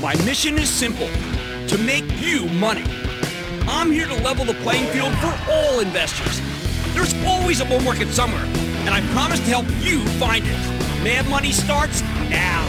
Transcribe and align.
My 0.00 0.14
mission 0.26 0.58
is 0.58 0.68
simple 0.68 1.08
to 1.68 1.78
make 1.78 2.04
you 2.20 2.44
money. 2.50 2.84
I'm 3.66 3.90
here 3.90 4.06
to 4.06 4.14
level 4.22 4.44
the 4.44 4.52
playing 4.54 4.84
field 4.92 5.14
for 5.14 5.34
all 5.50 5.80
investors. 5.80 6.38
There's 6.92 7.14
always 7.24 7.62
a 7.62 7.64
bull 7.64 7.80
market 7.80 8.08
somewhere, 8.08 8.44
and 8.44 8.90
I 8.90 9.00
promise 9.14 9.38
to 9.40 9.46
help 9.46 9.64
you 9.80 10.04
find 10.18 10.44
it. 10.44 11.02
Mad 11.02 11.26
Money 11.30 11.50
starts 11.50 12.02
now. 12.28 12.68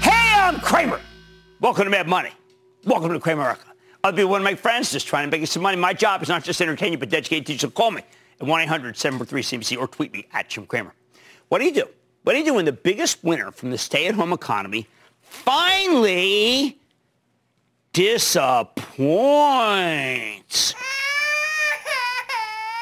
Hey, 0.00 0.32
I'm 0.34 0.58
Cramer. 0.60 0.98
Welcome 1.60 1.84
to 1.84 1.90
Mad 1.90 2.08
Money. 2.08 2.30
Welcome 2.86 3.12
to 3.12 3.20
Cramerica. 3.20 3.58
I'll 4.02 4.12
be 4.12 4.24
one 4.24 4.40
of 4.40 4.44
my 4.44 4.54
friends 4.54 4.90
just 4.90 5.06
trying 5.06 5.30
to 5.30 5.36
make 5.36 5.46
some 5.46 5.62
money. 5.62 5.76
My 5.76 5.92
job 5.92 6.22
is 6.22 6.30
not 6.30 6.42
just 6.42 6.56
to 6.58 6.64
entertain 6.64 6.92
you, 6.92 6.98
but 6.98 7.10
to 7.10 7.18
educate 7.18 7.50
you. 7.50 7.58
So 7.58 7.68
call 7.68 7.90
me 7.90 8.00
at 8.40 8.46
1-800-743-CNBC 8.46 9.78
or 9.78 9.88
tweet 9.88 10.14
me 10.14 10.26
at 10.32 10.48
Jim 10.48 10.64
Cramer. 10.64 10.94
What 11.50 11.58
do 11.58 11.66
you 11.66 11.74
do? 11.74 11.86
What 12.24 12.34
are 12.34 12.38
you 12.38 12.44
doing? 12.46 12.64
the 12.64 12.72
biggest 12.72 13.22
winner 13.22 13.52
from 13.52 13.70
the 13.70 13.76
stay-at-home 13.76 14.32
economy 14.32 14.86
finally 15.20 16.78
disappoints? 17.92 18.64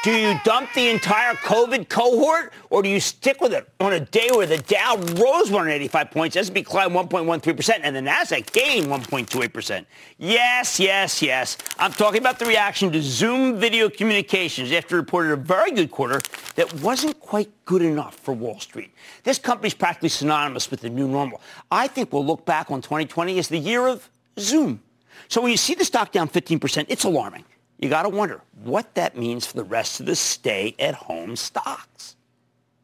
Do 0.03 0.11
you 0.11 0.37
dump 0.43 0.73
the 0.73 0.89
entire 0.89 1.33
COVID 1.35 1.87
cohort, 1.87 2.51
or 2.69 2.83
do 2.83 2.89
you 2.89 2.99
stick 2.99 3.39
with 3.39 3.53
it 3.53 3.69
on 3.79 3.93
a 3.93 4.01
day 4.01 4.27
where 4.33 4.45
the 4.45 4.57
Dow 4.57 4.97
rose 4.97 5.49
185 5.49 6.11
points, 6.11 6.35
S&P 6.35 6.61
climbed 6.61 6.93
1.13%, 6.93 7.79
and 7.81 7.95
the 7.95 8.01
Nasdaq 8.01 8.51
gained 8.51 8.87
1.28%? 8.87 9.85
Yes, 10.17 10.77
yes, 10.77 11.21
yes. 11.21 11.57
I'm 11.79 11.93
talking 11.93 12.19
about 12.19 12.37
the 12.37 12.45
reaction 12.45 12.91
to 12.91 13.01
Zoom 13.01 13.57
Video 13.57 13.89
Communications 13.89 14.73
after 14.73 14.97
reported 14.97 15.31
a 15.31 15.37
very 15.37 15.71
good 15.71 15.89
quarter 15.89 16.19
that 16.55 16.81
wasn't 16.81 17.17
quite 17.21 17.49
good 17.63 17.81
enough 17.81 18.15
for 18.15 18.33
Wall 18.33 18.59
Street. 18.59 18.91
This 19.23 19.39
company 19.39 19.67
is 19.67 19.73
practically 19.73 20.09
synonymous 20.09 20.69
with 20.69 20.81
the 20.81 20.89
new 20.89 21.07
normal. 21.07 21.39
I 21.71 21.87
think 21.87 22.11
we'll 22.11 22.25
look 22.25 22.45
back 22.45 22.71
on 22.71 22.81
2020 22.81 23.39
as 23.39 23.47
the 23.47 23.57
year 23.57 23.87
of 23.87 24.09
Zoom. 24.37 24.81
So 25.29 25.39
when 25.39 25.51
you 25.51 25.57
see 25.57 25.75
the 25.75 25.85
stock 25.85 26.11
down 26.11 26.27
15%, 26.27 26.87
it's 26.89 27.05
alarming 27.05 27.45
you 27.83 27.89
got 27.89 28.03
to 28.03 28.09
wonder 28.09 28.41
what 28.63 28.95
that 28.95 29.17
means 29.17 29.45
for 29.45 29.57
the 29.57 29.63
rest 29.63 29.99
of 29.99 30.05
the 30.05 30.15
stay-at-home 30.15 31.35
stocks. 31.35 32.15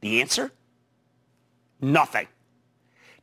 The 0.02 0.22
answer? 0.22 0.52
Nothing. 1.82 2.28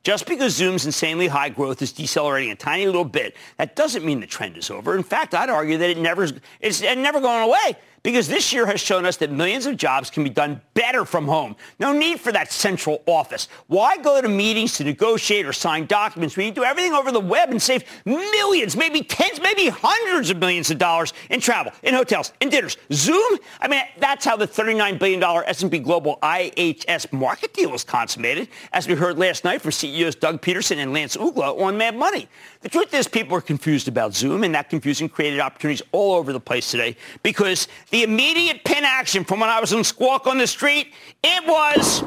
Just 0.03 0.27
because 0.27 0.55
Zoom's 0.55 0.87
insanely 0.87 1.27
high 1.27 1.49
growth 1.49 1.83
is 1.83 1.93
decelerating 1.93 2.51
a 2.53 2.57
tiny 2.57 2.87
little 2.87 3.05
bit, 3.05 3.37
that 3.59 3.77
doesn't 3.77 4.05
mean 4.05 4.21
the 4.21 4.27
trend 4.27 4.57
is 4.57 4.71
over. 4.71 4.97
In 4.97 5.03
fact, 5.03 5.35
I'd 5.35 5.51
argue 5.51 5.77
that 5.79 5.91
it 5.91 5.99
never, 5.99 6.29
it's 6.61 6.81
never 6.81 7.21
going 7.21 7.43
away 7.43 7.77
because 8.03 8.29
this 8.29 8.53
year 8.53 8.67
has 8.67 8.81
shown 8.81 9.05
us 9.05 9.17
that 9.19 9.31
millions 9.31 9.67
of 9.67 9.77
jobs 9.77 10.11
can 10.11 10.25
be 10.25 10.31
done 10.31 10.61
better 10.75 11.05
from 11.05 11.27
home. 11.27 11.57
No 11.79 11.93
need 11.93 12.21
for 12.21 12.33
that 12.33 12.53
central 12.53 13.03
office. 13.07 13.49
Why 13.67 13.97
go 13.99 14.21
to 14.21 14.29
meetings 14.29 14.75
to 14.75 14.85
negotiate 14.85 15.47
or 15.47 15.53
sign 15.53 15.87
documents 15.87 16.37
when 16.37 16.47
you 16.47 16.53
do 16.53 16.65
everything 16.65 16.93
over 16.93 17.13
the 17.13 17.21
web 17.21 17.51
and 17.51 17.61
save 17.61 17.85
millions, 18.05 18.77
maybe 18.77 19.03
tens, 19.03 19.41
maybe 19.41 19.69
hundreds 19.69 20.31
of 20.31 20.39
millions 20.39 20.71
of 20.71 20.79
dollars 20.79 21.13
in 21.31 21.41
travel, 21.41 21.73
in 21.83 21.95
hotels, 21.95 22.33
in 22.41 22.49
dinners? 22.49 22.77
Zoom? 22.93 23.39
I 23.61 23.69
mean, 23.69 23.83
that's 23.99 24.25
how 24.25 24.37
the 24.37 24.47
$39 24.47 24.99
billion 24.99 25.23
S&P 25.23 25.79
Global 25.79 26.19
IHS 26.23 27.09
Markit 27.09 27.53
deal 27.53 27.71
was 27.71 27.85
consummated, 27.85 28.49
as 28.73 28.87
we 28.87 28.95
heard 28.95 29.19
last 29.19 29.45
night 29.45 29.63
from 29.63 29.73
CEOs 29.73 30.17
Doug 30.17 30.41
Peterson 30.41 30.79
and 30.79 30.93
Lance 30.93 31.17
Uggla 31.17 31.61
on 31.61 31.77
Mad 31.77 31.97
Money. 31.97 32.29
The 32.67 32.71
truth 32.71 32.93
is 32.95 33.07
people 33.07 33.37
are 33.37 33.41
confused 33.41 33.87
about 33.87 34.13
Zoom, 34.13 34.43
and 34.43 34.53
that 34.57 34.69
confusion 34.69 35.09
created 35.09 35.39
opportunities 35.39 35.83
all 35.93 36.17
over 36.17 36.33
the 36.33 36.41
place 36.41 36.69
today 36.69 36.97
because 37.23 37.69
the 37.91 38.03
immediate 38.03 38.65
pin 38.65 38.85
action 38.85 39.23
from 39.23 39.39
when 39.39 39.49
I 39.49 39.61
was 39.61 39.73
on 39.73 39.85
Squawk 39.85 40.27
on 40.27 40.39
the 40.39 40.49
street, 40.49 40.93
it 41.23 41.47
was 41.47 42.03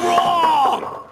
wrong. 0.00 1.06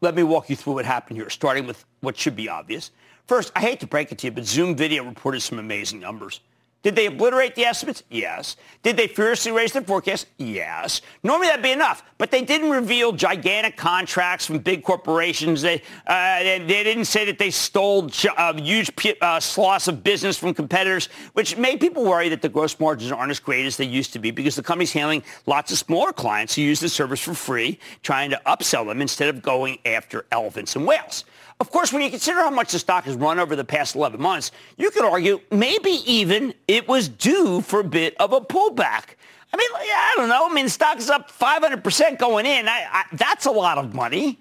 Let 0.00 0.14
me 0.14 0.22
walk 0.22 0.48
you 0.48 0.56
through 0.56 0.72
what 0.72 0.86
happened 0.86 1.18
here, 1.18 1.28
starting 1.28 1.66
with 1.66 1.84
what 2.00 2.16
should 2.16 2.34
be 2.34 2.48
obvious. 2.48 2.92
First, 3.26 3.52
I 3.54 3.60
hate 3.60 3.80
to 3.80 3.86
break 3.86 4.10
it 4.10 4.16
to 4.20 4.28
you, 4.28 4.30
but 4.30 4.46
Zoom 4.46 4.74
Video 4.74 5.04
reported 5.04 5.42
some 5.42 5.58
amazing 5.58 6.00
numbers. 6.00 6.40
Did 6.82 6.96
they 6.96 7.06
obliterate 7.06 7.54
the 7.54 7.64
estimates? 7.64 8.02
Yes. 8.10 8.56
Did 8.82 8.96
they 8.96 9.06
furiously 9.06 9.52
raise 9.52 9.72
their 9.72 9.82
forecast? 9.82 10.26
Yes. 10.36 11.00
Normally 11.22 11.46
that'd 11.46 11.62
be 11.62 11.70
enough, 11.70 12.02
but 12.18 12.32
they 12.32 12.42
didn't 12.42 12.70
reveal 12.70 13.12
gigantic 13.12 13.76
contracts 13.76 14.46
from 14.46 14.58
big 14.58 14.82
corporations. 14.82 15.62
They, 15.62 15.82
uh, 16.08 16.42
they, 16.42 16.58
they, 16.58 16.82
didn't 16.82 17.04
say 17.04 17.24
that 17.26 17.38
they 17.38 17.50
stole 17.50 18.10
uh, 18.36 18.54
huge 18.54 18.90
uh, 19.20 19.40
of 19.86 20.02
business 20.02 20.36
from 20.36 20.54
competitors, 20.54 21.08
which 21.34 21.56
made 21.56 21.78
people 21.80 22.04
worry 22.04 22.28
that 22.30 22.42
the 22.42 22.48
gross 22.48 22.78
margins 22.80 23.12
aren't 23.12 23.30
as 23.30 23.38
great 23.38 23.64
as 23.64 23.76
they 23.76 23.84
used 23.84 24.12
to 24.14 24.18
be 24.18 24.32
because 24.32 24.56
the 24.56 24.62
company's 24.62 24.92
handling 24.92 25.22
lots 25.46 25.70
of 25.70 25.78
smaller 25.78 26.12
clients 26.12 26.56
who 26.56 26.62
use 26.62 26.80
the 26.80 26.88
service 26.88 27.20
for 27.20 27.34
free, 27.34 27.78
trying 28.02 28.30
to 28.30 28.40
upsell 28.44 28.86
them 28.86 29.00
instead 29.00 29.28
of 29.28 29.40
going 29.40 29.78
after 29.86 30.26
elephants 30.32 30.74
and 30.74 30.84
whales. 30.84 31.24
Of 31.62 31.70
course, 31.70 31.92
when 31.92 32.02
you 32.02 32.10
consider 32.10 32.38
how 32.38 32.50
much 32.50 32.72
the 32.72 32.80
stock 32.80 33.04
has 33.04 33.14
run 33.14 33.38
over 33.38 33.54
the 33.54 33.64
past 33.64 33.94
11 33.94 34.20
months, 34.20 34.50
you 34.76 34.90
could 34.90 35.04
argue 35.04 35.38
maybe 35.52 36.02
even 36.04 36.54
it 36.66 36.88
was 36.88 37.08
due 37.08 37.60
for 37.60 37.78
a 37.78 37.84
bit 37.84 38.16
of 38.18 38.32
a 38.32 38.40
pullback. 38.40 39.14
I 39.52 39.56
mean, 39.56 39.68
I 39.72 40.14
don't 40.16 40.28
know. 40.28 40.48
I 40.50 40.52
mean, 40.52 40.64
the 40.64 40.70
stock 40.72 40.98
is 40.98 41.08
up 41.08 41.30
500% 41.30 42.18
going 42.18 42.46
in. 42.46 42.66
I, 42.66 42.88
I, 42.90 43.04
that's 43.12 43.46
a 43.46 43.52
lot 43.52 43.78
of 43.78 43.94
money. 43.94 44.40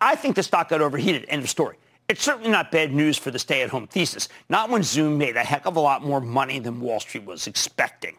I 0.00 0.16
think 0.16 0.34
the 0.34 0.42
stock 0.42 0.70
got 0.70 0.80
overheated. 0.80 1.26
End 1.28 1.44
of 1.44 1.48
story. 1.48 1.76
It's 2.08 2.24
certainly 2.24 2.50
not 2.50 2.72
bad 2.72 2.92
news 2.92 3.16
for 3.16 3.30
the 3.30 3.38
stay-at-home 3.38 3.86
thesis. 3.86 4.28
Not 4.48 4.68
when 4.68 4.82
Zoom 4.82 5.16
made 5.16 5.36
a 5.36 5.44
heck 5.44 5.64
of 5.64 5.76
a 5.76 5.80
lot 5.80 6.02
more 6.02 6.20
money 6.20 6.58
than 6.58 6.80
Wall 6.80 6.98
Street 6.98 7.24
was 7.24 7.46
expecting. 7.46 8.16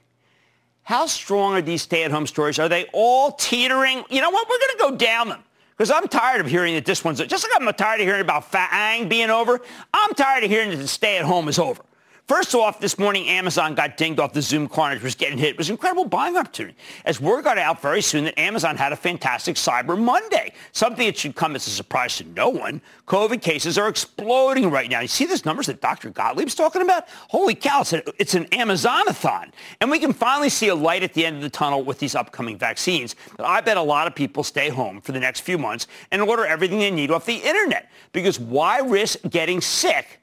How 0.83 1.07
strong 1.07 1.55
are 1.55 1.61
these 1.61 1.81
stay-at-home 1.81 2.25
stories? 2.25 2.57
Are 2.57 2.69
they 2.69 2.85
all 2.93 3.33
teetering? 3.33 4.05
You 4.09 4.21
know 4.21 4.29
what? 4.29 4.47
We're 4.47 4.59
going 4.59 4.77
to 4.77 4.83
go 4.91 5.05
down 5.05 5.27
them. 5.27 5.43
Because 5.79 5.91
I'm 5.91 6.09
tired 6.09 6.41
of 6.41 6.47
hearing 6.47 6.75
that 6.75 6.83
this 6.83 7.05
one's, 7.05 7.21
just 7.21 7.47
like 7.49 7.53
I'm 7.55 7.73
tired 7.73 8.01
of 8.01 8.05
hearing 8.05 8.19
about 8.19 8.51
FAANG 8.51 9.07
being 9.07 9.29
over, 9.29 9.61
I'm 9.93 10.13
tired 10.13 10.43
of 10.43 10.49
hearing 10.49 10.71
that 10.71 10.75
the 10.75 10.89
stay 10.89 11.17
at 11.17 11.23
home 11.23 11.47
is 11.47 11.57
over. 11.57 11.81
First 12.29 12.53
off, 12.53 12.79
this 12.79 12.99
morning, 12.99 13.27
Amazon 13.27 13.73
got 13.73 13.97
dinged 13.97 14.19
off 14.19 14.33
the 14.33 14.41
Zoom 14.43 14.67
carnage, 14.67 15.01
was 15.01 15.15
getting 15.15 15.39
hit. 15.39 15.49
It 15.49 15.57
was 15.57 15.69
an 15.69 15.73
incredible 15.73 16.05
buying 16.05 16.37
opportunity. 16.37 16.77
As 17.03 17.19
word 17.19 17.43
got 17.43 17.57
out 17.57 17.81
very 17.81 18.03
soon 18.03 18.25
that 18.25 18.39
Amazon 18.39 18.77
had 18.77 18.93
a 18.93 18.95
fantastic 18.95 19.55
Cyber 19.55 19.99
Monday, 19.99 20.53
something 20.71 21.07
that 21.07 21.17
should 21.17 21.33
come 21.33 21.55
as 21.55 21.65
a 21.65 21.71
surprise 21.71 22.17
to 22.17 22.25
no 22.25 22.49
one. 22.49 22.83
COVID 23.07 23.41
cases 23.41 23.79
are 23.79 23.87
exploding 23.87 24.69
right 24.69 24.91
now. 24.91 24.99
You 24.99 25.07
see 25.07 25.25
these 25.25 25.43
numbers 25.43 25.65
that 25.65 25.81
Dr. 25.81 26.11
Gottlieb's 26.11 26.53
talking 26.53 26.83
about? 26.83 27.09
Holy 27.29 27.55
cow, 27.55 27.81
it's, 27.81 27.93
a, 27.93 28.03
it's 28.21 28.35
an 28.35 28.45
Amazonathon. 28.51 29.51
And 29.81 29.89
we 29.89 29.97
can 29.97 30.13
finally 30.13 30.49
see 30.49 30.67
a 30.67 30.75
light 30.75 31.01
at 31.01 31.15
the 31.15 31.25
end 31.25 31.37
of 31.37 31.41
the 31.41 31.49
tunnel 31.49 31.83
with 31.83 31.97
these 31.97 32.13
upcoming 32.13 32.59
vaccines. 32.59 33.15
But 33.37 33.47
I 33.47 33.59
bet 33.61 33.75
a 33.75 33.81
lot 33.81 34.05
of 34.05 34.13
people 34.13 34.43
stay 34.43 34.69
home 34.69 35.01
for 35.01 35.13
the 35.13 35.19
next 35.19 35.39
few 35.39 35.57
months 35.57 35.87
and 36.11 36.21
order 36.21 36.45
everything 36.45 36.77
they 36.77 36.91
need 36.91 37.09
off 37.09 37.25
the 37.25 37.37
internet. 37.37 37.89
Because 38.11 38.39
why 38.39 38.81
risk 38.81 39.17
getting 39.31 39.61
sick 39.61 40.19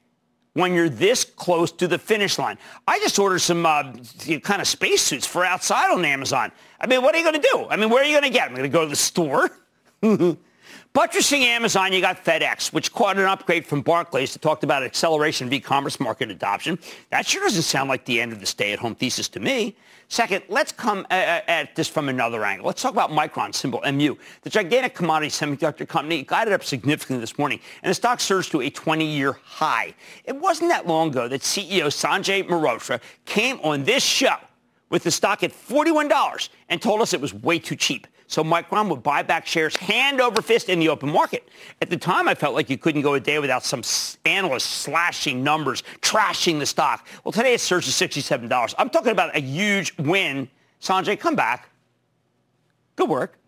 when 0.57 0.73
you're 0.73 0.89
this 0.89 1.23
close 1.23 1.71
to 1.71 1.87
the 1.87 1.99
finish 1.99 2.39
line. 2.39 2.57
I 2.89 2.99
just 3.01 3.19
ordered 3.19 3.41
some 3.41 3.67
uh, 3.67 3.93
kind 4.43 4.63
of 4.63 4.67
spacesuits 4.67 5.27
for 5.27 5.45
outside 5.45 5.93
on 5.93 6.03
Amazon. 6.03 6.51
I 6.81 6.87
mean, 6.87 7.03
what 7.03 7.15
are 7.15 7.19
you 7.19 7.25
going 7.25 7.41
to 7.41 7.49
do? 7.53 7.67
I 7.69 7.77
mean, 7.77 7.91
where 7.91 8.03
are 8.03 8.07
you 8.07 8.13
going 8.13 8.25
to 8.25 8.31
get 8.31 8.47
them? 8.47 8.53
I'm 8.53 8.57
going 8.57 8.71
to 8.71 8.75
go 8.75 8.85
to 8.85 8.89
the 8.89 8.97
store. 8.97 9.51
Buttressing 10.97 11.43
Amazon, 11.43 11.93
you 11.93 12.01
got 12.01 12.25
FedEx, 12.25 12.73
which 12.73 12.91
caught 12.91 13.19
an 13.19 13.27
upgrade 13.27 13.67
from 13.67 13.83
Barclays 13.83 14.33
that 14.33 14.41
talked 14.41 14.65
about 14.65 14.83
acceleration 14.83 15.47
of 15.47 15.53
e-commerce 15.53 16.01
market 16.01 16.31
adoption. 16.31 16.79
That 17.11 17.27
sure 17.27 17.43
doesn't 17.43 17.65
sound 17.65 17.91
like 17.91 18.07
the 18.07 18.19
end 18.19 18.33
of 18.33 18.41
the 18.41 18.47
stay-at-home 18.47 18.95
thesis 18.95 19.29
to 19.29 19.39
me. 19.39 19.77
Second, 20.09 20.45
let's 20.49 20.73
come 20.73 21.01
uh, 21.11 21.13
uh, 21.13 21.41
at 21.49 21.77
this 21.77 21.87
from 21.87 22.09
another 22.09 22.47
angle. 22.47 22.67
Let's 22.67 22.81
talk 22.81 22.93
about 22.93 23.11
Micron, 23.11 23.55
symbol 23.55 23.83
MU. 23.93 24.17
The 24.41 24.49
gigantic 24.49 24.95
commodity 24.95 25.29
semiconductor 25.29 25.87
company 25.87 26.23
guided 26.23 26.55
up 26.55 26.65
significantly 26.65 27.21
this 27.21 27.37
morning, 27.37 27.61
and 27.83 27.91
the 27.91 27.95
stock 27.95 28.19
surged 28.19 28.51
to 28.53 28.63
a 28.63 28.71
20-year 28.71 29.33
high. 29.45 29.93
It 30.25 30.37
wasn't 30.37 30.71
that 30.71 30.87
long 30.87 31.11
ago 31.11 31.29
that 31.29 31.43
CEO 31.43 31.89
Sanjay 31.89 32.43
Mehrotra 32.49 33.03
came 33.27 33.61
on 33.63 33.85
this 33.85 34.03
show 34.03 34.37
with 34.89 35.03
the 35.03 35.11
stock 35.11 35.43
at 35.43 35.53
$41 35.53 36.49
and 36.71 36.81
told 36.81 37.03
us 37.03 37.13
it 37.13 37.21
was 37.21 37.35
way 37.35 37.59
too 37.59 37.77
cheap. 37.77 38.07
So 38.29 38.43
Micron 38.43 38.89
would 38.89 39.03
buy 39.03 39.23
back 39.23 39.47
shares 39.47 39.77
hand 39.77 40.21
over 40.21 40.43
fist 40.43 40.69
in 40.69 40.81
the 40.81 40.89
open 40.89 41.11
market. 41.11 41.49
At 41.81 41.91
the 41.91 41.97
time, 41.97 42.27
I 42.27 42.35
felt 42.35 42.55
like 42.55 42.69
you 42.69 42.77
couldn't 42.77 43.03
go 43.03 43.15
a 43.15 43.21
day 43.21 43.39
without 43.39 43.65
some 43.65 43.83
analyst 44.25 44.69
slashing 44.69 45.45
numbers, 45.45 45.85
trashing 46.01 46.59
the 46.59 46.67
stock. 46.67 47.07
Well, 47.25 47.33
today 47.33 47.55
it 47.55 47.61
surged 47.61 47.87
to 47.87 48.09
$67. 48.09 48.75
I'm 48.79 48.91
talking 48.91 49.13
about 49.13 49.37
a 49.37 49.41
huge 49.41 49.97
win. 49.99 50.49
Sanjay, 50.81 51.19
come 51.19 51.37
back. 51.37 51.71
Good 52.97 53.09
work. 53.09 53.39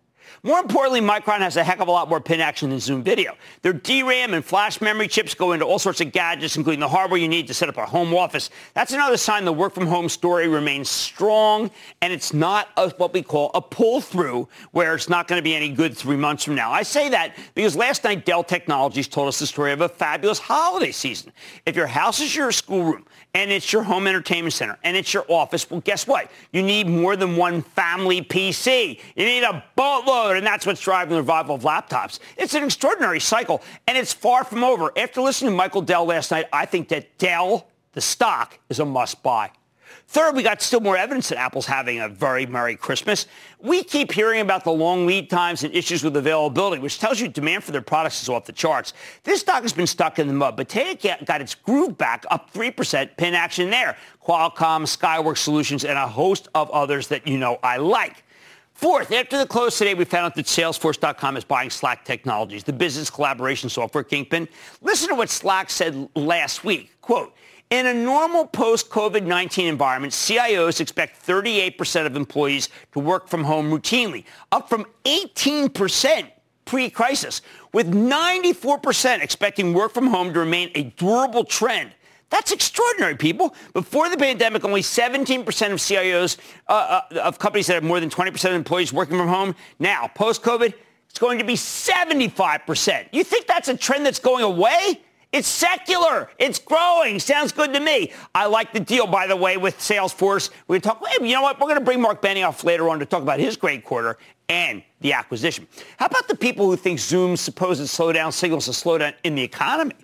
More 0.44 0.60
importantly, 0.60 1.00
Micron 1.00 1.38
has 1.40 1.56
a 1.56 1.64
heck 1.64 1.80
of 1.80 1.88
a 1.88 1.90
lot 1.90 2.08
more 2.08 2.20
pin 2.20 2.40
action 2.40 2.70
than 2.70 2.78
Zoom 2.78 3.02
Video. 3.02 3.36
Their 3.62 3.72
DRAM 3.72 4.34
and 4.34 4.44
flash 4.44 4.80
memory 4.80 5.08
chips 5.08 5.34
go 5.34 5.52
into 5.52 5.64
all 5.64 5.80
sorts 5.80 6.00
of 6.00 6.12
gadgets, 6.12 6.56
including 6.56 6.80
the 6.80 6.88
hardware 6.88 7.18
you 7.18 7.26
need 7.26 7.48
to 7.48 7.54
set 7.54 7.68
up 7.68 7.76
a 7.76 7.84
home 7.84 8.14
office. 8.14 8.50
That's 8.74 8.92
another 8.92 9.16
sign 9.16 9.44
the 9.44 9.52
work 9.52 9.74
from 9.74 9.86
home 9.86 10.08
story 10.08 10.46
remains 10.46 10.88
strong, 10.88 11.70
and 12.02 12.12
it's 12.12 12.32
not 12.32 12.68
a, 12.76 12.90
what 12.90 13.12
we 13.12 13.22
call 13.22 13.50
a 13.54 13.60
pull 13.60 14.00
through 14.00 14.48
where 14.70 14.94
it's 14.94 15.08
not 15.08 15.26
going 15.26 15.38
to 15.38 15.42
be 15.42 15.56
any 15.56 15.70
good 15.70 15.96
three 15.96 16.16
months 16.16 16.44
from 16.44 16.54
now. 16.54 16.70
I 16.70 16.84
say 16.84 17.08
that 17.08 17.36
because 17.54 17.74
last 17.74 18.04
night 18.04 18.24
Dell 18.24 18.44
Technologies 18.44 19.08
told 19.08 19.26
us 19.26 19.40
the 19.40 19.46
story 19.46 19.72
of 19.72 19.80
a 19.80 19.88
fabulous 19.88 20.38
holiday 20.38 20.92
season. 20.92 21.32
If 21.66 21.74
your 21.74 21.88
house 21.88 22.20
is 22.20 22.34
your 22.34 22.52
schoolroom 22.52 23.06
and 23.34 23.50
it's 23.50 23.72
your 23.72 23.82
home 23.82 24.06
entertainment 24.06 24.52
center 24.52 24.78
and 24.82 24.96
it's 24.96 25.12
your 25.12 25.24
office, 25.28 25.70
well, 25.70 25.80
guess 25.80 26.06
what? 26.06 26.30
You 26.52 26.62
need 26.62 26.88
more 26.88 27.16
than 27.16 27.36
one 27.36 27.62
family 27.62 28.22
PC. 28.22 29.00
You 29.16 29.24
need 29.24 29.42
a 29.42 29.64
boatload, 29.76 30.36
and 30.36 30.46
that's 30.46 30.66
what's 30.66 30.80
driving 30.80 31.10
the 31.10 31.20
revival 31.20 31.54
of 31.54 31.62
laptops. 31.62 32.18
It's 32.36 32.54
an 32.54 32.64
extraordinary 32.64 33.20
cycle, 33.20 33.62
and 33.86 33.96
it's 33.96 34.12
far 34.12 34.44
from 34.44 34.64
over. 34.64 34.92
After 34.96 35.20
listening 35.20 35.52
to 35.52 35.56
Michael 35.56 35.82
Dell 35.82 36.04
last 36.04 36.30
night, 36.30 36.46
I 36.52 36.66
think 36.66 36.88
that 36.88 37.18
Dell, 37.18 37.68
the 37.92 38.00
stock, 38.00 38.58
is 38.68 38.80
a 38.80 38.84
must 38.84 39.22
buy. 39.22 39.50
Third, 40.10 40.36
we 40.36 40.42
got 40.42 40.62
still 40.62 40.80
more 40.80 40.96
evidence 40.96 41.28
that 41.28 41.36
Apple's 41.36 41.66
having 41.66 42.00
a 42.00 42.08
very 42.08 42.46
Merry 42.46 42.76
Christmas. 42.76 43.26
We 43.60 43.84
keep 43.84 44.10
hearing 44.10 44.40
about 44.40 44.64
the 44.64 44.72
long 44.72 45.06
lead 45.06 45.28
times 45.28 45.64
and 45.64 45.74
issues 45.74 46.02
with 46.02 46.16
availability, 46.16 46.80
which 46.80 46.98
tells 46.98 47.20
you 47.20 47.28
demand 47.28 47.62
for 47.62 47.72
their 47.72 47.82
products 47.82 48.22
is 48.22 48.30
off 48.30 48.46
the 48.46 48.52
charts. 48.52 48.94
This 49.24 49.40
stock 49.40 49.60
has 49.60 49.74
been 49.74 49.86
stuck 49.86 50.18
in 50.18 50.26
the 50.26 50.32
mud, 50.32 50.56
but 50.56 50.70
today 50.70 50.92
it 50.92 51.26
got 51.26 51.42
its 51.42 51.54
groove 51.54 51.98
back 51.98 52.24
up 52.30 52.50
3%, 52.54 53.18
pin 53.18 53.34
action 53.34 53.68
there. 53.68 53.98
Qualcomm, 54.26 54.86
Skyworks 54.86 55.38
Solutions, 55.38 55.84
and 55.84 55.98
a 55.98 56.08
host 56.08 56.48
of 56.54 56.70
others 56.70 57.08
that 57.08 57.26
you 57.26 57.36
know 57.36 57.58
I 57.62 57.76
like. 57.76 58.24
Fourth, 58.72 59.12
after 59.12 59.36
the 59.36 59.46
close 59.46 59.76
today, 59.76 59.92
we 59.92 60.06
found 60.06 60.24
out 60.24 60.34
that 60.36 60.46
Salesforce.com 60.46 61.36
is 61.36 61.44
buying 61.44 61.68
Slack 61.68 62.06
Technologies, 62.06 62.64
the 62.64 62.72
business 62.72 63.10
collaboration 63.10 63.68
software 63.68 64.04
kingpin. 64.04 64.48
Listen 64.80 65.08
to 65.08 65.16
what 65.16 65.28
Slack 65.28 65.68
said 65.68 66.08
last 66.14 66.64
week. 66.64 66.98
Quote, 67.02 67.34
in 67.70 67.86
a 67.86 67.94
normal 67.94 68.46
post-COVID-19 68.46 69.68
environment, 69.68 70.12
CIOs 70.12 70.80
expect 70.80 71.24
38% 71.26 72.06
of 72.06 72.16
employees 72.16 72.70
to 72.92 72.98
work 72.98 73.28
from 73.28 73.44
home 73.44 73.70
routinely, 73.70 74.24
up 74.52 74.68
from 74.68 74.86
18% 75.04 76.30
pre-crisis, 76.64 77.42
with 77.72 77.92
94% 77.92 79.22
expecting 79.22 79.74
work 79.74 79.92
from 79.92 80.06
home 80.06 80.32
to 80.32 80.40
remain 80.40 80.70
a 80.74 80.84
durable 80.84 81.44
trend. 81.44 81.92
That's 82.30 82.52
extraordinary, 82.52 83.16
people. 83.16 83.54
Before 83.72 84.08
the 84.10 84.16
pandemic, 84.16 84.64
only 84.64 84.82
17% 84.82 85.38
of 85.46 85.78
CIOs 85.78 86.36
uh, 86.68 87.00
uh, 87.12 87.20
of 87.20 87.38
companies 87.38 87.66
that 87.68 87.74
have 87.74 87.84
more 87.84 88.00
than 88.00 88.10
20% 88.10 88.50
of 88.50 88.54
employees 88.54 88.92
working 88.92 89.16
from 89.16 89.28
home. 89.28 89.54
Now, 89.78 90.10
post-COVID, 90.14 90.74
it's 91.08 91.18
going 91.18 91.38
to 91.38 91.44
be 91.44 91.54
75%. 91.54 93.08
You 93.12 93.24
think 93.24 93.46
that's 93.46 93.68
a 93.68 93.76
trend 93.76 94.04
that's 94.04 94.18
going 94.18 94.44
away? 94.44 95.00
It's 95.32 95.48
secular. 95.48 96.30
It's 96.38 96.58
growing. 96.58 97.20
Sounds 97.20 97.52
good 97.52 97.74
to 97.74 97.80
me. 97.80 98.12
I 98.34 98.46
like 98.46 98.72
the 98.72 98.80
deal, 98.80 99.06
by 99.06 99.26
the 99.26 99.36
way, 99.36 99.58
with 99.58 99.78
Salesforce. 99.78 100.50
We 100.68 100.80
talk. 100.80 101.04
You 101.20 101.34
know 101.34 101.42
what? 101.42 101.60
We're 101.60 101.66
going 101.66 101.78
to 101.78 101.84
bring 101.84 102.00
Marc 102.00 102.22
Benioff 102.22 102.64
later 102.64 102.88
on 102.88 102.98
to 103.00 103.06
talk 103.06 103.22
about 103.22 103.38
his 103.38 103.56
great 103.56 103.84
quarter 103.84 104.16
and 104.48 104.82
the 105.00 105.12
acquisition. 105.12 105.68
How 105.98 106.06
about 106.06 106.28
the 106.28 106.36
people 106.36 106.66
who 106.66 106.76
think 106.76 106.98
Zoom's 106.98 107.42
supposed 107.42 107.82
slowdown 107.82 108.32
signals 108.32 108.68
a 108.68 108.70
slowdown 108.70 109.14
in 109.22 109.34
the 109.34 109.42
economy? 109.42 109.94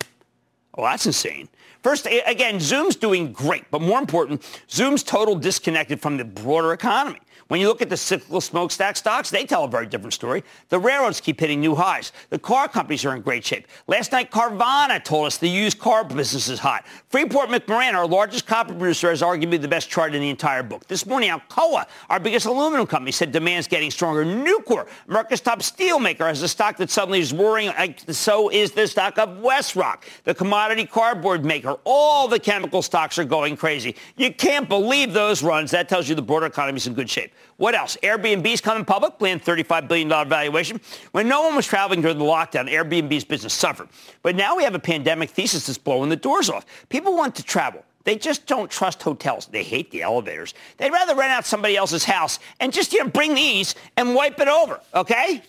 Well, 0.77 0.91
that's 0.91 1.07
insane. 1.07 1.49
First, 1.85 2.09
again, 2.27 2.61
Zoom's 2.61 2.97
doing 2.97 3.31
great, 3.31 3.71
but 3.71 3.83
more 3.83 3.99
important, 4.01 4.43
Zoom's 4.71 5.03
total 5.03 5.37
disconnected 5.37 6.01
from 6.01 6.17
the 6.17 6.25
broader 6.25 6.73
economy. 6.73 7.21
When 7.49 7.61
you 7.61 7.69
look 7.69 7.83
at 7.83 7.91
the 7.91 7.97
cyclical 7.99 8.41
smokestack 8.41 8.97
stocks, 8.97 9.29
they 9.29 9.45
tell 9.45 9.65
a 9.65 9.69
very 9.69 9.85
different 9.85 10.15
story. 10.15 10.43
The 10.71 10.79
railroads 10.79 11.21
keep 11.21 11.39
hitting 11.39 11.61
new 11.61 11.75
highs. 11.75 12.11
The 12.31 12.39
car 12.39 12.69
companies 12.69 13.05
are 13.05 13.15
in 13.15 13.21
great 13.21 13.45
shape. 13.45 13.69
Last 13.87 14.13
night, 14.13 14.31
Carvana 14.31 15.05
told 15.05 15.27
us 15.27 15.37
the 15.37 15.47
used 15.47 15.79
car 15.79 16.05
business 16.05 16.49
is 16.49 16.59
hot. 16.59 16.87
Freeport 17.11 17.51
McMoran, 17.51 17.93
our 17.93 18.07
largest 18.07 18.47
copper 18.47 18.73
producer, 18.73 19.11
has 19.11 19.21
arguably 19.21 19.61
the 19.61 19.69
best 19.69 19.91
chart 19.91 20.15
in 20.15 20.23
the 20.23 20.31
entire 20.31 20.63
book. 20.63 20.87
This 20.87 21.05
morning, 21.05 21.29
Alcoa, 21.29 21.85
our 22.09 22.19
biggest 22.19 22.47
aluminum 22.47 22.87
company, 22.87 23.13
said 23.13 23.31
demand's 23.31 23.69
getting 23.69 23.91
stronger. 23.91 24.25
Nucor, 24.25 24.89
America's 25.07 25.43
top 25.43 25.63
steel 25.63 25.99
maker, 25.99 26.27
has 26.27 26.41
a 26.41 26.49
stock 26.49 26.79
that 26.79 26.91
suddenly 26.91 27.21
is 27.21 27.35
worrying. 27.35 27.75
So 28.09 28.49
is 28.49 28.73
the 28.73 28.89
stock 28.89 29.19
of 29.19 29.29
WestRock, 29.41 29.99
the 30.25 30.35
commodity 30.35 30.87
cardboard 30.87 31.45
maker. 31.45 31.74
All 31.85 32.29
the 32.29 32.39
chemical 32.39 32.83
stocks 32.83 33.19
are 33.19 33.25
going 33.25 33.57
crazy. 33.57 33.97
You 34.17 34.33
can't 34.33 34.69
believe 34.69 35.13
those 35.13 35.43
runs. 35.43 35.71
That 35.73 35.89
tells 35.89 36.09
you 36.09 36.15
the 36.15 36.23
broader 36.23 36.47
economy 36.47 36.77
is 36.77 36.87
in 36.87 36.95
good 36.95 37.11
shape. 37.11 37.33
What 37.57 37.75
else? 37.75 37.97
Airbnb's 38.03 38.61
coming 38.61 38.85
public, 38.85 39.19
planned 39.19 39.43
$35 39.43 39.89
billion 39.89 40.09
valuation. 40.09 40.81
When 41.13 41.29
no 41.29 41.43
one 41.43 41.55
was 41.55 41.67
traveling 41.67 42.01
during 42.01 42.19
the 42.19 42.25
lockdown, 42.25 42.71
Airbnb's 42.71 43.25
business 43.25 43.53
suffered. 43.53 43.89
But 44.23 44.37
now 44.37 44.57
we 44.57 44.65
have 44.65 44.75
a 44.75 44.81
pandemic 44.81 45.31
thesis 45.31 45.67
that's 45.67 45.79
blowing 45.79 46.11
the 46.11 46.17
doors 46.17 46.51
off. 46.51 46.67
People 46.89 47.17
want 47.17 47.35
to 47.37 47.43
travel. 47.43 47.85
They 48.05 48.17
just 48.17 48.47
don't 48.47 48.71
trust 48.71 49.03
hotels. 49.03 49.47
They 49.47 49.63
hate 49.63 49.91
the 49.91 50.03
elevators. 50.03 50.53
They'd 50.77 50.93
rather 50.93 51.15
rent 51.15 51.33
out 51.33 51.47
somebody 51.47 51.77
else's 51.77 52.05
house 52.05 52.39
and 52.61 52.73
just, 52.73 52.93
you 52.93 53.03
know, 53.03 53.09
bring 53.09 53.35
these 53.35 53.75
and 53.97 54.15
wipe 54.15 54.39
it 54.41 54.49
over, 54.49 54.79
okay? 54.95 55.43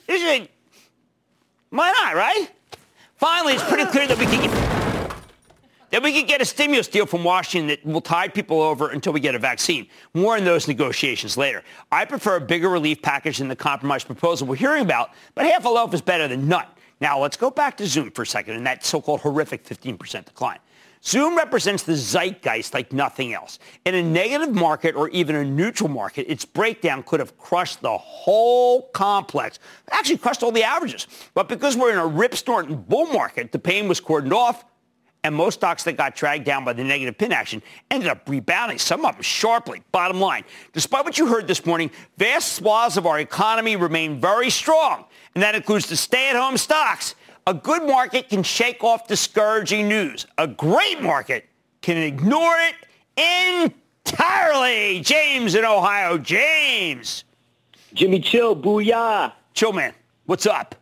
Why 1.69 1.91
not, 1.91 2.15
right? 2.15 2.49
Finally, 3.17 3.55
it's 3.55 3.63
pretty 3.63 3.85
clear 3.85 4.07
that 4.07 4.17
we 4.17 4.25
can 4.25 4.41
get 4.41 4.74
that 5.95 6.03
we 6.03 6.11
could 6.11 6.27
get 6.27 6.41
a 6.41 6.45
stimulus 6.45 6.89
deal 6.89 7.05
from 7.05 7.23
Washington 7.23 7.67
that 7.67 7.85
will 7.85 8.01
tide 8.01 8.33
people 8.33 8.61
over 8.61 8.89
until 8.89 9.13
we 9.13 9.21
get 9.21 9.33
a 9.33 9.39
vaccine. 9.39 9.87
More 10.13 10.35
on 10.35 10.43
those 10.43 10.67
negotiations 10.67 11.37
later. 11.37 11.63
I 11.89 12.03
prefer 12.03 12.35
a 12.35 12.41
bigger 12.41 12.67
relief 12.67 13.01
package 13.01 13.37
than 13.37 13.47
the 13.47 13.55
compromise 13.55 14.03
proposal 14.03 14.45
we're 14.45 14.57
hearing 14.57 14.81
about, 14.81 15.11
but 15.35 15.45
half 15.45 15.63
a 15.63 15.69
loaf 15.69 15.93
is 15.93 16.01
better 16.01 16.27
than 16.27 16.49
none. 16.49 16.65
Now, 16.99 17.17
let's 17.19 17.37
go 17.37 17.49
back 17.49 17.77
to 17.77 17.87
Zoom 17.87 18.11
for 18.11 18.23
a 18.23 18.27
second 18.27 18.57
and 18.57 18.67
that 18.67 18.83
so-called 18.83 19.21
horrific 19.21 19.63
15% 19.63 20.25
decline. 20.25 20.59
Zoom 21.01 21.37
represents 21.37 21.83
the 21.83 21.95
zeitgeist 21.95 22.73
like 22.73 22.91
nothing 22.91 23.31
else. 23.31 23.57
In 23.85 23.95
a 23.95 24.03
negative 24.03 24.53
market 24.53 24.95
or 24.95 25.07
even 25.09 25.37
a 25.37 25.45
neutral 25.45 25.87
market, 25.87 26.29
its 26.29 26.43
breakdown 26.43 27.03
could 27.03 27.21
have 27.21 27.37
crushed 27.37 27.79
the 27.79 27.97
whole 27.97 28.89
complex. 28.89 29.59
Actually 29.91 30.17
crushed 30.17 30.43
all 30.43 30.51
the 30.51 30.63
averages. 30.63 31.07
But 31.33 31.47
because 31.47 31.77
we're 31.77 31.93
in 31.93 31.99
a 31.99 32.05
rip 32.05 32.35
snorting 32.35 32.75
bull 32.75 33.05
market, 33.05 33.53
the 33.53 33.59
pain 33.59 33.87
was 33.87 34.01
cordoned 34.01 34.33
off 34.33 34.65
and 35.25 35.33
most 35.33 35.55
stocks 35.55 35.83
that 35.83 35.97
got 35.97 36.15
dragged 36.15 36.45
down 36.45 36.63
by 36.63 36.71
the 36.71 36.83
negative 36.83 37.17
pin 37.17 37.31
action 37.31 37.59
ended 37.89 38.07
up 38.07 38.29
rebounding, 38.29 38.77
some 38.77 39.03
of 39.03 39.15
them 39.15 39.23
sharply. 39.23 39.81
Bottom 39.91 40.19
line, 40.19 40.43
despite 40.71 41.03
what 41.03 41.17
you 41.17 41.25
heard 41.25 41.47
this 41.47 41.65
morning, 41.65 41.89
vast 42.19 42.53
swaths 42.53 42.95
of 42.95 43.07
our 43.07 43.19
economy 43.19 43.75
remain 43.75 44.21
very 44.21 44.51
strong, 44.51 45.05
and 45.33 45.43
that 45.43 45.55
includes 45.55 45.87
the 45.87 45.95
stay-at-home 45.95 46.57
stocks. 46.57 47.15
A 47.47 47.55
good 47.55 47.87
market 47.87 48.29
can 48.29 48.43
shake 48.43 48.83
off 48.83 49.07
discouraging 49.07 49.89
news. 49.89 50.27
A 50.37 50.47
great 50.47 51.01
market 51.01 51.45
can 51.81 51.97
ignore 51.97 52.55
it 52.59 52.75
entirely. 54.05 54.99
James 55.01 55.55
in 55.55 55.65
Ohio. 55.65 56.19
James. 56.19 57.23
Jimmy 57.95 58.19
Chill, 58.19 58.55
booyah. 58.55 59.33
Chill, 59.55 59.73
man. 59.73 59.95
What's 60.27 60.45
up? 60.45 60.75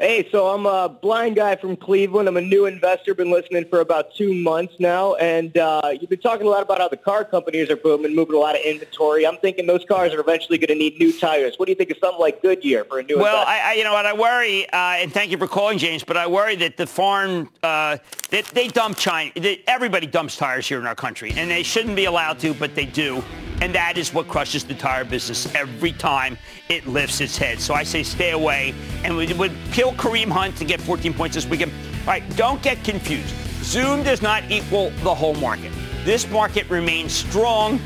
Hey, 0.00 0.28
so 0.32 0.48
I'm 0.48 0.66
a 0.66 0.88
blind 0.88 1.36
guy 1.36 1.54
from 1.54 1.76
Cleveland. 1.76 2.26
I'm 2.26 2.36
a 2.36 2.40
new 2.40 2.66
investor. 2.66 3.14
Been 3.14 3.30
listening 3.30 3.64
for 3.66 3.78
about 3.78 4.12
two 4.12 4.34
months 4.34 4.74
now, 4.80 5.14
and 5.14 5.56
uh, 5.56 5.92
you've 5.92 6.10
been 6.10 6.18
talking 6.18 6.48
a 6.48 6.50
lot 6.50 6.64
about 6.64 6.80
how 6.80 6.88
the 6.88 6.96
car 6.96 7.24
companies 7.24 7.70
are 7.70 7.76
booming, 7.76 8.12
moving 8.12 8.34
a 8.34 8.38
lot 8.40 8.56
of 8.56 8.62
inventory. 8.62 9.24
I'm 9.24 9.36
thinking 9.36 9.68
those 9.68 9.84
cars 9.84 10.12
are 10.12 10.18
eventually 10.18 10.58
going 10.58 10.68
to 10.68 10.74
need 10.74 10.98
new 10.98 11.16
tires. 11.16 11.54
What 11.58 11.66
do 11.66 11.70
you 11.70 11.76
think 11.76 11.92
of 11.92 11.98
something 11.98 12.20
like 12.20 12.42
Goodyear 12.42 12.84
for 12.86 12.98
a 12.98 13.04
new? 13.04 13.20
Well, 13.20 13.46
I, 13.46 13.60
I, 13.66 13.72
you 13.74 13.84
know 13.84 13.92
what, 13.92 14.04
I 14.04 14.14
worry, 14.14 14.68
uh, 14.70 14.76
and 14.76 15.12
thank 15.12 15.30
you 15.30 15.38
for 15.38 15.46
calling, 15.46 15.78
James. 15.78 16.02
But 16.02 16.16
I 16.16 16.26
worry 16.26 16.56
that 16.56 16.76
the 16.76 16.88
foreign 16.88 17.48
uh, 17.62 17.98
they, 18.30 18.42
they 18.42 18.66
dump 18.66 18.98
China. 18.98 19.30
Everybody 19.68 20.08
dumps 20.08 20.36
tires 20.36 20.66
here 20.66 20.80
in 20.80 20.88
our 20.88 20.96
country, 20.96 21.32
and 21.36 21.48
they 21.48 21.62
shouldn't 21.62 21.94
be 21.94 22.06
allowed 22.06 22.40
to, 22.40 22.52
but 22.52 22.74
they 22.74 22.86
do. 22.86 23.22
And 23.60 23.74
that 23.74 23.96
is 23.98 24.12
what 24.12 24.28
crushes 24.28 24.64
the 24.64 24.74
tire 24.74 25.04
business 25.04 25.52
every 25.54 25.92
time 25.92 26.36
it 26.68 26.86
lifts 26.86 27.20
its 27.20 27.36
head. 27.36 27.60
So 27.60 27.74
I 27.74 27.82
say 27.82 28.02
stay 28.02 28.32
away. 28.32 28.74
And 29.04 29.16
we 29.16 29.32
would 29.32 29.52
kill 29.72 29.92
Kareem 29.92 30.28
Hunt 30.28 30.56
to 30.56 30.64
get 30.64 30.80
14 30.80 31.14
points 31.14 31.34
this 31.34 31.46
weekend. 31.46 31.72
All 32.00 32.06
right, 32.08 32.36
don't 32.36 32.62
get 32.62 32.82
confused. 32.84 33.34
Zoom 33.62 34.02
does 34.02 34.20
not 34.20 34.50
equal 34.50 34.90
the 35.02 35.14
whole 35.14 35.34
market. 35.34 35.72
This 36.04 36.28
market 36.28 36.68
remains 36.68 37.14
strong. 37.14 37.80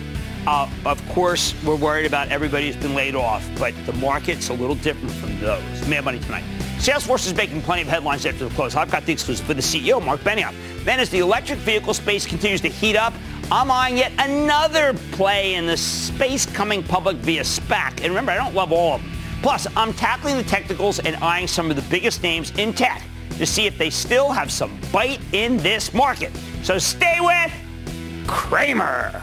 Uh, 0.46 0.68
of 0.86 1.06
course, 1.10 1.54
we're 1.64 1.76
worried 1.76 2.06
about 2.06 2.28
everybody 2.28 2.66
who's 2.66 2.76
been 2.76 2.94
laid 2.94 3.14
off, 3.14 3.48
but 3.58 3.74
the 3.86 3.92
market's 3.94 4.48
a 4.48 4.54
little 4.54 4.74
different 4.76 5.12
from 5.14 5.38
those. 5.40 5.88
Mad 5.88 6.04
Money 6.04 6.18
tonight. 6.20 6.44
Salesforce 6.78 7.26
is 7.26 7.34
making 7.34 7.60
plenty 7.62 7.82
of 7.82 7.88
headlines 7.88 8.24
after 8.24 8.48
the 8.48 8.54
close. 8.54 8.74
I've 8.74 8.90
got 8.90 9.04
the 9.04 9.12
exclusive 9.12 9.46
for 9.46 9.54
the 9.54 9.60
CEO, 9.60 10.04
Marc 10.04 10.20
Benioff. 10.20 10.54
Then, 10.84 11.00
as 11.00 11.10
the 11.10 11.18
electric 11.18 11.58
vehicle 11.58 11.92
space 11.92 12.24
continues 12.24 12.60
to 12.62 12.68
heat 12.68 12.96
up, 12.96 13.12
I'm 13.50 13.70
eyeing 13.70 13.96
yet 13.96 14.12
another 14.18 14.92
play 15.12 15.54
in 15.54 15.66
the 15.66 15.76
space 15.76 16.44
coming 16.44 16.82
public 16.82 17.16
via 17.16 17.40
SPAC. 17.40 18.02
And 18.02 18.08
remember, 18.08 18.32
I 18.32 18.36
don't 18.36 18.54
love 18.54 18.72
all 18.72 18.96
of 18.96 19.02
them. 19.02 19.10
Plus, 19.40 19.66
I'm 19.74 19.94
tackling 19.94 20.36
the 20.36 20.42
technicals 20.42 20.98
and 20.98 21.16
eyeing 21.16 21.46
some 21.46 21.70
of 21.70 21.76
the 21.76 21.82
biggest 21.90 22.22
names 22.22 22.50
in 22.58 22.74
tech 22.74 23.02
to 23.38 23.46
see 23.46 23.66
if 23.66 23.78
they 23.78 23.88
still 23.88 24.30
have 24.30 24.52
some 24.52 24.78
bite 24.92 25.20
in 25.32 25.56
this 25.58 25.94
market. 25.94 26.30
So 26.62 26.78
stay 26.78 27.18
with 27.20 28.26
Cramer. 28.26 29.22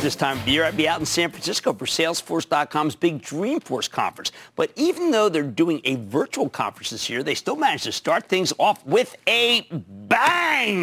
This 0.00 0.16
time 0.16 0.38
of 0.38 0.44
the 0.44 0.50
year, 0.50 0.64
I'd 0.64 0.76
be 0.76 0.88
out 0.88 0.98
in 0.98 1.06
San 1.06 1.30
Francisco 1.30 1.72
for 1.72 1.84
Salesforce.com's 1.84 2.96
big 2.96 3.22
Dreamforce 3.22 3.88
conference. 3.88 4.32
But 4.56 4.72
even 4.74 5.12
though 5.12 5.28
they're 5.28 5.44
doing 5.44 5.80
a 5.84 5.94
virtual 5.94 6.48
conference 6.48 6.90
this 6.90 7.08
year, 7.08 7.22
they 7.22 7.36
still 7.36 7.54
managed 7.54 7.84
to 7.84 7.92
start 7.92 8.28
things 8.28 8.52
off 8.58 8.84
with 8.84 9.14
a 9.28 9.64
bang. 9.70 10.82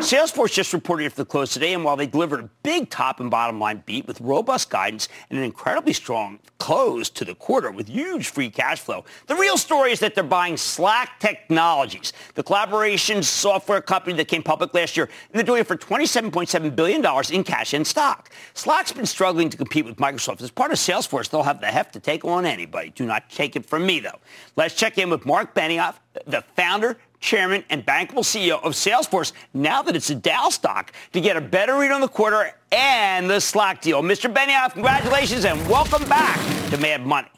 Salesforce 0.00 0.52
just 0.52 0.72
reported 0.72 1.04
after 1.04 1.22
the 1.22 1.24
close 1.24 1.52
today, 1.52 1.72
and 1.72 1.84
while 1.84 1.94
they 1.94 2.06
delivered 2.06 2.40
a 2.40 2.50
big 2.64 2.90
top 2.90 3.20
and 3.20 3.30
bottom 3.30 3.60
line 3.60 3.82
beat 3.86 4.06
with 4.08 4.20
robust 4.20 4.70
guidance 4.70 5.08
and 5.30 5.38
an 5.38 5.44
incredibly 5.44 5.92
strong 5.92 6.40
close 6.58 7.08
to 7.10 7.24
the 7.24 7.34
quarter 7.34 7.70
with 7.70 7.88
huge 7.88 8.28
free 8.28 8.50
cash 8.50 8.80
flow, 8.80 9.04
the 9.28 9.36
real 9.36 9.56
story 9.56 9.92
is 9.92 10.00
that 10.00 10.14
they're 10.14 10.24
buying 10.24 10.56
Slack 10.56 11.20
Technologies, 11.20 12.12
the 12.34 12.42
collaboration 12.42 13.22
software 13.22 13.80
company 13.80 14.16
that 14.16 14.26
came 14.26 14.42
public 14.42 14.74
last 14.74 14.96
year, 14.96 15.04
and 15.06 15.34
they're 15.34 15.46
doing 15.46 15.60
it 15.60 15.66
for 15.66 15.76
$27.7 15.76 16.74
billion 16.74 17.04
in 17.32 17.44
cash 17.44 17.72
and 17.72 17.86
stock. 17.86 18.05
Slack's 18.54 18.92
been 18.92 19.06
struggling 19.06 19.50
to 19.50 19.56
compete 19.56 19.84
with 19.84 19.96
Microsoft. 19.96 20.42
As 20.42 20.50
part 20.50 20.70
of 20.70 20.78
Salesforce, 20.78 21.30
they'll 21.30 21.42
have 21.42 21.60
the 21.60 21.66
heft 21.66 21.92
to 21.94 22.00
take 22.00 22.24
on 22.24 22.46
anybody. 22.46 22.90
Do 22.90 23.06
not 23.06 23.28
take 23.30 23.56
it 23.56 23.66
from 23.66 23.86
me, 23.86 24.00
though. 24.00 24.18
Let's 24.56 24.74
check 24.74 24.98
in 24.98 25.10
with 25.10 25.26
Marc 25.26 25.54
Benioff, 25.54 25.96
the 26.26 26.42
founder, 26.56 26.96
chairman, 27.20 27.64
and 27.70 27.84
bankable 27.84 28.24
CEO 28.24 28.62
of 28.62 28.72
Salesforce, 28.72 29.32
now 29.54 29.82
that 29.82 29.96
it's 29.96 30.10
a 30.10 30.14
Dow 30.14 30.48
stock, 30.48 30.92
to 31.12 31.20
get 31.20 31.36
a 31.36 31.40
better 31.40 31.78
read 31.78 31.90
on 31.90 32.00
the 32.00 32.08
quarter 32.08 32.52
and 32.72 33.28
the 33.28 33.40
Slack 33.40 33.80
deal. 33.80 34.02
Mr. 34.02 34.32
Benioff, 34.32 34.72
congratulations 34.72 35.44
and 35.44 35.58
welcome 35.68 36.08
back 36.08 36.38
to 36.70 36.78
Mad 36.78 37.04
Money. 37.06 37.28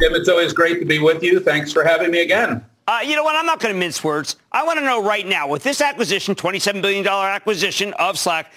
Jim, 0.00 0.14
it's 0.14 0.28
always 0.28 0.52
great 0.52 0.78
to 0.80 0.86
be 0.86 0.98
with 0.98 1.22
you. 1.22 1.40
Thanks 1.40 1.72
for 1.72 1.84
having 1.84 2.10
me 2.10 2.22
again. 2.22 2.64
Uh, 2.86 3.00
you 3.02 3.16
know 3.16 3.24
what? 3.24 3.34
I'm 3.34 3.46
not 3.46 3.60
going 3.60 3.72
to 3.72 3.78
mince 3.78 4.04
words. 4.04 4.36
I 4.52 4.62
want 4.64 4.78
to 4.78 4.84
know 4.84 5.02
right 5.02 5.26
now, 5.26 5.48
with 5.48 5.62
this 5.62 5.80
acquisition, 5.80 6.34
$27 6.34 6.82
billion 6.82 7.06
acquisition 7.06 7.94
of 7.94 8.18
Slack, 8.18 8.52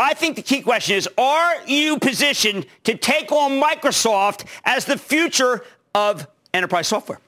I 0.00 0.14
think 0.14 0.36
the 0.36 0.42
key 0.42 0.62
question 0.62 0.96
is, 0.96 1.06
are 1.18 1.54
you 1.66 1.98
positioned 1.98 2.66
to 2.84 2.96
take 2.96 3.30
on 3.30 3.60
Microsoft 3.60 4.46
as 4.64 4.86
the 4.86 4.96
future 4.96 5.62
of 5.94 6.26
enterprise 6.54 6.88
software? 6.88 7.20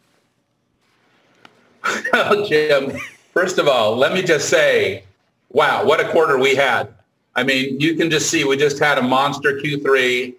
oh, 2.15 2.47
Jim, 2.49 2.99
first 3.35 3.59
of 3.59 3.69
all, 3.69 3.95
let 3.97 4.15
me 4.15 4.23
just 4.23 4.49
say, 4.49 5.05
wow, 5.51 5.85
what 5.85 6.01
a 6.01 6.09
quarter 6.11 6.39
we 6.39 6.55
had. 6.55 6.89
I 7.35 7.43
mean, 7.43 7.79
you 7.79 7.95
can 7.95 8.11
just 8.11 8.31
see 8.31 8.45
we 8.45 8.57
just 8.57 8.79
had 8.79 8.97
a 8.97 9.03
monster 9.03 9.61
Q3. 9.61 10.35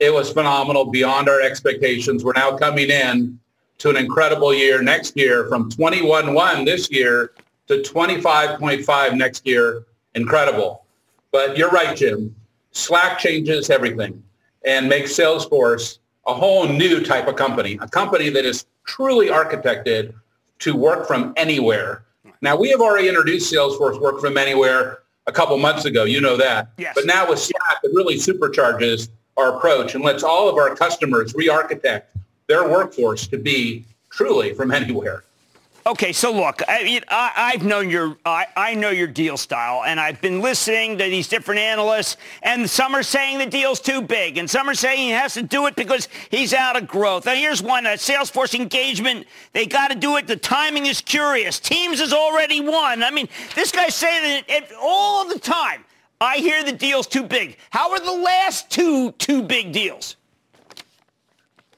It 0.00 0.12
was 0.12 0.32
phenomenal, 0.32 0.86
beyond 0.86 1.28
our 1.28 1.40
expectations. 1.40 2.24
We're 2.24 2.32
now 2.32 2.56
coming 2.56 2.90
in 2.90 3.38
to 3.78 3.90
an 3.90 3.96
incredible 3.96 4.52
year 4.52 4.82
next 4.82 5.16
year 5.16 5.48
from 5.48 5.70
21.1 5.70 6.64
this 6.64 6.90
year 6.90 7.32
to 7.68 7.78
25.5 7.82 9.16
next 9.16 9.46
year. 9.46 9.84
Incredible. 10.14 10.85
But 11.32 11.56
you're 11.56 11.70
right, 11.70 11.96
Jim. 11.96 12.34
Slack 12.72 13.18
changes 13.18 13.70
everything 13.70 14.22
and 14.64 14.88
makes 14.88 15.12
Salesforce 15.12 15.98
a 16.26 16.34
whole 16.34 16.66
new 16.66 17.02
type 17.02 17.28
of 17.28 17.36
company, 17.36 17.78
a 17.80 17.88
company 17.88 18.28
that 18.30 18.44
is 18.44 18.66
truly 18.84 19.28
architected 19.28 20.14
to 20.58 20.74
work 20.74 21.06
from 21.06 21.32
anywhere. 21.36 22.04
Now, 22.42 22.56
we 22.56 22.70
have 22.70 22.80
already 22.80 23.08
introduced 23.08 23.52
Salesforce 23.52 24.00
Work 24.00 24.20
from 24.20 24.36
Anywhere 24.36 24.98
a 25.26 25.32
couple 25.32 25.56
months 25.58 25.84
ago. 25.84 26.04
You 26.04 26.20
know 26.20 26.36
that. 26.36 26.68
Yes. 26.78 26.94
But 26.94 27.06
now 27.06 27.28
with 27.28 27.38
Slack, 27.38 27.78
it 27.82 27.90
really 27.94 28.16
supercharges 28.16 29.08
our 29.36 29.56
approach 29.56 29.94
and 29.94 30.04
lets 30.04 30.22
all 30.22 30.48
of 30.48 30.56
our 30.56 30.74
customers 30.74 31.34
re-architect 31.34 32.16
their 32.46 32.68
workforce 32.68 33.26
to 33.28 33.38
be 33.38 33.84
truly 34.10 34.54
from 34.54 34.70
anywhere. 34.70 35.24
Okay, 35.86 36.12
so 36.12 36.32
look, 36.32 36.62
I, 36.66 37.00
have 37.52 37.64
known 37.64 37.88
your, 37.88 38.16
I, 38.26 38.46
I 38.56 38.74
know 38.74 38.90
your 38.90 39.06
deal 39.06 39.36
style, 39.36 39.84
and 39.84 40.00
I've 40.00 40.20
been 40.20 40.40
listening 40.40 40.98
to 40.98 41.04
these 41.04 41.28
different 41.28 41.60
analysts, 41.60 42.16
and 42.42 42.68
some 42.68 42.92
are 42.96 43.04
saying 43.04 43.38
the 43.38 43.46
deal's 43.46 43.78
too 43.78 44.02
big, 44.02 44.36
and 44.36 44.50
some 44.50 44.68
are 44.68 44.74
saying 44.74 44.98
he 44.98 45.10
has 45.10 45.34
to 45.34 45.44
do 45.44 45.66
it 45.66 45.76
because 45.76 46.08
he's 46.28 46.52
out 46.52 46.74
of 46.74 46.88
growth. 46.88 47.28
And 47.28 47.38
here's 47.38 47.62
one: 47.62 47.84
Salesforce 47.84 48.58
engagement. 48.58 49.28
They 49.52 49.64
got 49.64 49.92
to 49.92 49.96
do 49.96 50.16
it. 50.16 50.26
The 50.26 50.34
timing 50.34 50.86
is 50.86 51.00
curious. 51.00 51.60
Teams 51.60 52.00
has 52.00 52.12
already 52.12 52.60
won. 52.60 53.04
I 53.04 53.12
mean, 53.12 53.28
this 53.54 53.70
guy's 53.70 53.94
saying 53.94 54.38
it, 54.40 54.44
it 54.48 54.72
all 54.82 55.28
the 55.28 55.38
time. 55.38 55.84
I 56.20 56.38
hear 56.38 56.64
the 56.64 56.72
deal's 56.72 57.06
too 57.06 57.22
big. 57.22 57.58
How 57.70 57.92
are 57.92 58.00
the 58.00 58.10
last 58.10 58.70
two 58.70 59.12
too 59.12 59.40
big 59.40 59.70
deals? 59.70 60.16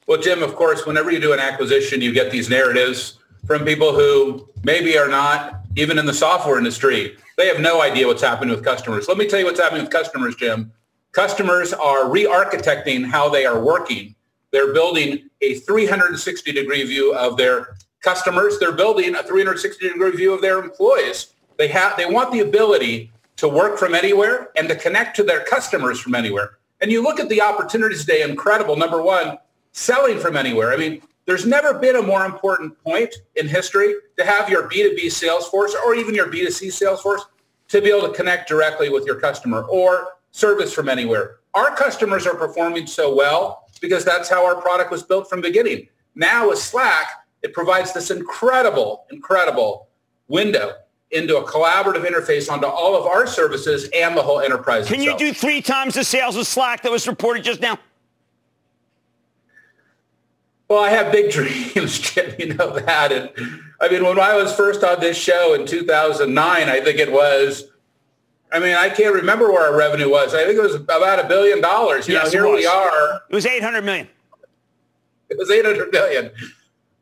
Well, 0.07 0.19
Jim, 0.19 0.41
of 0.41 0.55
course, 0.55 0.87
whenever 0.87 1.11
you 1.11 1.19
do 1.19 1.31
an 1.31 1.39
acquisition, 1.39 2.01
you 2.01 2.11
get 2.11 2.31
these 2.31 2.49
narratives 2.49 3.18
from 3.45 3.65
people 3.65 3.93
who 3.93 4.47
maybe 4.63 4.97
are 4.97 5.07
not 5.07 5.61
even 5.75 5.97
in 5.97 6.05
the 6.05 6.13
software 6.13 6.57
industry. 6.57 7.15
They 7.37 7.47
have 7.47 7.59
no 7.59 7.81
idea 7.81 8.07
what's 8.07 8.21
happening 8.21 8.53
with 8.53 8.63
customers. 8.63 9.07
Let 9.07 9.17
me 9.17 9.27
tell 9.27 9.39
you 9.39 9.45
what's 9.45 9.59
happening 9.59 9.83
with 9.83 9.91
customers, 9.91 10.35
Jim. 10.35 10.71
Customers 11.11 11.73
are 11.73 12.09
re-architecting 12.09 13.05
how 13.05 13.29
they 13.29 13.45
are 13.45 13.59
working. 13.59 14.15
They're 14.51 14.73
building 14.73 15.29
a 15.41 15.55
360 15.55 16.51
degree 16.51 16.83
view 16.83 17.13
of 17.15 17.37
their 17.37 17.75
customers. 18.01 18.59
They're 18.59 18.71
building 18.71 19.15
a 19.15 19.23
360 19.23 19.89
degree 19.89 20.11
view 20.11 20.33
of 20.33 20.41
their 20.41 20.59
employees. 20.59 21.33
They 21.57 21.67
have 21.69 21.97
they 21.97 22.05
want 22.05 22.31
the 22.31 22.39
ability 22.39 23.11
to 23.37 23.47
work 23.47 23.77
from 23.77 23.95
anywhere 23.95 24.49
and 24.55 24.67
to 24.69 24.75
connect 24.75 25.15
to 25.17 25.23
their 25.23 25.41
customers 25.41 25.99
from 25.99 26.15
anywhere. 26.15 26.57
And 26.81 26.91
you 26.91 27.03
look 27.03 27.19
at 27.19 27.29
the 27.29 27.41
opportunities 27.41 28.01
today, 28.01 28.21
incredible. 28.21 28.75
Number 28.75 29.01
one, 29.01 29.37
selling 29.71 30.19
from 30.19 30.35
anywhere. 30.37 30.73
I 30.73 30.77
mean, 30.77 31.01
there's 31.29 31.45
never 31.45 31.75
been 31.75 31.95
a 31.95 32.01
more 32.01 32.25
important 32.25 32.75
point 32.83 33.13
in 33.35 33.47
history 33.47 33.93
to 34.17 34.25
have 34.25 34.49
your 34.49 34.67
B2B 34.67 35.11
sales 35.11 35.47
force 35.47 35.75
or 35.85 35.93
even 35.93 36.15
your 36.15 36.25
B2C 36.25 36.71
sales 36.71 37.03
force 37.03 37.23
to 37.67 37.79
be 37.81 37.91
able 37.91 38.07
to 38.07 38.13
connect 38.15 38.49
directly 38.49 38.89
with 38.89 39.05
your 39.05 39.19
customer 39.19 39.61
or 39.65 40.13
service 40.31 40.73
from 40.73 40.89
anywhere. 40.89 41.35
Our 41.53 41.75
customers 41.75 42.25
are 42.25 42.33
performing 42.33 42.87
so 42.87 43.13
well 43.15 43.67
because 43.79 44.03
that's 44.03 44.27
how 44.27 44.43
our 44.43 44.59
product 44.59 44.89
was 44.89 45.03
built 45.03 45.29
from 45.29 45.41
the 45.41 45.49
beginning. 45.49 45.87
Now 46.15 46.49
with 46.49 46.57
Slack, 46.57 47.05
it 47.43 47.53
provides 47.53 47.93
this 47.93 48.09
incredible, 48.09 49.05
incredible 49.11 49.87
window 50.29 50.71
into 51.11 51.37
a 51.37 51.43
collaborative 51.43 52.07
interface 52.07 52.51
onto 52.51 52.65
all 52.65 52.95
of 52.95 53.05
our 53.05 53.27
services 53.27 53.87
and 53.95 54.17
the 54.17 54.21
whole 54.23 54.39
enterprise. 54.39 54.87
Can 54.87 55.01
itself. 55.01 55.21
you 55.21 55.27
do 55.27 55.33
three 55.35 55.61
times 55.61 55.93
the 55.93 56.03
sales 56.03 56.35
of 56.37 56.47
Slack 56.47 56.81
that 56.81 56.91
was 56.91 57.07
reported 57.07 57.43
just 57.43 57.61
now? 57.61 57.77
Well, 60.69 60.79
I 60.79 60.91
have 60.91 61.11
big 61.11 61.31
dreams, 61.31 61.99
Jim. 61.99 62.33
You 62.39 62.53
know 62.53 62.79
that. 62.79 63.11
And 63.11 63.31
I 63.81 63.89
mean, 63.89 64.05
when 64.05 64.19
I 64.19 64.35
was 64.35 64.55
first 64.55 64.83
on 64.83 64.99
this 64.99 65.17
show 65.17 65.53
in 65.53 65.65
2009, 65.65 66.69
I 66.69 66.79
think 66.79 66.99
it 66.99 67.11
was. 67.11 67.65
I 68.51 68.59
mean, 68.59 68.75
I 68.75 68.89
can't 68.89 69.13
remember 69.13 69.51
where 69.51 69.67
our 69.67 69.77
revenue 69.77 70.09
was. 70.09 70.33
I 70.33 70.43
think 70.45 70.57
it 70.57 70.61
was 70.61 70.73
about 70.73 71.23
a 71.23 71.27
billion 71.27 71.61
dollars. 71.61 72.07
You 72.07 72.15
yes, 72.15 72.33
know, 72.33 72.45
here 72.45 72.55
we 72.55 72.65
are. 72.65 73.21
It 73.29 73.35
was 73.35 73.45
800 73.45 73.83
million. 73.83 74.07
It 75.29 75.37
was 75.37 75.51
800 75.51 75.91
million. 75.91 76.31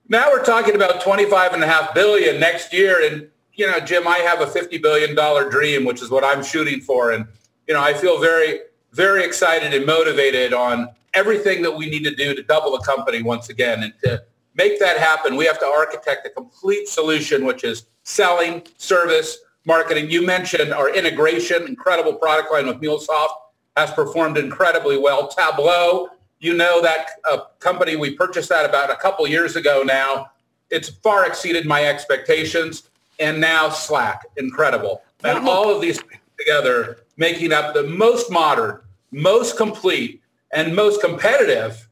Now 0.10 0.30
we're 0.30 0.44
talking 0.44 0.76
about 0.76 1.02
25 1.02 1.54
and 1.54 1.64
a 1.64 1.68
half 1.68 1.94
billion 1.94 2.38
next 2.38 2.74
year. 2.74 3.02
And, 3.10 3.30
you 3.54 3.66
know, 3.66 3.80
Jim, 3.80 4.06
I 4.10 4.18
have 4.18 4.42
a 4.42 4.46
$50 4.46 4.82
billion 4.82 5.16
dream, 5.50 5.86
which 5.86 6.02
is 6.02 6.10
what 6.10 6.26
I'm 6.26 6.44
shooting 6.44 6.82
for. 6.82 7.12
And, 7.12 7.26
you 7.66 7.74
know, 7.74 7.82
I 7.82 7.94
feel 7.94 8.20
very, 8.20 8.60
very 8.92 9.24
excited 9.24 9.74
and 9.74 9.86
motivated 9.86 10.54
on 10.54 10.90
everything 11.18 11.64
that 11.64 11.76
we 11.76 11.90
need 11.90 12.04
to 12.04 12.16
do 12.16 12.36
to 12.36 12.44
double 12.44 12.72
the 12.72 12.84
company 12.84 13.24
once 13.24 13.50
again. 13.50 13.84
And 13.84 13.94
to 14.04 14.24
make 14.54 14.80
that 14.80 14.98
happen, 14.98 15.36
we 15.36 15.46
have 15.46 15.60
to 15.60 15.66
architect 15.66 16.28
a 16.28 16.30
complete 16.30 16.88
solution, 16.88 17.44
which 17.44 17.64
is 17.64 17.88
selling, 18.04 18.64
service, 18.78 19.40
marketing. 19.66 20.10
You 20.10 20.26
mentioned 20.26 20.74
our 20.74 20.94
integration, 20.94 21.68
incredible 21.68 22.14
product 22.14 22.52
line 22.52 22.68
with 22.68 22.80
MuleSoft 22.80 23.36
has 23.76 23.92
performed 23.92 24.38
incredibly 24.38 24.98
well. 24.98 25.28
Tableau, 25.28 26.10
you 26.40 26.54
know 26.56 26.82
that 26.82 27.10
uh, 27.30 27.40
company, 27.60 27.96
we 27.96 28.16
purchased 28.16 28.50
that 28.50 28.66
about 28.70 28.92
a 28.92 28.96
couple 28.96 29.28
years 29.28 29.56
ago 29.56 29.84
now. 29.84 30.32
It's 30.70 30.90
far 30.90 31.26
exceeded 31.26 31.66
my 31.66 31.86
expectations. 31.86 32.90
And 33.20 33.42
now 33.42 33.70
Slack, 33.70 34.26
incredible. 34.38 35.02
And 35.24 35.48
all 35.48 35.74
of 35.74 35.82
these 35.82 36.00
together 36.38 37.00
making 37.18 37.52
up 37.52 37.74
the 37.74 37.84
most 37.84 38.32
modern, 38.32 38.80
most 39.12 39.58
complete, 39.58 40.22
and 40.52 40.76
most 40.76 41.02
competitive 41.02 41.88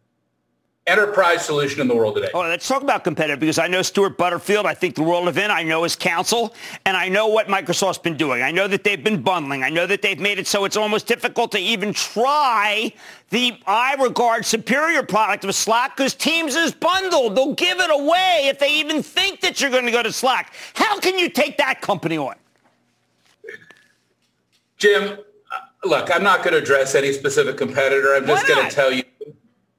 enterprise 0.87 1.43
solution 1.43 1.81
in 1.81 1.87
the 1.87 1.95
world 1.95 2.15
today. 2.15 2.29
Oh, 2.33 2.41
let's 2.41 2.67
talk 2.67 2.83
about 2.83 3.03
competitive 3.03 3.39
because 3.39 3.57
I 3.57 3.67
know 3.67 3.81
Stuart 3.81 4.17
Butterfield. 4.17 4.67
I 4.67 4.75
think 4.75 4.95
the 4.95 5.03
world 5.03 5.27
of 5.27 5.37
it. 5.37 5.49
I 5.49 5.63
know 5.63 5.83
his 5.83 5.95
counsel, 5.95 6.53
and 6.85 6.95
I 6.95 7.09
know 7.09 7.27
what 7.27 7.47
Microsoft's 7.47 7.97
been 7.97 8.17
doing. 8.17 8.43
I 8.43 8.51
know 8.51 8.67
that 8.67 8.83
they've 8.83 9.03
been 9.03 9.21
bundling. 9.21 9.63
I 9.63 9.69
know 9.69 9.87
that 9.87 10.01
they've 10.01 10.19
made 10.19 10.37
it 10.37 10.45
so 10.45 10.63
it's 10.63 10.77
almost 10.77 11.07
difficult 11.07 11.51
to 11.53 11.59
even 11.59 11.91
try 11.91 12.93
the 13.31 13.57
I 13.65 13.95
regard 13.95 14.45
superior 14.45 15.01
product 15.01 15.43
of 15.43 15.55
Slack 15.55 15.97
because 15.97 16.13
Teams 16.13 16.55
is 16.55 16.71
bundled. 16.71 17.35
They'll 17.35 17.55
give 17.55 17.79
it 17.79 17.89
away 17.89 18.43
if 18.43 18.59
they 18.59 18.75
even 18.75 19.01
think 19.01 19.41
that 19.41 19.59
you're 19.59 19.71
going 19.71 19.85
to 19.85 19.91
go 19.91 20.03
to 20.03 20.11
Slack. 20.11 20.53
How 20.75 20.99
can 20.99 21.17
you 21.17 21.29
take 21.29 21.57
that 21.57 21.81
company 21.81 22.17
on? 22.17 22.35
Jim, 24.77 25.17
look, 25.85 26.13
I'm 26.13 26.23
not 26.23 26.43
going 26.43 26.53
to 26.53 26.59
address 26.59 26.95
any 26.95 27.13
specific 27.13 27.57
competitor. 27.57 28.15
I'm 28.15 28.25
just 28.25 28.47
going 28.47 28.67
to 28.67 28.75
tell 28.75 28.91
you, 28.91 29.03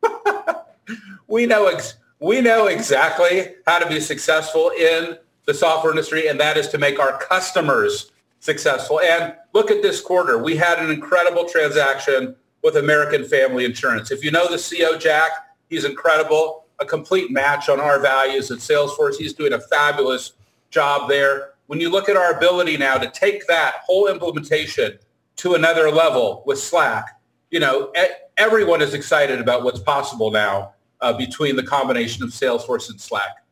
we 1.28 1.46
know 1.46 1.66
ex- 1.66 1.96
we 2.20 2.40
know 2.40 2.66
exactly 2.66 3.54
how 3.66 3.78
to 3.78 3.88
be 3.88 4.00
successful 4.00 4.70
in 4.70 5.18
the 5.44 5.54
software 5.54 5.92
industry, 5.92 6.28
and 6.28 6.40
that 6.40 6.56
is 6.56 6.68
to 6.68 6.78
make 6.78 6.98
our 6.98 7.18
customers 7.18 8.10
successful. 8.40 9.00
And 9.00 9.34
look 9.52 9.70
at 9.70 9.82
this 9.82 10.00
quarter. 10.00 10.42
We 10.42 10.56
had 10.56 10.78
an 10.78 10.90
incredible 10.90 11.46
transaction 11.46 12.36
with 12.62 12.76
American 12.76 13.24
Family 13.24 13.64
Insurance. 13.64 14.10
If 14.10 14.24
you 14.24 14.30
know 14.30 14.48
the 14.48 14.56
CEO, 14.56 14.98
Jack, 14.98 15.30
he's 15.68 15.84
incredible. 15.84 16.64
A 16.78 16.84
complete 16.84 17.30
match 17.30 17.68
on 17.68 17.80
our 17.80 18.00
values 18.00 18.50
at 18.50 18.58
Salesforce. 18.58 19.16
He's 19.16 19.32
doing 19.32 19.52
a 19.52 19.60
fabulous 19.60 20.32
job 20.70 21.08
there. 21.08 21.52
When 21.66 21.80
you 21.80 21.90
look 21.90 22.08
at 22.08 22.16
our 22.16 22.36
ability 22.36 22.76
now 22.76 22.96
to 22.96 23.10
take 23.10 23.46
that 23.46 23.76
whole 23.84 24.08
implementation 24.08 24.98
to 25.36 25.54
another 25.54 25.90
level 25.90 26.42
with 26.46 26.58
Slack. 26.58 27.20
You 27.50 27.60
know, 27.60 27.92
everyone 28.36 28.82
is 28.82 28.94
excited 28.94 29.40
about 29.40 29.62
what's 29.62 29.80
possible 29.80 30.30
now 30.30 30.72
uh, 31.00 31.12
between 31.12 31.56
the 31.56 31.62
combination 31.62 32.22
of 32.22 32.30
Salesforce 32.30 32.90
and 32.90 33.00
Slack. 33.00 33.42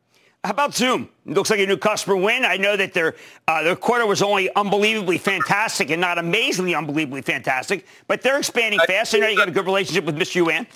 How 0.43 0.51
about 0.51 0.75
Zoom? 0.75 1.09
It 1.25 1.33
looks 1.33 1.49
like 1.49 1.59
a 1.59 1.65
new 1.65 1.77
customer 1.77 2.15
win. 2.15 2.45
I 2.45 2.57
know 2.57 2.77
that 2.77 2.93
their 2.93 3.15
uh, 3.47 3.63
their 3.63 3.75
quarter 3.75 4.05
was 4.05 4.21
only 4.21 4.53
unbelievably 4.55 5.17
fantastic 5.17 5.89
and 5.89 5.99
not 5.99 6.19
amazingly 6.19 6.75
unbelievably 6.75 7.23
fantastic, 7.23 7.87
but 8.07 8.21
they're 8.21 8.37
expanding 8.37 8.79
fast. 8.85 9.15
I 9.15 9.19
know 9.19 9.27
you 9.27 9.37
got 9.37 9.47
a 9.47 9.51
good 9.51 9.65
relationship 9.65 10.05
with 10.05 10.15
Mr. 10.15 10.35
Yuan. 10.35 10.67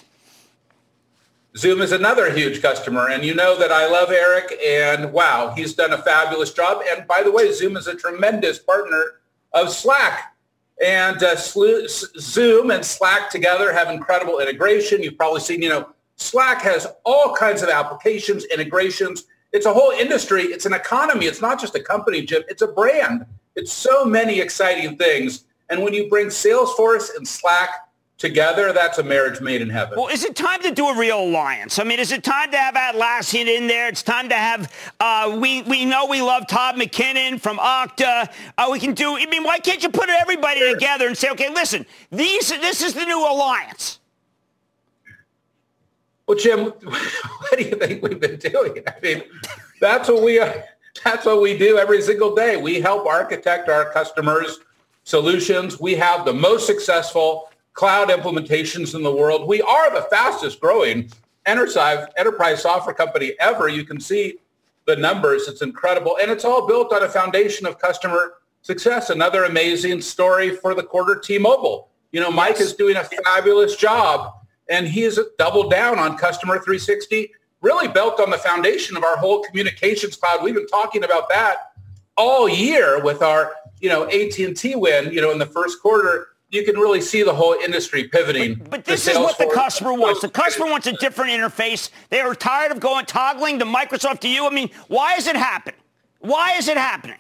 Zoom 1.56 1.82
is 1.82 1.91
another 1.91 2.32
huge 2.32 2.63
customer, 2.63 3.10
and 3.10 3.24
you 3.24 3.36
know 3.36 3.58
that 3.60 3.72
I 3.72 3.88
love 3.88 4.10
Eric, 4.10 4.58
and 4.63 5.12
wow, 5.13 5.54
he's 5.56 5.74
done 5.74 5.93
a 5.93 6.00
fabulous 6.00 6.52
job. 6.52 6.82
And 6.91 7.08
by 7.08 7.22
the 7.22 7.32
way, 7.32 7.52
Zoom 7.52 7.78
is 7.78 7.86
a 7.86 7.95
tremendous 7.95 8.58
partner 8.58 9.19
of 9.54 9.72
Slack. 9.72 10.36
And 10.86 11.22
uh, 11.22 11.36
Zoom 11.36 12.72
and 12.72 12.86
Slack 12.86 13.30
together 13.30 13.74
have 13.74 13.89
incredible 13.89 14.39
integration. 14.39 15.04
You've 15.04 15.18
probably 15.18 15.42
seen, 15.42 15.62
you 15.62 15.70
know, 15.70 15.89
Slack 16.15 16.62
has 16.62 16.88
all 17.06 17.36
kinds 17.36 17.62
of 17.62 17.70
applications, 17.70 18.46
integrations. 18.46 19.26
It's 19.52 19.65
a 19.65 19.74
whole 19.74 19.92
industry. 19.92 20.44
It's 20.44 20.65
an 20.65 20.74
economy. 20.74 21.26
It's 21.26 21.42
not 21.42 21.60
just 21.60 21.76
a 21.76 21.82
company, 21.82 22.22
Jim. 22.22 22.44
It's 22.48 22.62
a 22.62 22.68
brand. 22.68 23.26
It's 23.56 23.74
so 23.74 24.06
many 24.06 24.39
exciting 24.39 24.98
things. 24.98 25.46
And 25.70 25.84
when 25.84 25.94
you 25.94 26.10
bring 26.10 26.28
Salesforce 26.28 27.15
and 27.15 27.28
Slack 27.28 27.88
together, 28.19 28.73
that's 28.73 28.97
a 28.97 29.03
marriage 29.03 29.39
made 29.39 29.62
in 29.62 29.69
heaven. 29.69 29.97
Well, 29.97 30.10
is 30.10 30.25
it 30.25 30.36
time 30.36 30.62
to 30.62 30.71
do 30.71 30.88
a 30.89 30.97
real 30.97 31.21
alliance? 31.21 31.79
I 31.79 31.86
mean, 31.86 31.99
is 31.99 32.12
it 32.12 32.21
time 32.21 32.51
to 32.51 32.58
have 32.58 32.75
Atlassian 32.75 33.47
in 33.47 33.67
there? 33.67 33.88
It's 33.88 34.03
time 34.03 34.27
to 34.29 34.36
have, 34.36 34.71
uh, 34.99 35.38
we, 35.39 35.63
we 35.63 35.86
know 35.86 36.05
we 36.05 36.21
love 36.21 36.45
Todd 36.45 36.75
McKinnon 36.75 37.39
from 37.39 37.58
Okta. 37.58 38.32
Uh, 38.58 38.69
we 38.71 38.79
can 38.79 38.93
do, 38.93 39.15
I 39.15 39.25
mean, 39.25 39.43
why 39.43 39.58
can't 39.60 39.82
you 39.82 39.89
put 39.89 40.10
everybody 40.10 40.60
sure. 40.60 40.73
together 40.73 41.08
and 41.08 41.17
say, 41.17 41.29
okay, 41.29 41.49
listen, 41.49 41.86
these, 42.12 42.49
this 42.49 42.84
is 42.84 42.93
the 42.93 43.05
new 43.05 43.19
alliance? 43.19 43.99
Well, 46.27 46.38
Jim, 46.38 46.65
what 46.84 47.58
do 47.58 47.63
you 47.63 47.75
think 47.77 48.03
we've 48.03 48.19
been 48.19 48.38
doing? 48.38 48.84
I 48.86 48.99
mean, 49.01 49.23
that's 49.79 50.10
what 50.10 50.23
we 50.23 50.39
are. 50.39 50.65
That's 51.05 51.25
what 51.25 51.41
we 51.41 51.58
do 51.58 51.77
every 51.77 52.01
single 52.01 52.36
day. 52.36 52.58
We 52.58 52.82
help 52.82 53.08
architect 53.08 53.69
our 53.69 53.91
customers' 53.91 54.60
solutions. 55.05 55.79
We 55.79 55.95
have 55.95 56.25
the 56.25 56.34
most 56.34 56.67
successful 56.67 57.48
cloud 57.80 58.10
implementations 58.10 58.94
in 58.94 59.04
the 59.04 59.15
world. 59.15 59.48
We 59.48 59.62
are 59.62 59.89
the 59.94 60.06
fastest 60.10 60.60
growing 60.60 61.10
enterprise, 61.46 62.06
enterprise 62.18 62.62
software 62.62 62.94
company 62.94 63.36
ever. 63.39 63.70
You 63.70 63.86
can 63.86 64.02
see 64.02 64.39
the 64.86 64.98
numbers. 64.98 65.48
It's 65.48 65.62
incredible. 65.62 66.18
And 66.22 66.30
it's 66.30 66.44
all 66.44 66.68
built 66.68 66.92
on 66.92 67.04
a 67.04 67.08
foundation 67.08 67.65
of 67.65 67.80
customer 67.80 68.34
success. 68.63 69.12
Another 69.12 69.46
amazing 69.46 70.02
story 70.02 70.58
for 70.58 70.74
the 70.76 70.84
quarter, 70.84 71.15
T-Mobile. 71.15 71.88
You 72.12 72.20
know, 72.20 72.30
Mike 72.30 72.58
yes. 72.60 72.68
is 72.68 72.74
doing 72.74 72.98
a 72.98 73.04
fabulous 73.06 73.78
job 73.78 74.34
and 74.68 74.86
he's 74.86 75.18
doubled 75.38 75.72
down 75.72 76.00
on 76.00 76.18
customer 76.18 76.56
360. 76.56 77.32
really 77.62 77.88
built 77.88 78.20
on 78.20 78.30
the 78.30 78.38
foundation 78.39 78.98
of 78.98 79.06
our 79.06 79.15
whole 79.15 79.42
communications 79.44 80.18
cloud. 80.18 80.44
We've 80.44 80.54
been 80.54 80.68
talking 80.68 81.06
about 81.06 81.30
that 81.30 81.72
all 82.18 82.50
year 82.50 83.02
with 83.02 83.22
our, 83.22 83.54
you 83.80 83.88
know, 83.88 84.04
AT&T 84.10 84.76
win, 84.76 85.13
you 85.13 85.22
know, 85.22 85.32
in 85.32 85.39
the 85.39 85.46
first 85.46 85.82
quarter. 85.82 86.28
You 86.51 86.63
can 86.63 86.77
really 86.77 87.01
see 87.01 87.21
the 87.21 87.33
whole 87.33 87.53
industry 87.53 88.07
pivoting. 88.07 88.55
But, 88.55 88.69
but 88.71 88.85
this 88.85 89.07
is 89.07 89.17
what 89.17 89.38
the 89.38 89.51
customer 89.53 89.93
wants. 89.93 90.21
The 90.21 90.29
customer 90.29 90.65
wants 90.65 90.88
a 90.88 90.93
different 90.93 91.31
interface. 91.31 91.91
They 92.09 92.21
are 92.21 92.33
tired 92.33 92.71
of 92.71 92.79
going 92.79 93.05
toggling 93.05 93.59
to 93.59 93.65
Microsoft 93.65 94.21
to 94.21 94.29
you. 94.29 94.47
I 94.47 94.49
mean, 94.49 94.71
why 94.88 95.15
is 95.15 95.27
it 95.27 95.35
happening? 95.35 95.79
Why 96.19 96.53
is 96.57 96.67
it 96.67 96.77
happening? 96.77 97.17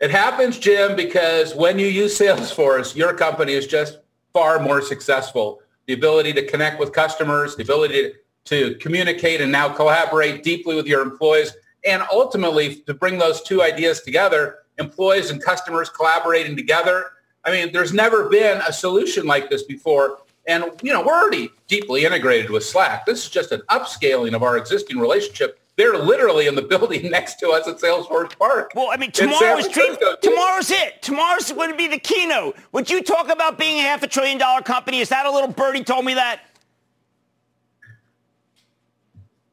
It 0.00 0.10
happens, 0.10 0.58
Jim, 0.58 0.96
because 0.96 1.54
when 1.54 1.78
you 1.78 1.86
use 1.86 2.18
Salesforce, 2.18 2.96
your 2.96 3.14
company 3.14 3.52
is 3.52 3.66
just 3.66 3.98
far 4.32 4.58
more 4.58 4.82
successful. 4.82 5.60
The 5.86 5.92
ability 5.92 6.32
to 6.32 6.46
connect 6.46 6.80
with 6.80 6.92
customers, 6.92 7.54
the 7.54 7.62
ability 7.62 8.02
to, 8.02 8.14
to 8.46 8.74
communicate 8.78 9.40
and 9.40 9.52
now 9.52 9.68
collaborate 9.68 10.42
deeply 10.42 10.74
with 10.74 10.86
your 10.86 11.02
employees 11.02 11.52
and 11.84 12.02
ultimately 12.10 12.76
to 12.76 12.94
bring 12.94 13.18
those 13.18 13.42
two 13.42 13.62
ideas 13.62 14.00
together, 14.00 14.60
employees 14.78 15.30
and 15.30 15.42
customers 15.42 15.88
collaborating 15.88 16.56
together. 16.56 17.10
I 17.44 17.50
mean, 17.50 17.72
there's 17.72 17.92
never 17.92 18.28
been 18.28 18.60
a 18.66 18.72
solution 18.72 19.26
like 19.26 19.50
this 19.50 19.62
before. 19.62 20.18
And, 20.46 20.64
you 20.82 20.92
know, 20.92 21.02
we're 21.02 21.14
already 21.14 21.50
deeply 21.68 22.04
integrated 22.04 22.50
with 22.50 22.64
Slack. 22.64 23.06
This 23.06 23.24
is 23.24 23.30
just 23.30 23.52
an 23.52 23.62
upscaling 23.70 24.34
of 24.34 24.42
our 24.42 24.56
existing 24.56 24.98
relationship. 24.98 25.58
They're 25.76 25.96
literally 25.96 26.46
in 26.46 26.54
the 26.54 26.62
building 26.72 27.10
next 27.10 27.36
to 27.36 27.50
us 27.50 27.66
at 27.66 27.78
Salesforce 27.78 28.36
Park. 28.38 28.72
Well, 28.74 28.88
I 28.90 28.96
mean, 28.96 29.10
tomorrow's 29.12 29.68
dream, 29.68 29.96
tomorrow's 30.20 30.70
it. 30.70 31.02
Tomorrow's 31.02 31.50
going 31.50 31.70
to 31.70 31.76
be 31.76 31.88
the 31.88 31.98
keynote. 31.98 32.56
Would 32.72 32.90
you 32.90 33.02
talk 33.02 33.28
about 33.28 33.58
being 33.58 33.78
a 33.78 33.82
half 33.82 34.02
a 34.02 34.08
trillion 34.08 34.38
dollar 34.38 34.62
company? 34.62 35.00
Is 35.00 35.08
that 35.08 35.26
a 35.26 35.30
little 35.30 35.48
birdie 35.48 35.84
told 35.84 36.04
me 36.04 36.14
that? 36.14 36.40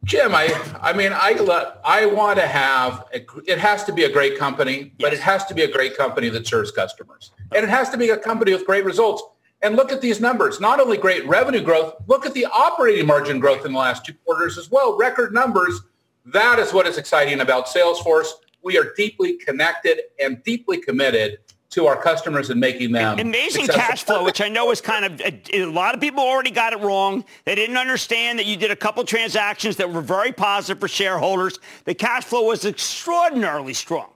Jim, 0.06 0.34
I, 0.34 0.48
I 0.82 0.94
mean, 0.94 1.12
I, 1.12 1.38
I 1.84 2.06
want 2.06 2.40
to 2.40 2.48
have, 2.48 3.06
a, 3.14 3.26
it 3.46 3.60
has 3.60 3.84
to 3.84 3.92
be 3.92 4.06
a 4.06 4.12
great 4.12 4.38
company, 4.38 4.94
but 5.00 5.14
it 5.14 5.20
has 5.20 5.46
to 5.46 5.54
be 5.54 5.64
a 5.64 5.72
great 5.72 5.98
company 5.98 6.30
that 6.30 6.48
serves 6.48 6.72
customers. 6.72 7.32
And 7.54 7.64
it 7.64 7.70
has 7.70 7.90
to 7.90 7.98
be 7.98 8.10
a 8.10 8.18
company 8.18 8.54
with 8.54 8.66
great 8.66 8.86
results. 8.86 9.22
And 9.62 9.76
look 9.76 9.92
at 9.92 10.00
these 10.00 10.22
numbers. 10.22 10.62
Not 10.62 10.80
only 10.80 10.98
great 10.98 11.28
revenue 11.28 11.62
growth, 11.62 11.96
look 12.08 12.26
at 12.26 12.34
the 12.34 12.46
operating 12.46 13.06
margin 13.06 13.40
growth 13.40 13.66
in 13.66 13.74
the 13.74 13.78
last 13.78 14.06
two 14.06 14.14
quarters 14.26 14.58
as 14.58 14.72
well. 14.72 14.98
Record 14.98 15.34
numbers. 15.34 15.82
That 16.26 16.60
is 16.60 16.74
what 16.74 16.88
is 16.88 16.98
exciting 16.98 17.42
about 17.42 17.68
Salesforce. 17.68 18.30
We 18.62 18.78
are 18.78 18.94
deeply 18.96 19.38
connected 19.38 20.00
and 20.22 20.42
deeply 20.44 20.78
committed 20.78 21.40
to 21.72 21.86
our 21.86 22.02
customers 22.02 22.50
and 22.50 22.60
making 22.60 22.92
them 22.92 23.20
amazing 23.20 23.66
successful. 23.66 23.90
cash 23.90 24.04
flow, 24.04 24.24
which 24.24 24.42
I 24.42 24.50
know 24.50 24.72
is 24.72 24.82
kind 24.82 25.06
of 25.06 25.22
a, 25.22 25.62
a, 25.62 25.66
lot 25.66 25.94
of 25.94 26.02
people 26.02 26.24
already 26.24 26.50
got 26.50 26.74
it 26.74 26.80
wrong. 26.80 27.24
They 27.46 27.54
didn't 27.54 27.78
understand 27.78 28.40
that 28.40 28.48
you 28.48 28.58
did 28.58 28.72
a 28.72 28.76
couple 28.76 29.04
transactions 29.04 29.76
that 29.78 29.92
were 29.92 30.02
very 30.02 30.32
positive 30.32 30.80
for 30.80 30.88
shareholders. 30.88 31.60
The 31.86 31.94
cash 31.94 32.24
flow 32.24 32.46
was 32.46 32.66
extraordinarily 32.66 33.74
strong. 33.74 34.10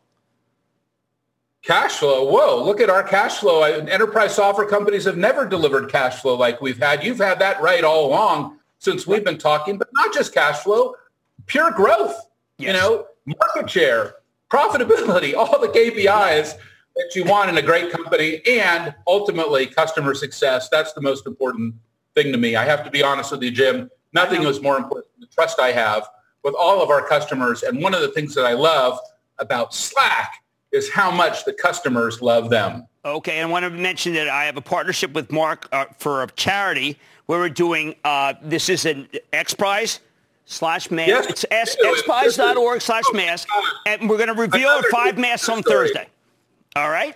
Cash 1.64 1.94
flow. 1.94 2.30
Whoa, 2.30 2.64
look 2.64 2.82
at 2.82 2.90
our 2.90 3.04
cash 3.04 3.38
flow. 3.38 3.62
Enterprise 3.62 4.36
software 4.36 4.68
companies 4.68 5.06
have 5.06 5.16
never 5.16 5.46
delivered 5.46 5.92
cash 5.92 6.22
flow 6.22 6.36
like 6.36 6.60
we've 6.60 6.80
had. 6.80 7.04
You've 7.04 7.20
had 7.20 7.40
that 7.40 7.62
right 7.62 7.84
all 7.84 8.08
along 8.08 8.60
since 8.80 9.08
we've 9.08 9.24
been 9.24 9.38
talking, 9.38 9.78
but 9.78 9.88
not 9.94 10.14
just 10.14 10.34
cash 10.34 10.60
flow, 10.60 10.96
pure 11.46 11.72
growth. 11.72 12.16
Yes. 12.58 12.68
You 12.68 12.74
know, 12.74 13.06
market 13.26 13.70
share, 13.70 14.16
profitability, 14.50 15.34
all 15.38 15.60
the 15.60 15.68
KPIs 15.68 16.56
that 16.96 17.16
you 17.16 17.24
want 17.24 17.50
in 17.50 17.58
a 17.58 17.62
great 17.62 17.92
company 17.92 18.42
and 18.48 18.94
ultimately 19.08 19.66
customer 19.66 20.14
success. 20.14 20.70
That's 20.70 20.94
the 20.94 21.02
most 21.02 21.26
important 21.26 21.76
thing 22.14 22.32
to 22.32 22.38
me. 22.38 22.56
I 22.56 22.66
have 22.66 22.84
to 22.84 22.92
be 22.92 23.02
honest 23.02 23.32
with 23.32 23.42
you, 23.42 23.52
Jim. 23.52 23.90
Nothing 24.14 24.44
is 24.44 24.62
more 24.62 24.78
important 24.78 25.12
than 25.14 25.22
the 25.22 25.34
trust 25.34 25.60
I 25.60 25.72
have 25.72 26.08
with 26.44 26.54
all 26.54 26.82
of 26.82 26.90
our 26.90 27.08
customers. 27.08 27.64
And 27.64 27.82
one 27.82 27.96
of 27.96 28.02
the 28.02 28.10
things 28.10 28.36
that 28.36 28.46
I 28.46 28.54
love 28.54 29.00
about 29.40 29.74
Slack 29.74 30.44
is 30.72 30.92
how 30.92 31.10
much 31.10 31.46
the 31.46 31.54
customers 31.54 32.22
love 32.22 32.50
them. 32.50 32.88
Okay, 33.06 33.40
and 33.40 33.50
I 33.50 33.52
want 33.52 33.64
to 33.64 33.70
mention 33.70 34.14
that 34.14 34.30
I 34.30 34.46
have 34.46 34.58
a 34.58 34.62
partnership 34.62 35.14
with 35.14 35.32
Marc 35.32 35.68
uh, 35.72 35.86
for 35.98 36.24
a 36.24 36.28
charity 36.32 36.98
where 37.26 37.40
we're 37.40 37.50
doing, 37.50 37.96
uh, 38.04 38.34
this 38.42 38.70
is 38.70 38.86
an 38.86 39.08
X 39.34 39.54
Prize 39.54 40.00
slash 40.46 40.92
mask. 40.92 41.10
Yes, 41.10 41.26
it's 41.28 41.46
xprize.org 41.46 42.82
slash 42.82 43.04
mask. 43.14 43.48
And 43.86 44.10
we're 44.10 44.18
going 44.18 44.34
to 44.34 44.40
reveal 44.40 44.82
five 44.92 45.18
masks 45.18 45.50
on 45.50 45.64
Thursday. 45.64 46.08
All 46.76 46.90
right. 46.90 47.16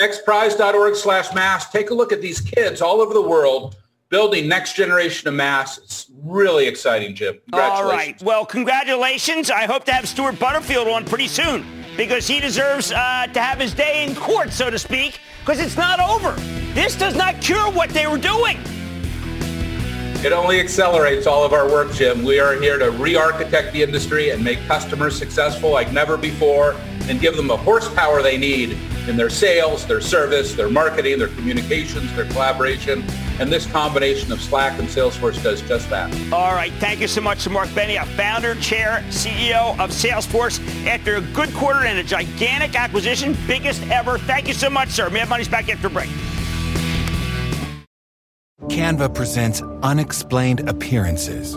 xprize.org 0.00 0.94
slash 0.94 1.32
mass. 1.34 1.70
Take 1.70 1.90
a 1.90 1.94
look 1.94 2.12
at 2.12 2.20
these 2.20 2.40
kids 2.40 2.82
all 2.82 3.00
over 3.00 3.14
the 3.14 3.22
world 3.22 3.76
building 4.10 4.48
next 4.48 4.74
generation 4.74 5.28
of 5.28 5.34
mass. 5.34 5.78
It's 5.78 6.10
really 6.22 6.66
exciting, 6.66 7.14
Jim. 7.14 7.38
All 7.52 7.84
right. 7.84 8.20
Well, 8.22 8.44
congratulations. 8.44 9.50
I 9.50 9.66
hope 9.66 9.84
to 9.84 9.92
have 9.92 10.08
Stuart 10.08 10.38
Butterfield 10.38 10.88
on 10.88 11.04
pretty 11.04 11.28
soon 11.28 11.64
because 11.96 12.26
he 12.26 12.40
deserves 12.40 12.92
uh, 12.92 13.26
to 13.32 13.40
have 13.40 13.58
his 13.58 13.74
day 13.74 14.06
in 14.06 14.14
court, 14.14 14.52
so 14.52 14.70
to 14.70 14.78
speak, 14.78 15.20
because 15.40 15.60
it's 15.60 15.76
not 15.76 16.00
over. 16.00 16.32
This 16.72 16.96
does 16.96 17.16
not 17.16 17.40
cure 17.40 17.70
what 17.70 17.90
they 17.90 18.06
were 18.06 18.18
doing. 18.18 18.58
It 20.24 20.32
only 20.32 20.60
accelerates 20.60 21.26
all 21.26 21.44
of 21.44 21.52
our 21.52 21.68
work, 21.68 21.92
Jim. 21.92 22.24
We 22.24 22.40
are 22.40 22.60
here 22.60 22.78
to 22.78 22.90
re-architect 22.90 23.72
the 23.72 23.82
industry 23.82 24.30
and 24.30 24.42
make 24.42 24.58
customers 24.66 25.16
successful 25.16 25.70
like 25.70 25.92
never 25.92 26.16
before 26.16 26.74
and 27.08 27.20
give 27.20 27.36
them 27.36 27.46
the 27.46 27.56
horsepower 27.56 28.22
they 28.22 28.36
need 28.36 28.76
in 29.08 29.16
their 29.16 29.30
sales, 29.30 29.86
their 29.86 30.00
service, 30.00 30.54
their 30.54 30.68
marketing, 30.68 31.18
their 31.18 31.28
communications, 31.28 32.14
their 32.14 32.26
collaboration. 32.26 33.04
And 33.40 33.52
this 33.52 33.66
combination 33.66 34.32
of 34.32 34.40
Slack 34.40 34.78
and 34.78 34.88
Salesforce 34.88 35.42
does 35.42 35.62
just 35.62 35.88
that. 35.90 36.12
All 36.32 36.52
right. 36.52 36.72
Thank 36.74 37.00
you 37.00 37.08
so 37.08 37.20
much 37.20 37.44
to 37.44 37.50
Marc 37.50 37.68
Benioff, 37.70 38.06
founder, 38.16 38.54
chair, 38.56 39.04
CEO 39.08 39.78
of 39.78 39.90
Salesforce. 39.90 40.58
After 40.86 41.16
a 41.16 41.20
good 41.20 41.52
quarter 41.54 41.84
and 41.84 41.98
a 41.98 42.02
gigantic 42.02 42.74
acquisition, 42.74 43.36
biggest 43.46 43.82
ever. 43.88 44.18
Thank 44.18 44.48
you 44.48 44.54
so 44.54 44.68
much, 44.68 44.90
sir. 44.90 45.08
Mad 45.08 45.28
Money's 45.28 45.48
back 45.48 45.68
after 45.68 45.88
break. 45.88 46.10
Canva 48.68 49.14
presents 49.14 49.62
unexplained 49.82 50.68
appearances. 50.68 51.56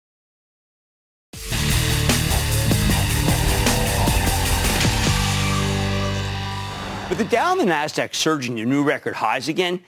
With 7.11 7.17
the 7.17 7.25
Dow 7.25 7.51
and 7.51 7.59
the 7.59 7.65
NASDAQ 7.65 8.15
surging 8.15 8.55
to 8.55 8.65
new 8.65 8.83
record 8.83 9.15
highs 9.15 9.49
again, 9.49 9.83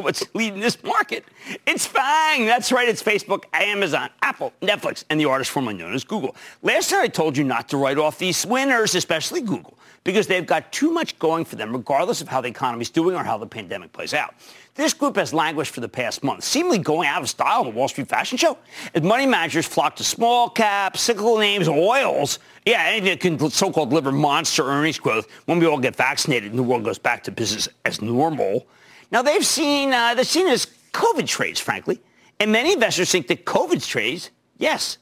What's 0.04 0.24
leading 0.34 0.60
this 0.60 0.82
market. 0.82 1.24
It's 1.66 1.86
FANG. 1.86 2.46
That's 2.46 2.72
right. 2.72 2.88
It's 2.88 3.02
Facebook, 3.02 3.44
Amazon, 3.52 4.10
Apple, 4.22 4.52
Netflix, 4.62 5.04
and 5.10 5.20
the 5.20 5.26
artist 5.26 5.50
formerly 5.50 5.76
known 5.76 5.92
as 5.92 6.04
Google. 6.04 6.34
Last 6.62 6.90
night 6.90 7.02
I 7.02 7.08
told 7.08 7.36
you 7.36 7.44
not 7.44 7.68
to 7.70 7.76
write 7.76 7.98
off 7.98 8.18
these 8.18 8.46
winners, 8.46 8.94
especially 8.94 9.42
Google, 9.42 9.76
because 10.04 10.26
they've 10.26 10.46
got 10.46 10.72
too 10.72 10.90
much 10.90 11.18
going 11.18 11.44
for 11.44 11.56
them, 11.56 11.72
regardless 11.72 12.22
of 12.22 12.28
how 12.28 12.40
the 12.40 12.48
economy's 12.48 12.90
doing 12.90 13.14
or 13.14 13.22
how 13.22 13.36
the 13.36 13.46
pandemic 13.46 13.92
plays 13.92 14.14
out. 14.14 14.34
This 14.74 14.94
group 14.94 15.16
has 15.16 15.34
languished 15.34 15.74
for 15.74 15.80
the 15.80 15.88
past 15.88 16.24
month, 16.24 16.44
seemingly 16.44 16.78
going 16.78 17.06
out 17.06 17.20
of 17.20 17.28
style 17.28 17.60
in 17.62 17.70
the 17.70 17.76
Wall 17.76 17.88
Street 17.88 18.08
fashion 18.08 18.38
show. 18.38 18.56
As 18.94 19.02
money 19.02 19.26
managers 19.26 19.66
flock 19.66 19.96
to 19.96 20.04
small 20.04 20.48
caps, 20.48 21.02
cyclical 21.02 21.36
names, 21.38 21.68
oils, 21.68 22.38
yeah, 22.64 22.84
anything 22.86 23.10
that 23.10 23.20
can 23.20 23.50
so-called 23.50 23.90
deliver 23.90 24.12
monster 24.12 24.64
earnings 24.64 24.98
growth 24.98 25.28
when 25.44 25.58
we 25.58 25.66
all 25.66 25.78
get 25.78 25.96
vaccinated 25.96 26.50
and 26.50 26.58
the 26.58 26.62
world 26.62 26.84
goes 26.84 26.98
back 26.98 27.24
to 27.24 27.30
business 27.30 27.68
as 27.84 28.00
normal. 28.00 28.66
Now 29.10 29.22
they've 29.22 29.44
seen 29.44 29.92
uh, 29.92 30.14
they've 30.14 30.26
seen 30.26 30.46
as 30.46 30.66
COVID 30.92 31.26
trades, 31.26 31.60
frankly, 31.60 32.00
and 32.38 32.52
many 32.52 32.72
investors 32.72 33.10
think 33.10 33.26
that 33.28 33.44
COVID 33.44 33.86
trades, 33.86 34.30
yes, 34.58 34.98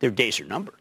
their 0.00 0.10
days 0.10 0.40
are 0.40 0.44
numbered. 0.44 0.76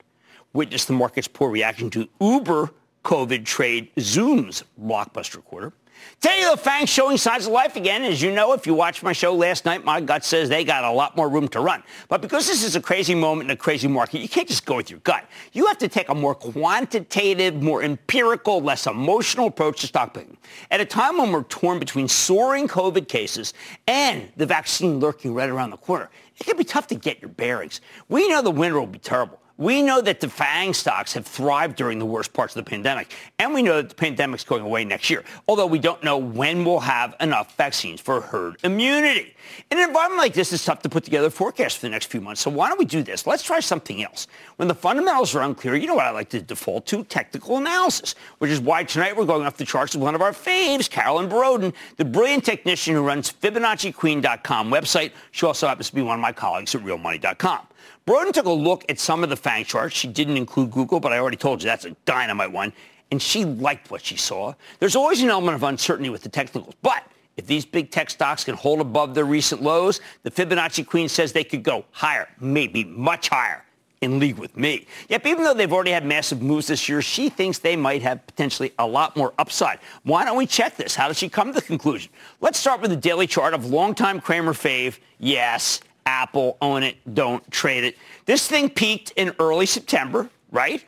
Witness 0.54 0.86
the 0.86 0.94
market's 0.94 1.28
poor 1.28 1.50
reaction 1.50 1.90
to 1.92 2.08
Uber 2.20 2.72
COVID 3.04 3.46
trade 3.46 3.90
Zoom's 4.00 4.64
blockbuster 4.82 5.44
quarter. 5.44 5.74
Today, 6.22 6.46
the 6.50 6.58
FANG 6.58 6.86
showing 6.86 7.18
signs 7.18 7.46
of 7.46 7.54
life 7.54 7.76
again. 7.76 8.04
As 8.04 8.22
you 8.22 8.34
know, 8.34 8.54
if 8.54 8.68
you 8.68 8.74
watched 8.74 9.04
my 9.04 9.14
show 9.14 9.34
last 9.34 9.64
night, 9.66 9.86
my 9.86 10.02
gut 10.02 10.26
says 10.26 10.50
they 10.50 10.64
got 10.64 10.84
a 10.84 10.92
lot 10.92 11.16
more 11.16 11.30
room 11.30 11.48
to 11.50 11.62
run. 11.62 11.82
But 12.10 12.22
because 12.22 12.46
this 12.48 12.64
is 12.64 12.76
a 12.76 12.82
crazy 12.82 13.16
moment 13.16 13.50
in 13.50 13.54
a 13.54 13.58
crazy 13.58 13.88
market, 13.88 14.20
you 14.20 14.28
can't 14.28 14.48
just 14.48 14.66
go 14.66 14.76
with 14.76 14.90
your 14.90 15.00
gut. 15.00 15.26
You 15.54 15.66
have 15.68 15.78
to 15.78 15.88
take 15.88 16.10
a 16.10 16.16
more 16.16 16.36
quantitative, 16.36 17.62
more 17.62 17.84
empirical, 17.84 18.62
less 18.62 18.86
emotional 18.86 19.48
approach 19.48 19.82
to 19.82 19.88
stock 19.88 20.14
picking. 20.14 20.38
At 20.72 20.82
a 20.82 20.86
time 20.86 21.18
when 21.18 21.32
we're 21.32 21.44
torn 21.44 21.80
between 21.80 22.08
soaring 22.08 22.68
COVID 22.68 23.08
cases 23.08 23.54
and 23.88 24.30
the 24.36 24.46
vaccine 24.46 25.00
lurking 25.00 25.34
right 25.34 25.50
around 25.50 25.70
the 25.70 25.78
corner, 25.78 26.10
it 26.38 26.46
can 26.46 26.58
be 26.58 26.64
tough 26.64 26.88
to 26.88 26.96
get 26.96 27.22
your 27.22 27.30
bearings. 27.30 27.82
We 28.10 28.28
know 28.28 28.42
the 28.42 28.52
winter 28.52 28.80
will 28.80 28.88
be 28.88 29.00
terrible. 29.00 29.40
We 29.60 29.82
know 29.82 30.00
that 30.00 30.22
the 30.22 30.30
FANG 30.30 30.74
stocks 30.74 31.12
have 31.16 31.28
thrived 31.28 31.76
during 31.76 32.00
the 32.00 32.06
worst 32.06 32.32
parts 32.32 32.56
of 32.56 32.64
the 32.64 32.70
pandemic, 32.70 33.14
and 33.40 33.54
we 33.54 33.62
know 33.62 33.76
that 33.82 33.90
the 33.90 33.96
pandemic's 33.96 34.46
going 34.46 34.64
away 34.64 34.86
next 34.86 35.10
year, 35.10 35.26
although 35.50 35.66
we 35.66 35.80
don't 35.80 36.02
know 36.02 36.18
when 36.18 36.64
we'll 36.64 36.80
have 36.80 37.14
enough 37.20 37.58
vaccines 37.58 38.00
for 38.00 38.22
herd 38.22 38.56
immunity. 38.64 39.36
In 39.70 39.78
an 39.78 39.90
environment 39.90 40.22
like 40.22 40.34
this, 40.34 40.54
it's 40.54 40.64
tough 40.64 40.82
to 40.84 40.90
put 40.90 41.04
together 41.04 41.28
a 41.28 41.30
forecast 41.30 41.80
for 41.80 41.88
the 41.88 41.90
next 41.90 42.06
few 42.06 42.22
months, 42.22 42.40
so 42.40 42.50
why 42.50 42.70
don't 42.70 42.80
we 42.80 42.86
do 42.86 43.04
this? 43.04 43.28
Let's 43.28 43.44
try 43.44 43.60
something 43.60 44.02
else. 44.02 44.28
When 44.56 44.70
the 44.70 44.74
fundamentals 44.74 45.36
are 45.36 45.42
unclear, 45.42 45.76
you 45.76 45.88
know 45.88 45.96
what 45.96 46.06
I 46.06 46.12
like 46.12 46.30
to 46.30 46.42
default 46.42 46.86
to? 46.88 47.04
Technical 47.04 47.58
analysis, 47.58 48.16
which 48.38 48.52
is 48.52 48.62
why 48.62 48.86
tonight 48.86 49.18
we're 49.18 49.26
going 49.26 49.46
off 49.46 49.58
the 49.58 49.66
charts 49.66 49.94
with 49.94 50.02
one 50.02 50.16
of 50.16 50.22
our 50.22 50.32
faves, 50.32 50.90
Carolyn 50.90 51.28
Boroden, 51.28 51.74
the 51.98 52.06
brilliant 52.06 52.46
technician 52.46 52.96
who 52.96 53.06
runs 53.06 53.34
FibonacciQueen.com 53.34 54.72
website. 54.72 55.12
She 55.32 55.46
also 55.46 55.68
happens 55.68 55.90
to 55.90 55.96
be 55.96 56.02
one 56.02 56.18
of 56.18 56.22
my 56.22 56.32
colleagues 56.32 56.74
at 56.76 56.82
RealMoney.com. 56.82 57.69
Boroden 58.10 58.34
took 58.34 58.48
a 58.48 58.52
look 58.52 58.86
at 58.90 59.00
some 59.00 59.24
of 59.24 59.30
the 59.30 59.36
FANG 59.36 59.66
charts. 59.66 59.96
She 59.96 60.08
didn't 60.08 60.36
include 60.36 60.72
Google, 60.72 61.00
but 61.00 61.14
I 61.14 61.20
already 61.20 61.38
told 61.38 61.62
you 61.62 61.68
that's 61.68 61.86
a 61.86 61.92
dynamite 62.06 62.52
one. 62.52 62.74
And 63.12 63.22
she 63.22 63.46
liked 63.46 63.92
what 63.92 64.04
she 64.04 64.18
saw. 64.18 64.56
There's 64.80 64.96
always 64.96 65.22
an 65.22 65.30
element 65.30 65.54
of 65.54 65.62
uncertainty 65.62 66.10
with 66.10 66.24
the 66.24 66.30
technicals. 66.30 66.74
But 66.82 67.04
if 67.38 67.46
these 67.46 67.68
big 67.68 67.92
tech 67.92 68.10
stocks 68.10 68.44
can 68.44 68.56
hold 68.56 68.82
above 68.82 69.14
their 69.14 69.26
recent 69.26 69.62
lows, 69.62 70.02
the 70.24 70.32
Fibonacci 70.32 70.88
Queen 70.88 71.08
says 71.08 71.34
they 71.34 71.44
could 71.44 71.62
go 71.62 71.86
higher, 71.92 72.28
maybe 72.40 72.84
much 72.84 73.30
higher 73.30 73.64
in 74.02 74.18
league 74.18 74.40
with 74.40 74.58
me. 74.58 74.88
Yep, 75.10 75.28
even 75.28 75.44
though 75.44 75.54
they've 75.54 75.72
already 75.72 75.92
had 75.92 76.04
massive 76.04 76.42
moves 76.42 76.66
this 76.66 76.90
year, 76.90 77.04
she 77.04 77.30
thinks 77.30 77.60
they 77.60 77.76
might 77.76 78.02
have 78.02 78.26
potentially 78.26 78.74
a 78.80 78.88
lot 78.88 79.16
more 79.16 79.36
upside. 79.38 79.78
Why 80.02 80.26
don't 80.26 80.38
we 80.38 80.48
check 80.48 80.78
this? 80.78 80.96
How 80.96 81.10
does 81.10 81.18
she 81.20 81.30
come 81.30 81.54
to 81.54 81.60
the 81.60 81.62
conclusion? 81.62 82.12
Let's 82.42 82.58
start 82.58 82.82
with 82.82 82.90
the 82.90 82.98
daily 82.98 83.28
chart 83.28 83.54
of 83.54 83.68
longtime 83.68 84.20
Cramer 84.20 84.54
fave. 84.54 84.98
Yes, 85.20 85.82
Apple, 86.10 86.58
own 86.60 86.82
it, 86.82 86.98
don't 87.14 87.50
trade 87.52 87.84
it. 87.84 87.96
This 88.26 88.48
thing 88.48 88.70
peaked 88.70 89.12
in 89.12 89.34
early 89.40 89.68
September, 89.68 90.30
right? 90.52 90.84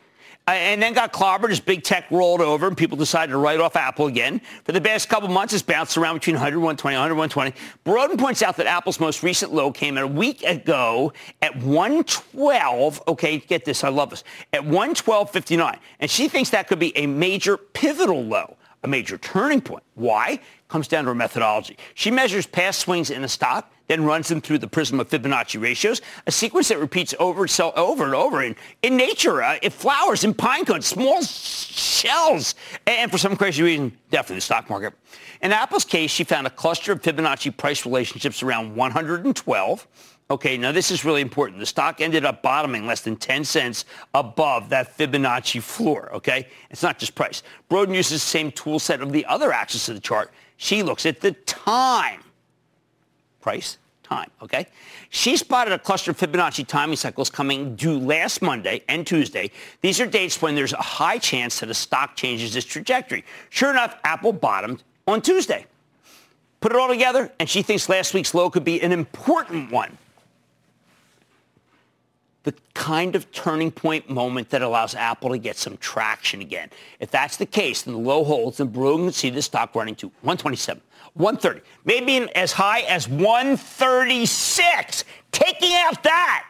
Uh, 0.48 0.52
and 0.54 0.82
then 0.82 0.92
got 0.94 1.14
clobbered 1.14 1.52
as 1.52 1.60
big 1.60 1.84
tech 1.84 2.10
rolled 2.10 2.42
over 2.42 2.68
and 2.68 2.76
people 2.76 2.98
decided 2.98 3.32
to 3.32 3.38
write 3.38 3.60
off 3.60 3.76
Apple 3.76 4.08
again. 4.08 4.42
For 4.64 4.72
the 4.72 4.82
past 4.82 5.08
couple 5.08 5.30
months, 5.30 5.54
it's 5.54 5.62
bounced 5.62 5.96
around 5.96 6.16
between 6.16 6.36
100, 6.36 6.58
120, 6.58 6.96
100, 6.96 7.14
120. 7.14 7.54
Boroden 7.86 8.18
points 8.18 8.42
out 8.42 8.58
that 8.58 8.66
Apple's 8.66 9.00
most 9.00 9.22
recent 9.22 9.54
low 9.54 9.72
came 9.72 10.00
a 10.00 10.08
week 10.08 10.42
ago 10.42 11.14
at 11.44 11.56
112. 11.58 13.04
Okay, 13.08 13.38
get 13.38 13.64
this. 13.64 13.84
I 13.84 13.90
love 13.90 14.10
this. 14.10 14.24
At 14.52 14.64
112.59. 14.64 15.78
And 16.00 16.10
she 16.10 16.28
thinks 16.28 16.50
that 16.50 16.68
could 16.68 16.80
be 16.80 16.98
a 16.98 17.06
major 17.06 17.58
pivotal 17.58 18.24
low, 18.24 18.58
a 18.84 18.88
major 18.88 19.20
turning 19.20 19.62
point. 19.62 19.84
Why? 19.94 20.40
Comes 20.70 20.88
down 20.88 21.04
to 21.04 21.10
her 21.10 21.16
methodology. 21.16 21.78
She 21.94 22.10
measures 22.10 22.48
past 22.48 22.80
swings 22.80 23.12
in 23.12 23.24
a 23.24 23.28
stock 23.28 23.72
then 23.92 24.06
runs 24.06 24.30
them 24.30 24.40
through 24.40 24.58
the 24.58 24.68
prism 24.68 25.02
of 25.02 25.10
Fibonacci 25.10 25.62
ratios, 25.62 26.02
a 26.26 26.32
sequence 26.32 26.70
that 26.70 26.80
repeats 26.80 27.14
over, 27.20 27.46
so, 27.46 27.74
over 27.74 28.06
and 28.06 28.16
over. 28.16 28.42
In, 28.42 28.56
nature, 28.96 29.44
uh, 29.44 29.58
it 29.62 29.74
flowers 29.74 30.24
in 30.24 30.34
pine 30.34 30.64
cones, 30.64 30.86
small 30.86 31.22
shells, 31.22 32.56
and 32.88 33.12
for 33.12 33.18
some 33.18 33.36
crazy 33.36 33.64
reason, 33.64 33.92
definitely 34.10 34.38
the 34.38 34.42
stock 34.42 34.70
market. 34.70 34.94
In 35.42 35.52
Apple's 35.52 35.84
case, 35.84 36.10
she 36.10 36.24
found 36.24 36.48
a 36.48 36.50
cluster 36.50 36.94
of 36.94 37.02
Fibonacci 37.02 37.58
price 37.58 37.86
relationships 37.86 38.42
around 38.42 38.74
112. 38.78 39.88
Okay, 40.30 40.58
now 40.58 40.72
this 40.72 40.90
is 40.90 41.04
really 41.04 41.22
important. 41.22 41.60
The 41.60 41.66
stock 41.66 42.00
ended 42.00 42.24
up 42.24 42.42
bottoming 42.42 42.88
less 42.88 43.02
than 43.02 43.18
10 43.18 43.44
cents 43.44 43.84
above 44.14 44.70
that 44.70 44.98
Fibonacci 44.98 45.62
floor, 45.62 46.10
okay? 46.14 46.48
It's 46.70 46.82
not 46.82 46.98
just 46.98 47.14
price. 47.14 47.44
Boroden 47.70 47.94
uses 47.94 48.22
the 48.24 48.30
same 48.30 48.54
tool 48.54 48.80
set 48.80 49.02
of 49.02 49.12
the 49.12 49.26
other 49.26 49.52
axis 49.52 49.90
of 49.90 49.96
the 49.96 50.02
chart. 50.02 50.32
She 50.56 50.82
looks 50.82 51.06
at 51.06 51.20
the 51.20 51.34
time. 51.34 52.22
Price, 53.42 53.78
time, 54.04 54.30
okay? 54.42 54.68
She 55.10 55.38
spotted 55.38 55.74
a 55.74 55.80
cluster 55.80 56.12
of 56.12 56.18
Fibonacci 56.18 56.68
timing 56.68 56.98
cycles 56.98 57.30
coming 57.30 57.76
due 57.76 57.98
last 57.98 58.42
Monday 58.42 58.84
and 58.88 59.06
Tuesday. 59.08 59.52
These 59.82 60.00
are 60.00 60.06
dates 60.06 60.42
when 60.42 60.56
there's 60.56 60.74
a 60.74 60.78
high 60.78 61.18
chance 61.18 61.60
that 61.60 61.70
a 61.70 61.74
stock 61.74 62.16
changes 62.16 62.56
its 62.56 62.66
trajectory. 62.66 63.26
Sure 63.50 63.72
enough, 63.72 63.98
Apple 64.04 64.34
bottomed 64.34 64.84
on 65.08 65.22
Tuesday. 65.22 65.66
Put 66.60 66.74
it 66.74 66.78
all 66.78 66.90
together, 66.90 67.32
and 67.40 67.50
she 67.50 67.64
thinks 67.64 67.90
last 67.90 68.14
week's 68.14 68.36
low 68.36 68.50
could 68.50 68.64
be 68.64 68.82
an 68.82 68.92
important 68.92 69.72
one. 69.72 69.98
The 72.44 72.54
kind 72.74 73.16
of 73.16 73.32
turning 73.32 73.72
point 73.72 74.10
moment 74.10 74.50
that 74.50 74.62
allows 74.62 74.94
Apple 74.94 75.30
to 75.30 75.38
get 75.38 75.58
some 75.58 75.78
traction 75.78 76.42
again. 76.42 76.70
If 77.00 77.12
that's 77.12 77.38
the 77.38 77.46
case, 77.46 77.84
then 77.84 77.94
the 77.94 78.00
low 78.00 78.24
holds, 78.24 78.60
and 78.60 78.72
Boroden 78.72 79.06
can 79.06 79.12
see 79.12 79.30
the 79.30 79.42
stock 79.42 79.74
running 79.74 79.96
to 79.96 80.08
127, 80.22 80.82
130, 81.14 81.62
maybe 81.86 82.30
as 82.34 82.52
high 82.52 82.82
as 82.82 83.08
136, 83.08 85.04
taking 85.32 85.74
out 85.74 86.04
that. 86.04 86.46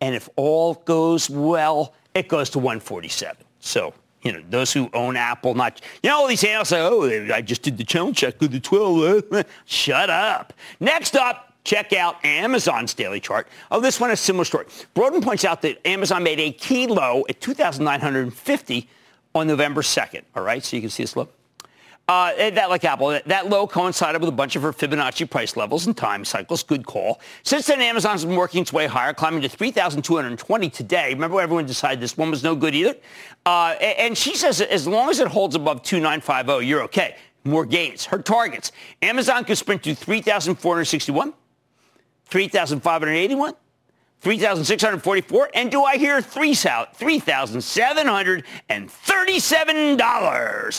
And 0.00 0.14
if 0.14 0.28
all 0.36 0.74
goes 0.84 1.30
well, 1.30 1.94
it 2.14 2.28
goes 2.28 2.50
to 2.50 2.58
147. 2.58 3.36
So, 3.60 3.94
you 4.22 4.32
know, 4.32 4.42
those 4.50 4.72
who 4.72 4.90
own 4.92 5.16
Apple, 5.16 5.54
not, 5.54 5.80
you 6.02 6.10
know, 6.10 6.16
all 6.16 6.26
these 6.26 6.44
analysts 6.44 6.70
say, 6.70 6.80
oh, 6.80 7.32
I 7.32 7.40
just 7.40 7.62
did 7.62 7.78
the 7.78 7.84
channel 7.84 8.12
check 8.12 8.40
with 8.40 8.52
the 8.52 8.60
12. 8.60 9.44
Shut 9.64 10.10
up. 10.10 10.52
Next 10.80 11.16
up, 11.16 11.54
check 11.64 11.92
out 11.92 12.24
Amazon's 12.24 12.94
daily 12.94 13.20
chart. 13.20 13.48
Oh, 13.70 13.80
this 13.80 14.00
one 14.00 14.10
is 14.10 14.20
a 14.20 14.22
similar 14.22 14.44
story. 14.44 14.66
Boroden 14.94 15.22
points 15.22 15.44
out 15.44 15.62
that 15.62 15.86
Amazon 15.86 16.22
made 16.22 16.40
a 16.40 16.52
key 16.52 16.86
low 16.86 17.24
at 17.28 17.40
2,950 17.40 18.88
on 19.34 19.46
November 19.46 19.82
2nd. 19.82 20.22
All 20.34 20.42
right, 20.42 20.64
so 20.64 20.76
you 20.76 20.80
can 20.80 20.90
see 20.90 21.02
this 21.02 21.16
low. 21.16 21.28
Uh, 22.08 22.50
that 22.50 22.70
like 22.70 22.84
Apple, 22.84 23.18
that 23.26 23.48
low 23.48 23.66
coincided 23.66 24.20
with 24.20 24.28
a 24.28 24.32
bunch 24.32 24.54
of 24.54 24.62
her 24.62 24.72
Fibonacci 24.72 25.28
price 25.28 25.56
levels 25.56 25.88
and 25.88 25.96
time 25.96 26.24
cycles. 26.24 26.62
Good 26.62 26.86
call. 26.86 27.20
Since 27.42 27.66
then, 27.66 27.80
Amazon's 27.80 28.24
been 28.24 28.36
working 28.36 28.62
its 28.62 28.72
way 28.72 28.86
higher, 28.86 29.12
climbing 29.12 29.42
to 29.42 29.48
3,220 29.48 30.70
today. 30.70 31.12
Remember, 31.14 31.40
everyone 31.40 31.66
decided 31.66 31.98
this 31.98 32.16
one 32.16 32.30
was 32.30 32.44
no 32.44 32.54
good 32.54 32.76
either. 32.76 32.94
Uh, 33.44 33.70
and 33.80 34.16
she 34.16 34.36
says 34.36 34.60
as 34.60 34.86
long 34.86 35.10
as 35.10 35.18
it 35.18 35.26
holds 35.26 35.56
above 35.56 35.82
2,950, 35.82 36.64
you're 36.64 36.82
okay. 36.82 37.16
More 37.42 37.66
gains. 37.66 38.04
Her 38.04 38.22
targets: 38.22 38.70
Amazon 39.02 39.44
could 39.44 39.58
sprint 39.58 39.82
to 39.82 39.94
3,461, 39.96 41.32
3,581. 42.26 43.54
3,644. 44.20 45.50
And 45.54 45.70
do 45.70 45.84
I 45.84 45.96
hear 45.96 46.20
$3,737? 46.20 48.42
And 48.68 48.90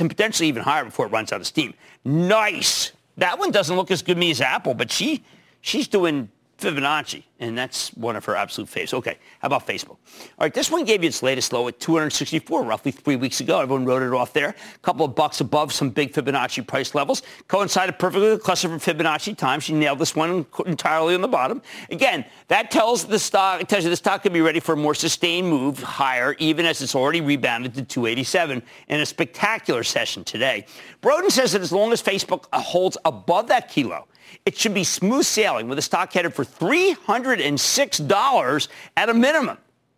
potentially 0.10 0.50
even 0.50 0.64
higher 0.64 0.84
before 0.86 1.06
it 1.06 1.12
runs 1.12 1.32
out 1.32 1.42
of 1.42 1.48
steam. 1.48 1.76
Nice. 2.04 2.92
That 3.18 3.38
one 3.40 3.52
doesn't 3.52 3.76
look 3.76 3.92
as 3.92 4.02
good 4.02 4.16
to 4.16 4.20
me 4.20 4.32
as 4.32 4.42
Apple, 4.42 4.74
but 4.74 4.92
she 4.92 5.24
she's 5.62 5.88
doing 5.88 6.30
Fibonacci, 6.58 7.24
and 7.40 7.56
that's 7.56 7.90
one 7.94 8.16
of 8.16 8.26
her 8.26 8.36
absolute 8.36 8.68
faves. 8.70 8.92
Okay, 8.92 9.20
how 9.40 9.46
about 9.46 9.68
Facebook? 9.68 9.90
All 9.92 10.00
right, 10.42 10.54
this 10.54 10.72
one 10.72 10.86
gave 10.86 11.04
you 11.04 11.08
its 11.08 11.22
latest 11.22 11.54
low 11.54 11.68
at 11.68 11.80
264 11.80 12.64
roughly 12.64 12.92
three 12.92 13.16
weeks 13.16 13.40
ago. 13.42 13.60
Everyone 13.62 13.86
wrote 13.86 14.02
it 14.02 14.12
off 14.12 14.34
there. 14.34 14.50
A 14.50 14.80
couple 14.80 15.06
of 15.06 15.14
bucks 15.14 15.40
above 15.40 15.72
some 15.72 15.92
big 15.92 16.14
Fibonacci 16.14 16.66
price 16.66 16.96
levels. 16.96 17.22
Coincided 17.48 18.00
perfectly 18.00 18.30
with 18.30 18.40
the 18.40 18.44
cluster 18.44 18.68
for 18.68 18.94
Fibonacci 18.94 19.38
time. 19.38 19.60
She 19.60 19.74
nailed 19.74 20.00
this 20.00 20.16
one 20.16 20.48
entirely 20.66 21.14
on 21.14 21.22
the 21.22 21.28
bottom. 21.28 21.62
Again, 21.92 22.26
that 22.48 22.72
tells 22.72 23.06
the 23.06 23.20
stock, 23.20 23.62
it 23.62 23.70
tells 23.70 23.84
you 23.84 23.92
the 23.92 23.96
stock 23.96 24.24
could 24.24 24.34
be 24.34 24.42
ready 24.42 24.60
for 24.60 24.74
a 24.74 24.78
more 24.78 24.96
sustained 24.96 25.48
move 25.48 25.82
higher, 25.84 26.36
even 26.40 26.66
as 26.66 26.82
it's 26.82 26.96
already 26.96 27.22
rebounded 27.22 27.76
to 27.76 27.84
287 27.84 28.64
in 28.88 29.00
a 29.00 29.06
spectacular 29.06 29.84
session 29.84 30.24
today. 30.24 30.66
Boroden 31.04 31.30
says 31.30 31.52
that 31.52 31.62
as 31.62 31.72
long 31.72 31.92
as 31.92 32.02
Facebook 32.02 32.46
holds 32.52 32.98
above 33.06 33.48
that 33.50 33.70
kilo, 33.70 34.08
it 34.46 34.58
should 34.58 34.74
be 34.74 34.84
smooth 34.84 35.26
sailing 35.26 35.68
with 35.68 35.78
a 35.78 35.82
stock 35.82 36.14
headed 36.14 36.34
for 36.34 36.46
$306 36.46 38.68
at 38.96 39.10
a 39.10 39.14
minimum. 39.14 39.58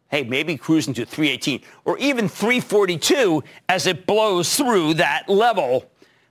Hey, 0.09 0.23
maybe 0.23 0.57
cruising 0.57 0.95
to 0.95 1.05
318 1.05 1.61
or 1.85 1.97
even 1.99 2.27
342 2.27 3.43
as 3.67 3.85
it 3.85 4.07
blows 4.07 4.55
through 4.55 4.95
that 4.95 5.29
level. 5.29 5.89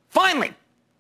Finally, 0.09 0.53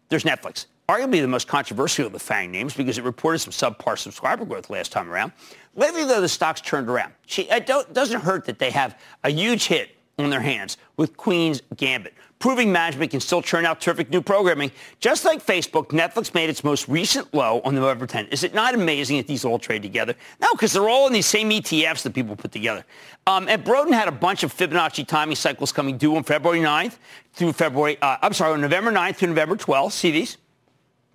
there's 0.08 0.24
Netflix. 0.24 0.66
Arguably 0.88 1.20
the 1.20 1.28
most 1.28 1.48
controversial 1.48 2.06
of 2.06 2.12
the 2.12 2.18
FANG 2.18 2.50
names 2.50 2.74
because 2.74 2.96
it 2.96 3.04
reported 3.04 3.40
some 3.40 3.52
subpar 3.52 3.98
subscriber 3.98 4.44
growth 4.44 4.70
last 4.70 4.92
time 4.92 5.10
around. 5.10 5.32
Lately, 5.74 6.04
though, 6.04 6.20
the 6.20 6.28
stock's 6.28 6.60
turned 6.60 6.88
around. 6.88 7.12
It 7.36 7.66
doesn't 7.66 8.20
hurt 8.20 8.46
that 8.46 8.58
they 8.58 8.70
have 8.70 8.98
a 9.22 9.30
huge 9.30 9.66
hit 9.66 9.90
on 10.18 10.30
their 10.30 10.40
hands 10.40 10.78
with 10.96 11.16
Queen's 11.16 11.62
Gambit 11.76 12.14
proving 12.38 12.70
management 12.70 13.10
can 13.10 13.20
still 13.20 13.42
churn 13.42 13.66
out 13.66 13.80
terrific 13.80 14.10
new 14.10 14.22
programming. 14.22 14.70
Just 15.00 15.24
like 15.24 15.44
Facebook, 15.44 15.88
Netflix 15.88 16.34
made 16.34 16.48
its 16.50 16.62
most 16.62 16.88
recent 16.88 17.32
low 17.34 17.60
on 17.64 17.74
November 17.74 18.06
10. 18.06 18.26
Is 18.28 18.44
it 18.44 18.54
not 18.54 18.74
amazing 18.74 19.16
that 19.16 19.26
these 19.26 19.44
all 19.44 19.58
trade 19.58 19.82
together? 19.82 20.14
No, 20.40 20.48
because 20.52 20.72
they're 20.72 20.88
all 20.88 21.06
in 21.06 21.12
these 21.12 21.26
same 21.26 21.50
ETFs 21.50 22.02
that 22.02 22.14
people 22.14 22.36
put 22.36 22.52
together. 22.52 22.84
Um, 23.26 23.48
and 23.48 23.64
Boroden 23.64 23.92
had 23.92 24.08
a 24.08 24.12
bunch 24.12 24.42
of 24.42 24.54
Fibonacci 24.54 25.06
timing 25.06 25.36
cycles 25.36 25.72
coming 25.72 25.98
due 25.98 26.16
on 26.16 26.22
February 26.22 26.60
9th 26.60 26.96
through 27.32 27.52
February, 27.52 27.98
uh, 28.00 28.16
I'm 28.22 28.32
sorry, 28.32 28.52
on 28.52 28.60
November 28.60 28.92
9th 28.92 29.16
through 29.16 29.28
November 29.28 29.56
12th. 29.56 29.92
See 29.92 30.10
these? 30.10 30.38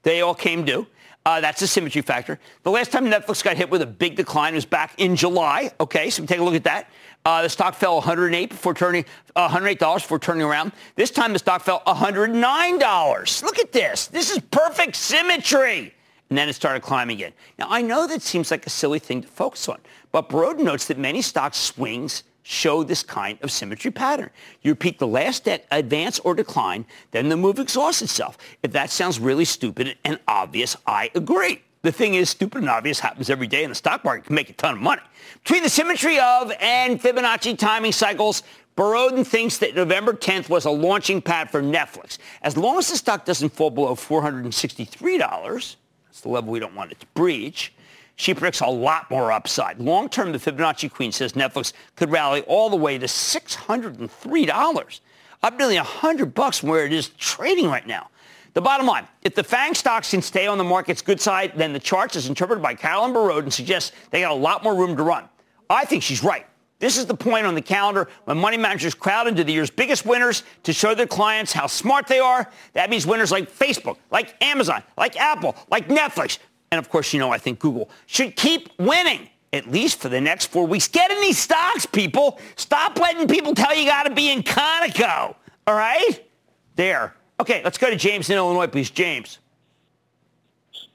They 0.04 0.22
all 0.22 0.36
came 0.36 0.66
due. 0.66 0.86
Uh, 1.26 1.40
that's 1.40 1.62
a 1.62 1.68
symmetry 1.68 2.02
factor. 2.02 2.38
The 2.64 2.72
last 2.72 2.92
time 2.92 3.06
Netflix 3.06 3.44
got 3.44 3.56
hit 3.56 3.70
with 3.70 3.82
a 3.82 3.86
big 3.88 4.18
decline 4.18 4.56
was 4.56 4.66
back 4.66 4.94
in 4.98 5.16
July. 5.16 5.72
Okay, 5.80 6.10
so 6.10 6.22
we 6.22 6.28
take 6.28 6.40
a 6.40 6.44
look 6.44 6.56
at 6.56 6.66
that. 6.66 6.90
Uh, 7.26 7.42
the 7.42 7.50
stock 7.50 7.74
fell 7.74 7.96
108 7.96 8.50
before 8.50 8.74
turning 8.74 9.06
uh, 9.36 9.48
108 9.48 9.80
dollars 9.80 10.02
before 10.02 10.20
turning 10.20 10.44
around. 10.44 10.74
This 10.96 11.10
time 11.10 11.34
the 11.34 11.40
stock 11.40 11.62
fell 11.62 11.82
109 11.86 12.80
dollars. 12.80 13.42
Look 13.44 13.60
at 13.60 13.72
this. 13.72 14.08
This 14.08 14.30
is 14.30 14.40
perfect 14.52 14.96
symmetry. 14.96 15.94
And 16.30 16.38
then 16.38 16.50
it 16.50 16.54
started 16.54 16.82
climbing 16.82 17.18
again. 17.18 17.34
Now 17.58 17.68
I 17.70 17.82
know 17.82 18.08
that 18.08 18.22
seems 18.22 18.52
like 18.52 18.66
a 18.66 18.70
silly 18.70 19.00
thing 19.00 19.22
to 19.22 19.28
focus 19.28 19.70
on, 19.70 19.80
but 20.12 20.30
Boroden 20.30 20.64
notes 20.64 20.88
that 20.88 20.98
many 20.98 21.22
stock 21.22 21.54
swings 21.54 22.24
show 22.44 22.84
this 22.84 23.04
kind 23.04 23.38
of 23.42 23.52
symmetry 23.52 23.92
pattern. 23.92 24.30
You 24.62 24.72
repeat 24.72 25.00
the 25.00 25.08
last 25.08 25.48
advance 25.72 26.20
or 26.20 26.36
decline, 26.36 26.86
then 27.12 27.30
the 27.30 27.38
move 27.38 27.58
exhausts 27.58 28.02
itself. 28.02 28.38
If 28.62 28.74
that 28.74 28.90
sounds 28.90 29.20
really 29.20 29.46
stupid 29.46 29.98
and 30.04 30.20
obvious, 30.28 30.76
I 30.86 31.10
agree. 31.16 31.62
The 31.84 31.92
thing 31.92 32.14
is, 32.14 32.30
stupid 32.30 32.60
and 32.60 32.70
obvious 32.70 33.02
happens 33.02 33.30
every 33.30 33.48
day 33.48 33.66
in 33.66 33.70
the 33.70 33.76
stock 33.76 34.06
market. 34.06 34.28
can 34.28 34.36
make 34.36 34.50
a 34.50 34.54
ton 34.54 34.76
of 34.76 34.80
money. 34.80 35.02
Between 35.44 35.64
the 35.64 35.70
symmetry 35.70 36.18
of 36.18 36.50
and 36.62 36.98
Fibonacci 36.98 37.58
timing 37.58 37.92
cycles, 37.92 38.44
Boroden 38.78 39.28
thinks 39.28 39.58
that 39.58 39.76
November 39.76 40.14
10th 40.14 40.48
was 40.48 40.64
a 40.64 40.72
launching 40.72 41.22
pad 41.22 41.52
for 41.52 41.62
Netflix. 41.62 42.20
As 42.42 42.56
long 42.56 42.78
as 42.78 42.90
the 42.90 42.96
stock 42.96 43.26
doesn't 43.26 43.50
fall 43.50 43.70
below 43.70 43.96
$463, 43.96 45.76
that's 46.06 46.22
the 46.22 46.30
level 46.30 46.54
we 46.54 46.60
don't 46.60 46.74
want 46.74 46.94
it 46.94 47.02
to 47.02 47.06
breach, 47.08 47.74
she 48.16 48.34
predicts 48.34 48.62
a 48.62 48.68
lot 48.68 49.12
more 49.12 49.34
upside. 49.34 49.78
Long 49.80 50.08
term, 50.08 50.32
the 50.32 50.38
Fibonacci 50.38 50.90
Queen 50.90 51.12
says 51.12 51.34
Netflix 51.34 51.74
could 51.98 52.10
rally 52.10 52.44
all 52.44 52.70
the 52.70 52.78
way 52.78 52.98
to 52.98 53.08
$603, 53.08 55.00
up 55.44 55.58
nearly 55.58 55.76
100 55.76 56.34
bucks 56.34 56.60
from 56.60 56.70
where 56.70 56.86
it 56.86 56.94
is 56.94 57.10
trading 57.10 57.68
right 57.68 57.86
now. 57.86 58.10
The 58.54 58.62
bottom 58.62 58.86
line, 58.86 59.08
if 59.24 59.34
the 59.34 59.44
FANG 59.44 59.74
stocks 59.74 60.12
can 60.12 60.22
stay 60.22 60.46
on 60.46 60.58
the 60.58 60.64
market's 60.64 61.02
good 61.02 61.20
side, 61.20 61.54
then 61.56 61.74
the 61.74 61.80
charts 61.80 62.16
as 62.16 62.28
interpreted 62.28 62.62
by 62.62 62.76
Carolyn 62.76 63.12
Boroden 63.12 63.52
suggests 63.52 63.92
they 64.12 64.22
got 64.22 64.32
a 64.32 64.36
lot 64.36 64.64
more 64.64 64.76
room 64.76 64.96
to 64.96 65.04
run. 65.04 65.28
I 65.70 65.86
think 65.86 66.04
she's 66.04 66.24
right. 66.24 66.46
This 66.78 66.98
is 66.98 67.06
the 67.06 67.16
point 67.16 67.46
on 67.46 67.56
the 67.56 67.62
calendar 67.62 68.10
when 68.26 68.38
money 68.38 68.58
managers 68.58 68.94
crowd 68.94 69.28
into 69.28 69.44
the 69.44 69.54
year's 69.54 69.70
biggest 69.72 70.06
winners 70.06 70.44
to 70.64 70.74
show 70.74 70.94
their 70.94 71.08
clients 71.08 71.54
how 71.54 71.66
smart 71.66 72.08
they 72.08 72.20
are. 72.20 72.52
That 72.74 72.90
means 72.90 73.08
winners 73.08 73.32
like 73.32 73.50
Facebook, 73.50 73.98
like 74.12 74.36
Amazon, 74.44 74.84
like 74.98 75.20
Apple, 75.20 75.56
like 75.72 75.88
Netflix, 75.88 76.40
and 76.72 76.80
of 76.80 76.90
course, 76.90 77.14
you 77.14 77.20
know, 77.20 77.32
I 77.32 77.38
think 77.38 77.60
Google 77.60 77.90
should 78.06 78.36
keep 78.36 78.70
winning 78.78 79.30
at 79.54 79.72
least 79.72 80.00
for 80.00 80.10
the 80.10 80.20
next 80.20 80.48
four 80.48 80.68
weeks. 80.68 80.88
Get 80.88 81.12
in 81.12 81.22
these 81.22 81.38
stocks, 81.38 81.86
people. 81.86 82.40
Stop 82.56 83.00
letting 83.00 83.28
people 83.28 83.54
tell 83.56 83.76
you 83.76 83.86
got 83.86 84.04
to 84.04 84.14
be 84.14 84.32
in 84.32 84.44
Conoco. 84.44 85.36
All 85.66 85.76
right? 85.76 86.28
There. 86.76 87.16
Okay, 87.44 87.62
let's 87.62 87.78
go 87.78 87.90
to 87.90 87.98
James 87.98 88.30
in 88.30 88.38
Illinois, 88.38 88.68
please. 88.68 88.90
James. 88.90 89.40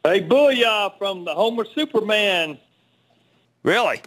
Hey, 0.03 0.23
booyah 0.27 0.97
from 0.97 1.27
the 1.27 1.35
Homer 1.35 1.67
Superman. 1.67 2.57
Really? 3.63 4.01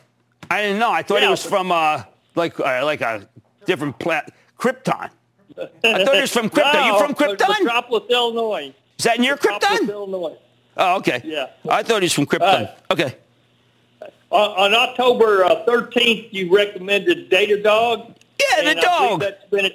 I 0.49 0.63
didn't 0.63 0.79
know. 0.79 0.89
I 0.89 1.03
thought 1.03 1.21
yeah, 1.21 1.27
it 1.27 1.29
was 1.29 1.45
from 1.45 1.71
uh, 1.71 2.01
like 2.33 2.59
uh, 2.59 2.83
like 2.83 3.01
a 3.01 3.29
different 3.67 3.99
planet, 3.99 4.33
Krypton. 4.57 5.11
I 5.55 5.67
thought 5.83 6.15
it 6.15 6.21
was 6.21 6.33
from 6.33 6.49
Krypton. 6.49 6.73
no, 6.73 6.85
you 6.87 7.05
from 7.05 7.13
Krypton? 7.13 7.59
Metropolis, 7.59 8.09
Illinois. 8.09 8.73
Is 8.97 9.05
that 9.05 9.19
near 9.19 9.37
Krypton? 9.37 9.87
Illinois. 9.87 10.35
Oh, 10.77 10.97
okay. 10.97 11.21
Yeah. 11.23 11.49
I 11.69 11.83
thought 11.83 12.01
he 12.01 12.05
was 12.05 12.13
from 12.13 12.25
Krypton. 12.25 12.71
Uh, 12.89 12.93
okay. 12.93 13.17
On, 14.31 14.73
October 14.73 15.45
uh, 15.45 15.63
13th, 15.65 16.29
you 16.31 16.51
recommended 16.51 17.29
Datadog. 17.29 18.15
Yeah, 18.39 18.73
the 18.73 18.81
dog. 18.81 19.19
that's 19.19 19.45
been. 19.51 19.71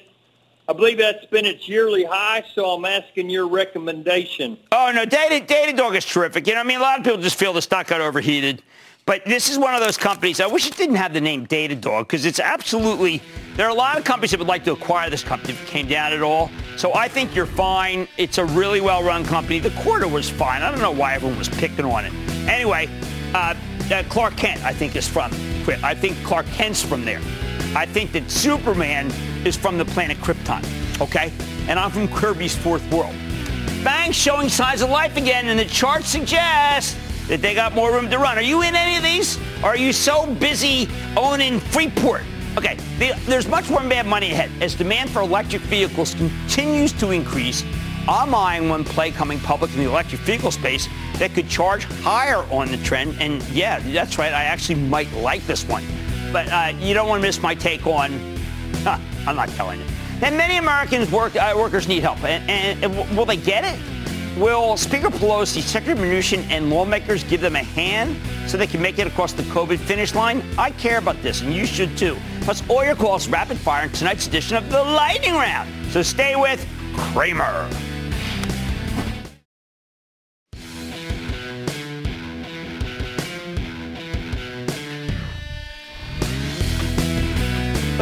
I 0.68 0.72
believe 0.72 0.98
that's 0.98 1.24
been 1.26 1.46
its 1.46 1.68
yearly 1.68 2.04
high, 2.04 2.44
so 2.54 2.70
I'm 2.70 2.84
asking 2.84 3.30
your 3.30 3.46
recommendation. 3.46 4.58
Oh, 4.72 4.90
no, 4.92 5.04
Data, 5.04 5.44
Datadog 5.44 5.96
is 5.96 6.04
terrific. 6.04 6.46
You 6.46 6.54
know, 6.54 6.60
I 6.60 6.64
mean, 6.64 6.78
a 6.78 6.82
lot 6.82 6.98
of 6.98 7.04
people 7.04 7.20
just 7.20 7.38
feel 7.38 7.52
the 7.52 7.62
stock 7.62 7.86
got 7.86 8.00
overheated. 8.00 8.62
But 9.04 9.24
this 9.24 9.48
is 9.48 9.56
one 9.56 9.72
of 9.72 9.80
those 9.80 9.96
companies. 9.96 10.40
I 10.40 10.48
wish 10.48 10.66
it 10.66 10.76
didn't 10.76 10.96
have 10.96 11.12
the 11.12 11.20
name 11.20 11.46
Datadog 11.46 12.00
because 12.00 12.26
it's 12.26 12.40
absolutely. 12.40 13.22
There 13.54 13.64
are 13.64 13.70
a 13.70 13.74
lot 13.74 13.96
of 13.96 14.02
companies 14.02 14.32
that 14.32 14.40
would 14.40 14.48
like 14.48 14.64
to 14.64 14.72
acquire 14.72 15.08
this 15.08 15.22
company 15.22 15.52
if 15.52 15.62
it 15.62 15.68
came 15.68 15.86
down 15.86 16.12
at 16.12 16.22
all. 16.22 16.50
So 16.76 16.92
I 16.92 17.06
think 17.06 17.32
you're 17.32 17.46
fine. 17.46 18.08
It's 18.18 18.38
a 18.38 18.44
really 18.44 18.80
well-run 18.80 19.24
company. 19.24 19.60
The 19.60 19.70
quarter 19.82 20.08
was 20.08 20.28
fine. 20.28 20.62
I 20.62 20.72
don't 20.72 20.80
know 20.80 20.90
why 20.90 21.14
everyone 21.14 21.38
was 21.38 21.48
picking 21.48 21.84
on 21.84 22.04
it. 22.04 22.12
Anyway, 22.48 22.88
uh, 23.32 23.54
uh, 23.92 24.02
Clark 24.08 24.36
Kent, 24.36 24.62
I 24.64 24.72
think, 24.72 24.96
is 24.96 25.08
from. 25.08 25.32
I 25.82 25.94
think 25.94 26.16
Clark 26.24 26.46
Kent's 26.46 26.82
from 26.82 27.04
there. 27.04 27.20
I 27.74 27.86
think 27.86 28.12
that 28.12 28.30
Superman 28.30 29.10
is 29.44 29.56
from 29.56 29.78
the 29.78 29.84
planet 29.84 30.16
Krypton. 30.18 30.64
Okay, 31.00 31.32
and 31.68 31.78
I'm 31.78 31.90
from 31.90 32.08
Kirby's 32.08 32.56
Fourth 32.56 32.88
World. 32.90 33.14
Bang, 33.84 34.12
showing 34.12 34.48
signs 34.48 34.82
of 34.82 34.90
life 34.90 35.16
again, 35.16 35.48
and 35.48 35.58
the 35.58 35.64
chart 35.64 36.04
suggests 36.04 36.96
that 37.28 37.42
they 37.42 37.54
got 37.54 37.74
more 37.74 37.92
room 37.92 38.08
to 38.10 38.18
run. 38.18 38.38
Are 38.38 38.42
you 38.42 38.62
in 38.62 38.74
any 38.74 38.96
of 38.96 39.02
these? 39.02 39.38
Are 39.62 39.76
you 39.76 39.92
so 39.92 40.26
busy 40.34 40.88
owning 41.16 41.60
Freeport? 41.60 42.22
Okay, 42.56 42.76
the, 42.98 43.12
there's 43.26 43.46
much 43.46 43.68
more 43.68 43.80
bad 43.80 44.06
money 44.06 44.32
ahead. 44.32 44.50
As 44.62 44.74
demand 44.74 45.10
for 45.10 45.20
electric 45.20 45.62
vehicles 45.62 46.14
continues 46.14 46.92
to 46.94 47.10
increase, 47.10 47.62
I'm 48.08 48.34
eyeing 48.34 48.68
one 48.68 48.84
play 48.84 49.10
coming 49.10 49.40
public 49.40 49.72
in 49.72 49.78
the 49.78 49.88
electric 49.88 50.20
vehicle 50.22 50.50
space 50.50 50.88
that 51.18 51.34
could 51.34 51.48
charge 51.48 51.84
higher 51.84 52.44
on 52.52 52.70
the 52.70 52.76
trend. 52.78 53.16
And 53.20 53.42
yeah, 53.48 53.80
that's 53.80 54.18
right, 54.18 54.32
I 54.32 54.44
actually 54.44 54.76
might 54.76 55.12
like 55.14 55.44
this 55.46 55.64
one. 55.64 55.84
But 56.32 56.48
uh, 56.52 56.72
you 56.78 56.94
don't 56.94 57.08
want 57.08 57.22
to 57.22 57.26
miss 57.26 57.42
my 57.42 57.54
take 57.54 57.86
on, 57.86 58.12
huh, 58.84 58.98
I'm 59.26 59.36
not 59.36 59.48
telling 59.50 59.80
you. 59.80 59.86
And 60.22 60.36
many 60.36 60.56
Americans 60.56 61.10
work, 61.10 61.34
uh, 61.36 61.52
workers 61.56 61.88
need 61.88 62.02
help. 62.02 62.22
And, 62.22 62.48
and, 62.48 62.84
and 62.84 63.16
will 63.16 63.26
they 63.26 63.36
get 63.36 63.64
it? 63.64 63.78
Will 64.38 64.76
Speaker 64.76 65.08
Pelosi, 65.08 65.62
Secretary 65.62 65.98
Mnuchin, 65.98 66.48
and 66.50 66.68
lawmakers 66.68 67.24
give 67.24 67.40
them 67.40 67.56
a 67.56 67.62
hand 67.62 68.16
so 68.48 68.58
they 68.58 68.66
can 68.66 68.82
make 68.82 68.98
it 68.98 69.06
across 69.06 69.32
the 69.32 69.42
COVID 69.44 69.78
finish 69.78 70.14
line? 70.14 70.42
I 70.58 70.70
care 70.72 70.98
about 70.98 71.20
this, 71.22 71.40
and 71.40 71.54
you 71.54 71.64
should 71.64 71.96
too. 71.96 72.16
Plus, 72.42 72.62
all 72.68 72.84
your 72.84 72.96
calls 72.96 73.28
rapid 73.28 73.56
fire 73.56 73.84
in 73.84 73.92
tonight's 73.92 74.26
edition 74.26 74.56
of 74.56 74.70
the 74.70 74.82
Lightning 74.82 75.32
Round. 75.32 75.70
So 75.90 76.02
stay 76.02 76.36
with 76.36 76.66
Cramer. 76.94 77.68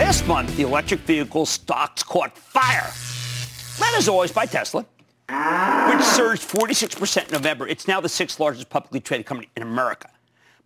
Last 0.05 0.29
month, 0.29 0.55
the 0.59 0.65
electric 0.65 1.01
vehicle 1.01 1.47
stocks 1.47 2.03
caught 2.03 2.37
fire. 2.37 2.93
Led 3.81 3.99
as 3.99 4.07
always 4.07 4.31
by 4.31 4.45
Tesla 4.45 4.83
which 4.83 6.03
surged 6.05 6.43
46% 6.43 7.25
in 7.25 7.33
November. 7.33 7.67
It's 7.67 7.89
now 7.89 8.03
the 8.03 8.09
sixth 8.11 8.39
largest 8.39 8.69
publicly 8.69 9.01
traded 9.01 9.25
company 9.25 9.49
in 9.57 9.63
America. 9.63 10.11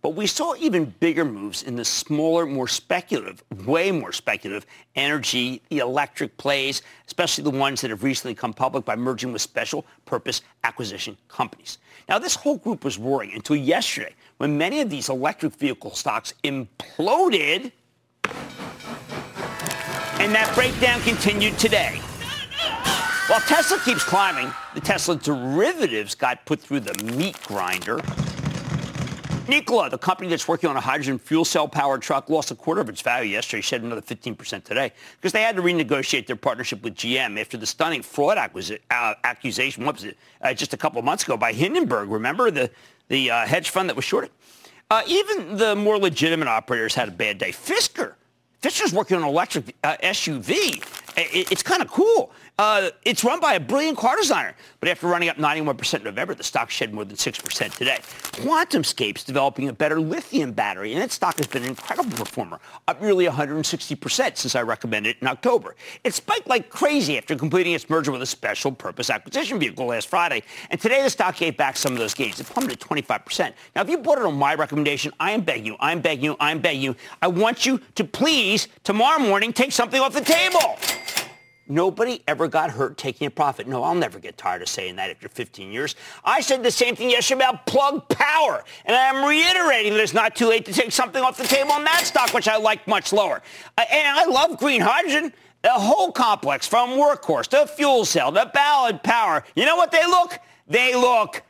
But 0.01 0.09
we 0.09 0.27
saw 0.27 0.55
even 0.57 0.93
bigger 0.99 1.23
moves 1.23 1.63
in 1.63 1.77
the 1.77 1.85
smaller, 1.85 2.45
more 2.45 2.67
speculative, 2.67 3.41
way 3.65 3.93
more 3.93 4.11
speculative 4.11 4.65
energy, 4.97 5.61
the 5.69 5.77
electric 5.77 6.35
plays, 6.35 6.81
especially 7.07 7.45
the 7.45 7.57
ones 7.57 7.79
that 7.79 7.91
have 7.91 8.03
recently 8.03 8.35
come 8.35 8.53
public 8.53 8.83
by 8.83 8.97
merging 8.97 9.31
with 9.31 9.41
special 9.41 9.85
purpose 10.05 10.41
acquisition 10.65 11.15
companies. 11.29 11.77
Now, 12.09 12.19
this 12.19 12.35
whole 12.35 12.57
group 12.57 12.83
was 12.83 12.97
roaring 12.97 13.31
until 13.33 13.55
yesterday 13.55 14.15
when 14.35 14.57
many 14.57 14.81
of 14.81 14.89
these 14.89 15.07
electric 15.07 15.53
vehicle 15.55 15.95
stocks 15.95 16.33
imploded. 16.43 17.71
And 20.19 20.35
that 20.35 20.53
breakdown 20.53 20.99
continued 21.01 21.57
today. 21.57 22.01
While 23.27 23.39
Tesla 23.41 23.79
keeps 23.79 24.03
climbing, 24.03 24.51
the 24.73 24.81
Tesla 24.81 25.15
derivatives 25.15 26.13
got 26.13 26.45
put 26.45 26.59
through 26.59 26.81
the 26.81 27.03
meat 27.15 27.41
grinder. 27.43 28.01
Nikola, 29.47 29.89
the 29.89 29.97
company 29.97 30.29
that's 30.29 30.45
working 30.45 30.69
on 30.69 30.75
a 30.75 30.81
hydrogen 30.81 31.19
fuel 31.19 31.45
cell 31.45 31.69
powered 31.69 32.01
truck, 32.01 32.29
lost 32.29 32.51
a 32.51 32.55
quarter 32.55 32.81
of 32.81 32.89
its 32.89 33.01
value 33.01 33.31
yesterday, 33.31 33.61
shed 33.61 33.81
another 33.81 34.01
15% 34.01 34.63
today, 34.65 34.91
because 35.15 35.31
they 35.31 35.41
had 35.41 35.55
to 35.55 35.61
renegotiate 35.61 36.27
their 36.27 36.35
partnership 36.35 36.83
with 36.83 36.95
GM 36.95 37.39
after 37.39 37.55
the 37.55 37.65
stunning 37.65 38.01
fraud 38.01 38.37
uh, 38.37 39.13
accusation, 39.23 39.85
what 39.85 39.95
was 39.95 40.03
it, 40.03 40.17
uh, 40.41 40.53
just 40.53 40.73
a 40.73 40.77
couple 40.77 40.99
of 40.99 41.05
months 41.05 41.23
ago 41.23 41.37
by 41.37 41.53
Hindenburg. 41.53 42.09
Remember 42.09 42.51
the, 42.51 42.69
the 43.07 43.31
uh, 43.31 43.45
hedge 43.45 43.69
fund 43.69 43.87
that 43.87 43.95
was 43.95 44.05
shorted? 44.05 44.31
Uh, 44.91 45.01
even 45.07 45.55
the 45.55 45.75
more 45.75 45.97
legitimate 45.97 46.49
operators 46.49 46.93
had 46.93 47.07
a 47.07 47.11
bad 47.11 47.37
day. 47.37 47.51
Fisker 47.51 48.15
Fisker's 48.61 48.93
working 48.93 49.15
on 49.17 49.23
an 49.23 49.29
electric 49.29 49.75
uh, 49.83 49.95
SUV, 50.03 50.83
it's 51.15 51.63
kind 51.63 51.81
of 51.81 51.89
cool. 51.89 52.31
Uh, 52.59 52.89
it's 53.05 53.23
run 53.23 53.39
by 53.39 53.53
a 53.53 53.59
brilliant 53.59 53.97
car 53.97 54.17
designer, 54.17 54.53
but 54.81 54.89
after 54.89 55.07
running 55.07 55.29
up 55.29 55.37
91% 55.37 55.99
in 55.99 56.03
November, 56.03 56.35
the 56.35 56.43
stock 56.43 56.69
shed 56.69 56.93
more 56.93 57.05
than 57.05 57.15
6% 57.15 57.77
today. 57.77 57.99
QuantumScape's 58.33 59.23
developing 59.23 59.69
a 59.69 59.73
better 59.73 59.97
lithium 59.97 60.51
battery, 60.51 60.91
and 60.91 61.01
its 61.01 61.13
stock 61.13 61.37
has 61.37 61.47
been 61.47 61.63
an 61.63 61.69
incredible 61.69 62.11
performer, 62.11 62.59
up 62.89 63.01
nearly 63.01 63.25
160% 63.27 64.35
since 64.35 64.55
I 64.55 64.61
recommended 64.61 65.11
it 65.11 65.21
in 65.21 65.29
October. 65.29 65.77
It 66.03 66.13
spiked 66.13 66.47
like 66.47 66.69
crazy 66.69 67.17
after 67.17 67.33
completing 67.37 67.71
its 67.71 67.89
merger 67.89 68.11
with 68.11 68.21
a 68.23 68.25
special 68.25 68.73
purpose 68.73 69.09
acquisition 69.09 69.57
vehicle 69.57 69.85
last 69.85 70.09
Friday, 70.09 70.43
and 70.69 70.81
today 70.81 71.01
the 71.01 71.09
stock 71.09 71.37
gave 71.37 71.55
back 71.55 71.77
some 71.77 71.93
of 71.93 71.99
those 71.99 72.13
gains. 72.13 72.41
It 72.41 72.47
plummeted 72.47 72.81
25%. 72.81 73.53
Now, 73.73 73.83
if 73.83 73.89
you 73.89 73.99
bought 73.99 74.17
it 74.17 74.25
on 74.25 74.35
my 74.35 74.53
recommendation, 74.55 75.13
I 75.17 75.31
am 75.31 75.43
begging 75.43 75.65
you, 75.65 75.77
I'm 75.79 76.01
begging 76.01 76.25
you, 76.25 76.35
I'm 76.41 76.59
begging 76.59 76.81
you, 76.81 76.97
I 77.21 77.29
want 77.29 77.65
you 77.65 77.79
to 77.95 78.03
please, 78.03 78.67
tomorrow 78.83 79.19
morning, 79.19 79.53
take 79.53 79.71
something 79.71 80.01
off 80.01 80.11
the 80.11 80.19
table. 80.19 80.77
Nobody 81.71 82.23
ever 82.27 82.47
got 82.47 82.71
hurt 82.71 82.97
taking 82.97 83.27
a 83.27 83.29
profit. 83.29 83.67
No, 83.67 83.83
I'll 83.83 83.93
never 83.93 84.17
get 84.17 84.37
tired 84.37 84.63
of 84.63 84.67
saying 84.67 84.95
that 84.95 85.11
after 85.11 85.29
15 85.29 85.71
years. 85.71 85.95
I 86.25 86.41
said 86.41 86.63
the 86.63 86.71
same 86.71 86.95
thing 86.95 87.11
yesterday 87.11 87.45
about 87.45 87.67
Plug 87.67 88.09
Power, 88.09 88.63
and 88.85 88.95
I'm 88.95 89.23
reiterating 89.23 89.93
that 89.93 90.01
it's 90.01 90.15
not 90.15 90.35
too 90.35 90.47
late 90.47 90.65
to 90.65 90.73
take 90.73 90.91
something 90.91 91.23
off 91.23 91.37
the 91.37 91.43
table 91.43 91.71
on 91.71 91.83
that 91.83 92.05
stock, 92.05 92.33
which 92.33 92.47
I 92.47 92.57
like 92.57 92.87
much 92.87 93.13
lower. 93.13 93.43
Uh, 93.77 93.85
and 93.91 94.07
I 94.07 94.25
love 94.25 94.57
green 94.57 94.81
hydrogen. 94.81 95.31
The 95.61 95.69
whole 95.69 96.11
complex 96.11 96.65
from 96.65 96.91
workhorse 96.91 97.47
to 97.49 97.67
fuel 97.67 98.03
cell 98.03 98.31
to 98.31 98.49
Ballard 98.51 99.03
Power. 99.03 99.43
You 99.55 99.65
know 99.65 99.75
what 99.75 99.91
they 99.91 100.05
look? 100.07 100.39
They 100.67 100.95
look 100.95 101.43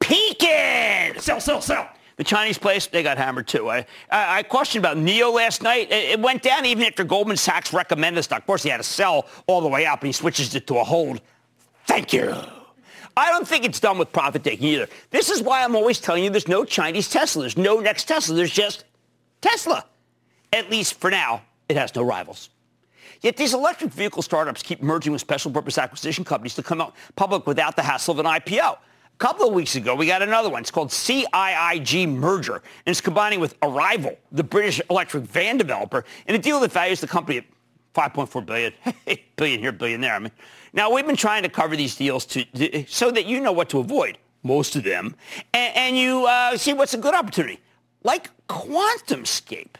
peaking. 0.00 1.20
Sell, 1.20 1.40
sell, 1.40 1.60
sell. 1.60 1.90
The 2.16 2.24
Chinese 2.24 2.56
place, 2.56 2.86
they 2.86 3.02
got 3.02 3.18
hammered 3.18 3.46
too. 3.46 3.68
I, 3.68 3.86
I, 4.10 4.38
I 4.38 4.42
questioned 4.42 4.82
about 4.84 4.96
NIO 4.96 5.34
last 5.34 5.62
night. 5.62 5.92
It, 5.92 6.12
it, 6.12 6.20
went 6.20 6.42
down 6.42 6.64
even 6.64 6.84
after 6.84 7.04
Goldman 7.04 7.36
Sachs 7.36 7.74
recommended 7.74 8.18
the 8.18 8.22
stock. 8.22 8.40
Of 8.40 8.46
course, 8.46 8.62
he 8.62 8.70
had 8.70 8.78
to 8.78 8.82
sell 8.82 9.26
all 9.46 9.60
the 9.60 9.68
way 9.68 9.84
up, 9.84 10.00
and 10.00 10.08
he 10.08 10.12
switches 10.12 10.54
it 10.54 10.66
to 10.68 10.78
a 10.78 10.84
hold. 10.84 11.20
Thank 11.86 12.14
you. 12.14 12.34
I 13.18 13.30
don't 13.30 13.46
think 13.46 13.64
it's 13.64 13.80
done 13.80 13.98
with 13.98 14.12
profit 14.12 14.44
taking 14.44 14.66
either. 14.68 14.88
This 15.10 15.30
is 15.30 15.42
why 15.42 15.62
I'm 15.62 15.76
always 15.76 16.00
telling 16.00 16.24
you 16.24 16.30
there's 16.30 16.48
no 16.48 16.64
Chinese 16.64 17.08
Tesla. 17.08 17.42
There's 17.42 17.56
no 17.58 17.80
next 17.80 18.04
Tesla. 18.04 18.34
There's 18.34 18.50
just 18.50 18.84
Tesla. 19.42 19.84
At 20.52 20.70
least 20.70 20.94
for 21.00 21.10
now, 21.10 21.42
it 21.68 21.76
has 21.76 21.94
no 21.94 22.02
rivals. 22.02 22.48
Yet 23.20 23.36
these 23.36 23.54
electric 23.54 23.92
vehicle 23.92 24.22
startups 24.22 24.62
keep 24.62 24.82
merging 24.82 25.12
with 25.12 25.20
special 25.20 25.50
purpose 25.50 25.78
acquisition 25.78 26.24
companies 26.24 26.54
to 26.54 26.62
come 26.62 26.80
out 26.80 26.94
public 27.14 27.46
without 27.46 27.76
the 27.76 27.82
hassle 27.82 28.12
of 28.12 28.18
an 28.18 28.26
IPO. 28.26 28.76
A 29.16 29.18
couple 29.18 29.48
of 29.48 29.54
weeks 29.54 29.76
ago, 29.76 29.94
we 29.94 30.06
got 30.06 30.20
another 30.20 30.50
one. 30.50 30.60
It's 30.60 30.70
called 30.70 30.90
CIIG 30.90 32.06
Merger, 32.06 32.56
and 32.56 32.62
it's 32.84 33.00
combining 33.00 33.40
with 33.40 33.54
Arrival, 33.62 34.14
the 34.30 34.44
British 34.44 34.78
electric 34.90 35.24
van 35.24 35.56
developer, 35.56 36.04
in 36.26 36.34
a 36.34 36.38
deal 36.38 36.60
that 36.60 36.70
values 36.70 37.00
the 37.00 37.06
company 37.06 37.38
at 37.38 37.44
5.4 37.94 38.44
billion. 38.44 38.74
billion 39.36 39.60
here, 39.60 39.72
billion 39.72 40.02
there. 40.02 40.14
I 40.14 40.18
mean, 40.18 40.32
now 40.74 40.92
we've 40.92 41.06
been 41.06 41.16
trying 41.16 41.44
to 41.44 41.48
cover 41.48 41.76
these 41.76 41.96
deals 41.96 42.26
to, 42.26 42.44
to 42.44 42.84
so 42.88 43.10
that 43.10 43.24
you 43.24 43.40
know 43.40 43.52
what 43.52 43.70
to 43.70 43.78
avoid, 43.78 44.18
most 44.42 44.76
of 44.76 44.84
them, 44.84 45.16
and, 45.54 45.74
and 45.74 45.96
you 45.96 46.26
uh, 46.26 46.58
see 46.58 46.74
what's 46.74 46.92
a 46.92 46.98
good 46.98 47.14
opportunity, 47.14 47.58
like 48.02 48.28
QuantumScape. 48.48 49.76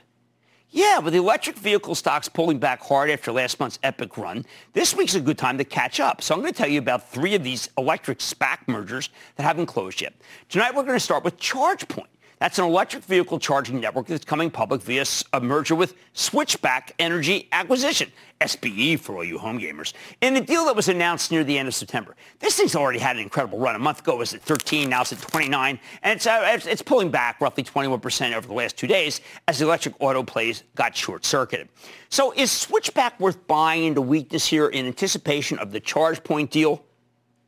Yeah, 0.77 0.99
with 0.99 1.15
the 1.15 1.19
electric 1.21 1.57
vehicle 1.57 1.95
stocks 1.95 2.29
pulling 2.29 2.59
back 2.59 2.83
hard 2.83 3.09
after 3.09 3.33
last 3.33 3.59
month's 3.59 3.79
epic 3.83 4.19
run, 4.19 4.45
this 4.75 4.95
week's 4.95 5.15
a 5.15 5.21
good 5.23 5.39
time 5.39 5.57
to 5.57 5.65
catch 5.65 6.01
up. 6.01 6.21
So 6.21 6.35
I'm 6.35 6.43
going 6.43 6.53
to 6.53 6.59
tell 6.59 6.69
you 6.69 6.79
about 6.79 7.09
three 7.09 7.35
of 7.35 7.43
these 7.43 7.71
electric 7.79 8.19
SPAC 8.19 8.59
mergers 8.67 9.09
that 9.37 9.45
haven't 9.45 9.65
closed 9.65 10.03
yet. 10.03 10.13
Tonight 10.51 10.75
we're 10.75 10.83
going 10.83 10.97
to 10.97 11.01
start 11.01 11.25
with 11.25 11.39
ChargePoint. 11.39 12.09
That's 12.39 12.59
an 12.59 12.67
electric 12.67 13.03
vehicle 13.05 13.39
charging 13.39 13.81
network 13.81 14.09
that's 14.09 14.25
coming 14.25 14.51
public 14.51 14.83
via 14.83 15.07
a 15.33 15.41
merger 15.41 15.75
with 15.75 15.95
Switchback 16.13 16.93
Energy 16.99 17.49
Acquisition, 17.51 18.13
SBE 18.43 19.01
for 19.01 19.17
all 19.17 19.25
you 19.25 19.39
home 19.39 19.59
gamers, 19.59 19.95
in 20.21 20.35
the 20.35 20.43
deal 20.43 20.67
that 20.67 20.77
was 20.77 20.89
announced 20.89 21.31
near 21.31 21.45
the 21.45 21.57
end 21.57 21.67
of 21.67 21.75
September. 21.75 22.15
This 22.39 22.57
thing's 22.57 22.77
already 22.77 22.99
had 22.99 23.17
an 23.17 23.23
incredible 23.23 23.59
run. 23.59 23.75
A 23.75 23.79
month 23.79 24.01
ago 24.01 24.17
it 24.17 24.19
was 24.19 24.35
at 24.35 24.43
13, 24.43 24.91
now 24.91 25.01
it's 25.01 25.15
at 25.15 25.19
29, 25.21 25.81
and 26.03 26.17
it's, 26.17 26.27
uh, 26.27 26.61
it's 26.67 26.83
pulling 26.83 27.11
back 27.11 27.41
roughly 27.41 27.63
21% 27.65 28.35
over 28.35 28.47
the 28.47 28.53
last 28.53 28.77
two 28.77 28.87
days 28.87 29.23
as 29.49 29.59
the 29.59 29.65
electric 29.65 29.95
auto 29.99 30.23
plays 30.23 30.63
got 30.75 30.95
short-circuited. 30.95 31.71
So 32.11 32.33
is 32.33 32.53
Switchback 32.53 33.19
worth 33.19 33.47
buying 33.47 33.85
into 33.85 34.03
weakness 34.03 34.47
here 34.47 34.69
in 34.69 34.85
anticipation 34.85 35.59
of 35.59 35.73
the 35.73 35.81
ChargePoint 35.81 36.51
deal, 36.51 36.85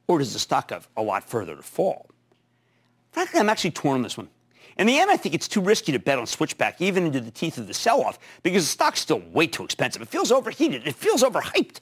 or 0.07 0.19
does 0.19 0.33
the 0.33 0.39
stock 0.39 0.71
have 0.71 0.89
a 0.97 1.03
lot 1.03 1.29
further 1.29 1.57
to 1.57 1.63
fall? 1.63 2.07
Frankly, 3.13 3.39
I'm 3.39 3.51
actually 3.51 3.73
torn 3.73 3.97
on 3.97 4.03
this 4.03 4.17
one. 4.17 4.31
In 4.79 4.87
the 4.87 4.99
end, 4.99 5.11
I 5.11 5.17
think 5.17 5.35
it's 5.35 5.49
too 5.49 5.61
risky 5.61 5.91
to 5.93 5.99
bet 5.99 6.19
on 6.19 6.27
switchback 6.27 6.81
even 6.81 7.07
into 7.07 7.21
the 7.21 7.33
teeth 7.33 7.59
of 7.59 7.67
the 7.67 7.75
sell-off 7.75 8.19
because 8.45 8.63
the 8.63 8.71
stock's 8.71 9.01
still 9.01 9.21
way 9.33 9.49
too 9.49 9.65
expensive. 9.65 10.01
It 10.01 10.09
feels 10.09 10.31
overheated. 10.31 10.87
It 10.87 10.95
feels 10.95 11.23
overhyped. 11.23 11.81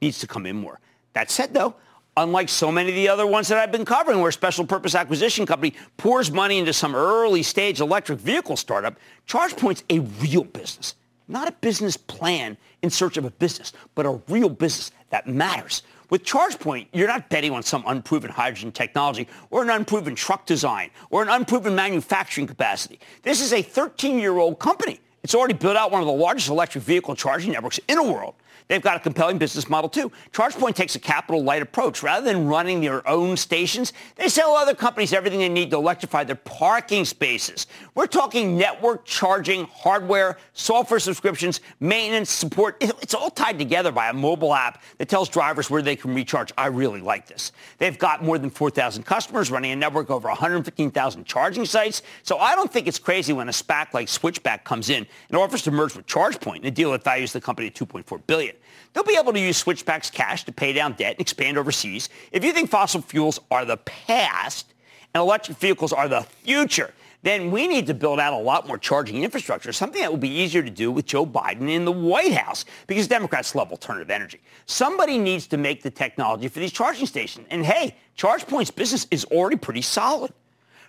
Needs 0.00 0.18
to 0.20 0.26
come 0.26 0.46
in 0.46 0.56
more. 0.56 0.80
That 1.12 1.30
said, 1.30 1.52
though, 1.52 1.74
unlike 2.16 2.48
so 2.48 2.72
many 2.72 2.88
of 2.88 2.94
the 2.94 3.08
other 3.08 3.26
ones 3.26 3.48
that 3.48 3.58
I've 3.58 3.70
been 3.70 3.84
covering 3.84 4.20
where 4.20 4.30
a 4.30 4.32
special 4.32 4.66
purpose 4.66 4.94
acquisition 4.94 5.44
company 5.44 5.74
pours 5.98 6.30
money 6.30 6.58
into 6.58 6.72
some 6.72 6.94
early 6.94 7.42
stage 7.42 7.80
electric 7.80 8.18
vehicle 8.18 8.56
startup, 8.56 8.96
ChargePoint's 9.28 9.84
a 9.90 10.00
real 10.00 10.44
business. 10.44 10.94
Not 11.28 11.48
a 11.48 11.52
business 11.52 11.98
plan 11.98 12.56
in 12.80 12.90
search 12.90 13.18
of 13.18 13.26
a 13.26 13.30
business, 13.30 13.74
but 13.94 14.06
a 14.06 14.20
real 14.28 14.48
business 14.48 14.90
that 15.10 15.26
matters. 15.26 15.82
With 16.12 16.24
ChargePoint, 16.24 16.88
you're 16.92 17.08
not 17.08 17.30
betting 17.30 17.52
on 17.52 17.62
some 17.62 17.84
unproven 17.86 18.30
hydrogen 18.30 18.70
technology 18.70 19.26
or 19.48 19.62
an 19.62 19.70
unproven 19.70 20.14
truck 20.14 20.44
design 20.44 20.90
or 21.08 21.22
an 21.22 21.30
unproven 21.30 21.74
manufacturing 21.74 22.46
capacity. 22.46 23.00
This 23.22 23.40
is 23.40 23.54
a 23.54 23.62
13-year-old 23.62 24.58
company. 24.58 25.00
It's 25.22 25.34
already 25.34 25.54
built 25.54 25.74
out 25.74 25.90
one 25.90 26.02
of 26.02 26.06
the 26.06 26.12
largest 26.12 26.50
electric 26.50 26.84
vehicle 26.84 27.16
charging 27.16 27.52
networks 27.52 27.80
in 27.88 27.96
the 27.96 28.02
world. 28.02 28.34
They've 28.68 28.82
got 28.82 28.96
a 28.96 29.00
compelling 29.00 29.38
business 29.38 29.68
model 29.68 29.90
too. 29.90 30.10
ChargePoint 30.32 30.74
takes 30.74 30.94
a 30.94 31.00
capital 31.00 31.42
light 31.42 31.62
approach. 31.62 32.02
Rather 32.02 32.24
than 32.24 32.46
running 32.46 32.80
their 32.80 33.06
own 33.08 33.36
stations, 33.36 33.92
they 34.16 34.28
sell 34.28 34.56
other 34.56 34.74
companies 34.74 35.12
everything 35.12 35.40
they 35.40 35.48
need 35.48 35.70
to 35.70 35.76
electrify 35.76 36.24
their 36.24 36.36
parking 36.36 37.04
spaces. 37.04 37.66
We're 37.94 38.06
talking 38.06 38.56
network 38.56 39.04
charging, 39.04 39.64
hardware, 39.66 40.38
software 40.52 41.00
subscriptions, 41.00 41.60
maintenance, 41.80 42.30
support. 42.30 42.76
It's 42.80 43.14
all 43.14 43.30
tied 43.30 43.58
together 43.58 43.92
by 43.92 44.08
a 44.08 44.12
mobile 44.12 44.54
app 44.54 44.82
that 44.98 45.08
tells 45.08 45.28
drivers 45.28 45.68
where 45.68 45.82
they 45.82 45.96
can 45.96 46.14
recharge. 46.14 46.52
I 46.56 46.66
really 46.66 47.00
like 47.00 47.26
this. 47.26 47.52
They've 47.78 47.98
got 47.98 48.22
more 48.22 48.38
than 48.38 48.50
4,000 48.50 49.04
customers 49.04 49.50
running 49.50 49.72
a 49.72 49.76
network 49.76 50.10
over 50.10 50.28
115,000 50.28 51.24
charging 51.24 51.64
sites. 51.64 52.02
So 52.22 52.38
I 52.38 52.54
don't 52.54 52.72
think 52.72 52.86
it's 52.86 52.98
crazy 52.98 53.32
when 53.32 53.48
a 53.48 53.52
SPAC 53.52 53.94
like 53.94 54.08
Switchback 54.08 54.64
comes 54.64 54.90
in 54.90 55.06
and 55.28 55.36
offers 55.36 55.62
to 55.62 55.70
merge 55.70 55.94
with 55.96 56.06
ChargePoint, 56.06 56.64
a 56.64 56.70
deal 56.70 56.92
that 56.92 57.04
values 57.04 57.32
the 57.32 57.40
company 57.40 57.68
at 57.68 57.74
2.4 57.74 58.20
billion. 58.26 58.51
They'll 58.92 59.04
be 59.04 59.16
able 59.18 59.32
to 59.32 59.40
use 59.40 59.56
Switchback's 59.56 60.10
cash 60.10 60.44
to 60.44 60.52
pay 60.52 60.72
down 60.72 60.92
debt 60.92 61.12
and 61.12 61.20
expand 61.20 61.56
overseas. 61.58 62.08
If 62.30 62.44
you 62.44 62.52
think 62.52 62.70
fossil 62.70 63.00
fuels 63.00 63.40
are 63.50 63.64
the 63.64 63.78
past 63.78 64.74
and 65.14 65.22
electric 65.22 65.58
vehicles 65.58 65.92
are 65.92 66.08
the 66.08 66.22
future, 66.22 66.92
then 67.22 67.52
we 67.52 67.68
need 67.68 67.86
to 67.86 67.94
build 67.94 68.18
out 68.18 68.32
a 68.32 68.36
lot 68.36 68.66
more 68.66 68.76
charging 68.76 69.22
infrastructure, 69.22 69.72
something 69.72 70.00
that 70.00 70.10
will 70.10 70.18
be 70.18 70.28
easier 70.28 70.62
to 70.62 70.70
do 70.70 70.90
with 70.90 71.06
Joe 71.06 71.24
Biden 71.24 71.70
in 71.70 71.84
the 71.84 71.92
White 71.92 72.34
House 72.34 72.64
because 72.86 73.06
Democrats 73.06 73.54
love 73.54 73.70
alternative 73.70 74.10
energy. 74.10 74.40
Somebody 74.66 75.18
needs 75.18 75.46
to 75.48 75.56
make 75.56 75.82
the 75.82 75.90
technology 75.90 76.48
for 76.48 76.58
these 76.58 76.72
charging 76.72 77.06
stations. 77.06 77.46
And 77.50 77.64
hey, 77.64 77.96
ChargePoint's 78.18 78.72
business 78.72 79.06
is 79.10 79.24
already 79.26 79.56
pretty 79.56 79.82
solid. 79.82 80.32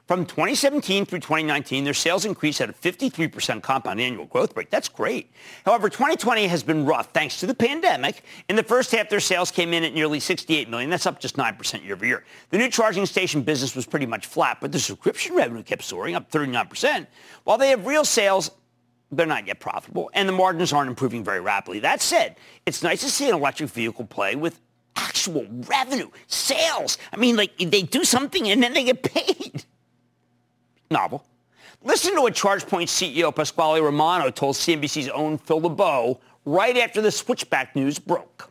From 0.05 0.25
2017 0.25 1.05
through 1.05 1.19
2019, 1.19 1.85
their 1.85 1.93
sales 1.93 2.25
increased 2.25 2.59
at 2.59 2.69
a 2.69 2.73
53% 2.73 3.63
compound 3.63 4.01
annual 4.01 4.25
growth 4.25 4.55
rate. 4.57 4.69
That's 4.69 4.89
great. 4.89 5.31
However, 5.63 5.87
2020 5.87 6.45
has 6.47 6.61
been 6.61 6.85
rough 6.85 7.13
thanks 7.13 7.39
to 7.39 7.45
the 7.45 7.53
pandemic. 7.53 8.21
In 8.49 8.57
the 8.57 8.63
first 8.63 8.91
half, 8.91 9.09
their 9.09 9.21
sales 9.21 9.49
came 9.49 9.73
in 9.73 9.85
at 9.85 9.93
nearly 9.93 10.19
68 10.19 10.69
million. 10.69 10.89
That's 10.89 11.05
up 11.05 11.21
just 11.21 11.37
9% 11.37 11.85
year 11.85 11.93
over 11.93 12.05
year. 12.05 12.25
The 12.49 12.57
new 12.57 12.69
charging 12.69 13.05
station 13.05 13.43
business 13.43 13.77
was 13.77 13.85
pretty 13.85 14.05
much 14.05 14.25
flat, 14.25 14.57
but 14.59 14.73
the 14.73 14.79
subscription 14.79 15.37
revenue 15.37 15.63
kept 15.63 15.83
soaring, 15.83 16.15
up 16.15 16.29
39%. 16.29 17.07
While 17.45 17.57
they 17.57 17.69
have 17.69 17.85
real 17.85 18.03
sales, 18.03 18.51
they're 19.09 19.25
not 19.25 19.47
yet 19.47 19.61
profitable, 19.61 20.09
and 20.13 20.27
the 20.27 20.33
margins 20.33 20.73
aren't 20.73 20.89
improving 20.89 21.23
very 21.23 21.39
rapidly. 21.39 21.79
That 21.79 22.01
said, 22.01 22.35
it's 22.65 22.83
nice 22.83 23.01
to 23.01 23.09
see 23.09 23.29
an 23.29 23.35
electric 23.35 23.69
vehicle 23.69 24.05
play 24.05 24.35
with 24.35 24.59
actual 24.97 25.47
revenue, 25.65 26.09
sales. 26.27 26.97
I 27.13 27.15
mean, 27.15 27.37
like 27.37 27.57
they 27.57 27.83
do 27.83 28.03
something 28.03 28.49
and 28.49 28.61
then 28.61 28.73
they 28.73 28.83
get 28.83 29.01
paid 29.13 29.63
novel. 30.93 31.25
Listen 31.83 32.15
to 32.15 32.21
what 32.21 32.33
ChargePoint 32.33 32.87
CEO 32.87 33.35
Pasquale 33.35 33.81
Romano 33.81 34.29
told 34.29 34.55
CNBC's 34.55 35.09
own 35.09 35.37
Phil 35.37 35.59
LeBeau 35.59 36.21
right 36.45 36.77
after 36.77 37.01
the 37.01 37.11
switchback 37.11 37.75
news 37.75 37.99
broke. 37.99 38.49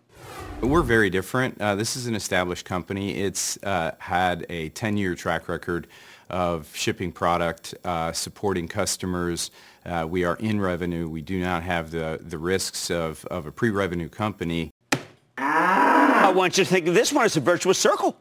We're 0.60 0.82
very 0.82 1.10
different. 1.10 1.60
Uh, 1.60 1.74
this 1.74 1.96
is 1.96 2.06
an 2.06 2.14
established 2.14 2.66
company. 2.66 3.14
It's 3.14 3.56
uh, 3.64 3.92
had 3.98 4.46
a 4.48 4.70
10-year 4.70 5.14
track 5.14 5.48
record 5.48 5.88
of 6.30 6.70
shipping 6.74 7.10
product, 7.10 7.74
uh, 7.84 8.12
supporting 8.12 8.68
customers. 8.68 9.50
Uh, 9.84 10.06
we 10.08 10.24
are 10.24 10.36
in 10.36 10.60
revenue. 10.60 11.08
We 11.08 11.20
do 11.20 11.40
not 11.40 11.62
have 11.62 11.90
the, 11.90 12.20
the 12.22 12.38
risks 12.38 12.90
of, 12.90 13.24
of 13.26 13.46
a 13.46 13.52
pre-revenue 13.52 14.08
company. 14.08 14.70
I 15.36 16.32
want 16.34 16.58
you 16.58 16.64
to 16.64 16.70
think 16.70 16.86
of 16.86 16.94
this 16.94 17.12
one 17.12 17.24
as 17.24 17.36
a 17.36 17.40
virtuous 17.40 17.78
circle. 17.78 18.16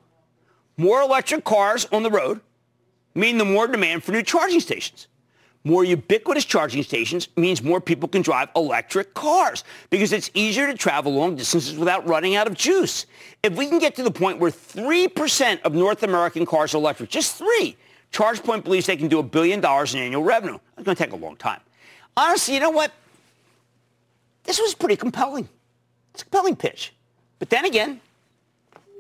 More 0.78 1.02
electric 1.02 1.44
cars 1.44 1.88
on 1.92 2.02
the 2.02 2.10
road, 2.10 2.42
mean 3.16 3.38
the 3.38 3.46
more 3.46 3.68
demand 3.68 4.04
for 4.04 4.12
new 4.12 4.24
charging 4.24 4.60
stations. 4.60 5.08
More 5.64 5.84
ubiquitous 5.84 6.46
charging 6.46 6.82
stations 6.82 7.28
means 7.38 7.62
more 7.62 7.80
people 7.80 8.10
can 8.10 8.24
drive 8.24 8.50
electric 8.56 9.14
cars 9.14 9.64
because 9.92 10.12
it's 10.12 10.32
easier 10.34 10.66
to 10.66 10.74
travel 10.74 11.14
long 11.14 11.36
distances 11.36 11.78
without 11.78 12.08
running 12.08 12.36
out 12.36 12.48
of 12.48 12.56
juice. 12.56 13.06
If 13.44 13.56
we 13.56 13.68
can 13.68 13.78
get 13.78 13.96
to 13.98 14.04
the 14.04 14.10
point 14.10 14.40
where 14.40 14.50
3% 14.50 15.62
of 15.62 15.76
North 15.76 16.02
American 16.02 16.48
cars 16.48 16.74
are 16.74 16.78
electric, 16.78 17.12
just 17.12 17.38
three, 17.38 17.78
ChargePoint 18.12 18.64
believes 18.64 18.88
they 18.88 18.98
can 18.98 19.08
do 19.08 19.20
a 19.20 19.24
billion 19.24 19.62
dollars 19.62 19.94
in 19.94 20.02
annual 20.02 20.24
revenue. 20.24 20.58
It's 20.78 20.84
going 20.84 20.96
to 20.96 21.04
take 21.04 21.14
a 21.14 21.18
long 21.18 21.36
time. 21.36 21.60
Honestly, 22.18 22.56
you 22.56 22.60
know 22.60 22.72
what? 22.72 22.92
This 24.44 24.60
was 24.60 24.74
pretty 24.74 24.96
compelling. 24.96 25.48
It's 26.14 26.24
a 26.24 26.26
compelling 26.26 26.56
pitch. 26.56 26.92
But 27.38 27.52
then 27.52 27.66
again, 27.66 28.02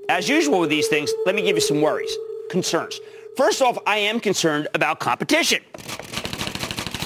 as 0.09 0.29
usual 0.29 0.59
with 0.59 0.69
these 0.69 0.87
things, 0.87 1.11
let 1.25 1.35
me 1.35 1.41
give 1.41 1.55
you 1.55 1.61
some 1.61 1.81
worries, 1.81 2.15
concerns. 2.49 2.99
First 3.37 3.61
off, 3.61 3.77
I 3.87 3.97
am 3.97 4.19
concerned 4.19 4.67
about 4.73 4.99
competition. 4.99 5.61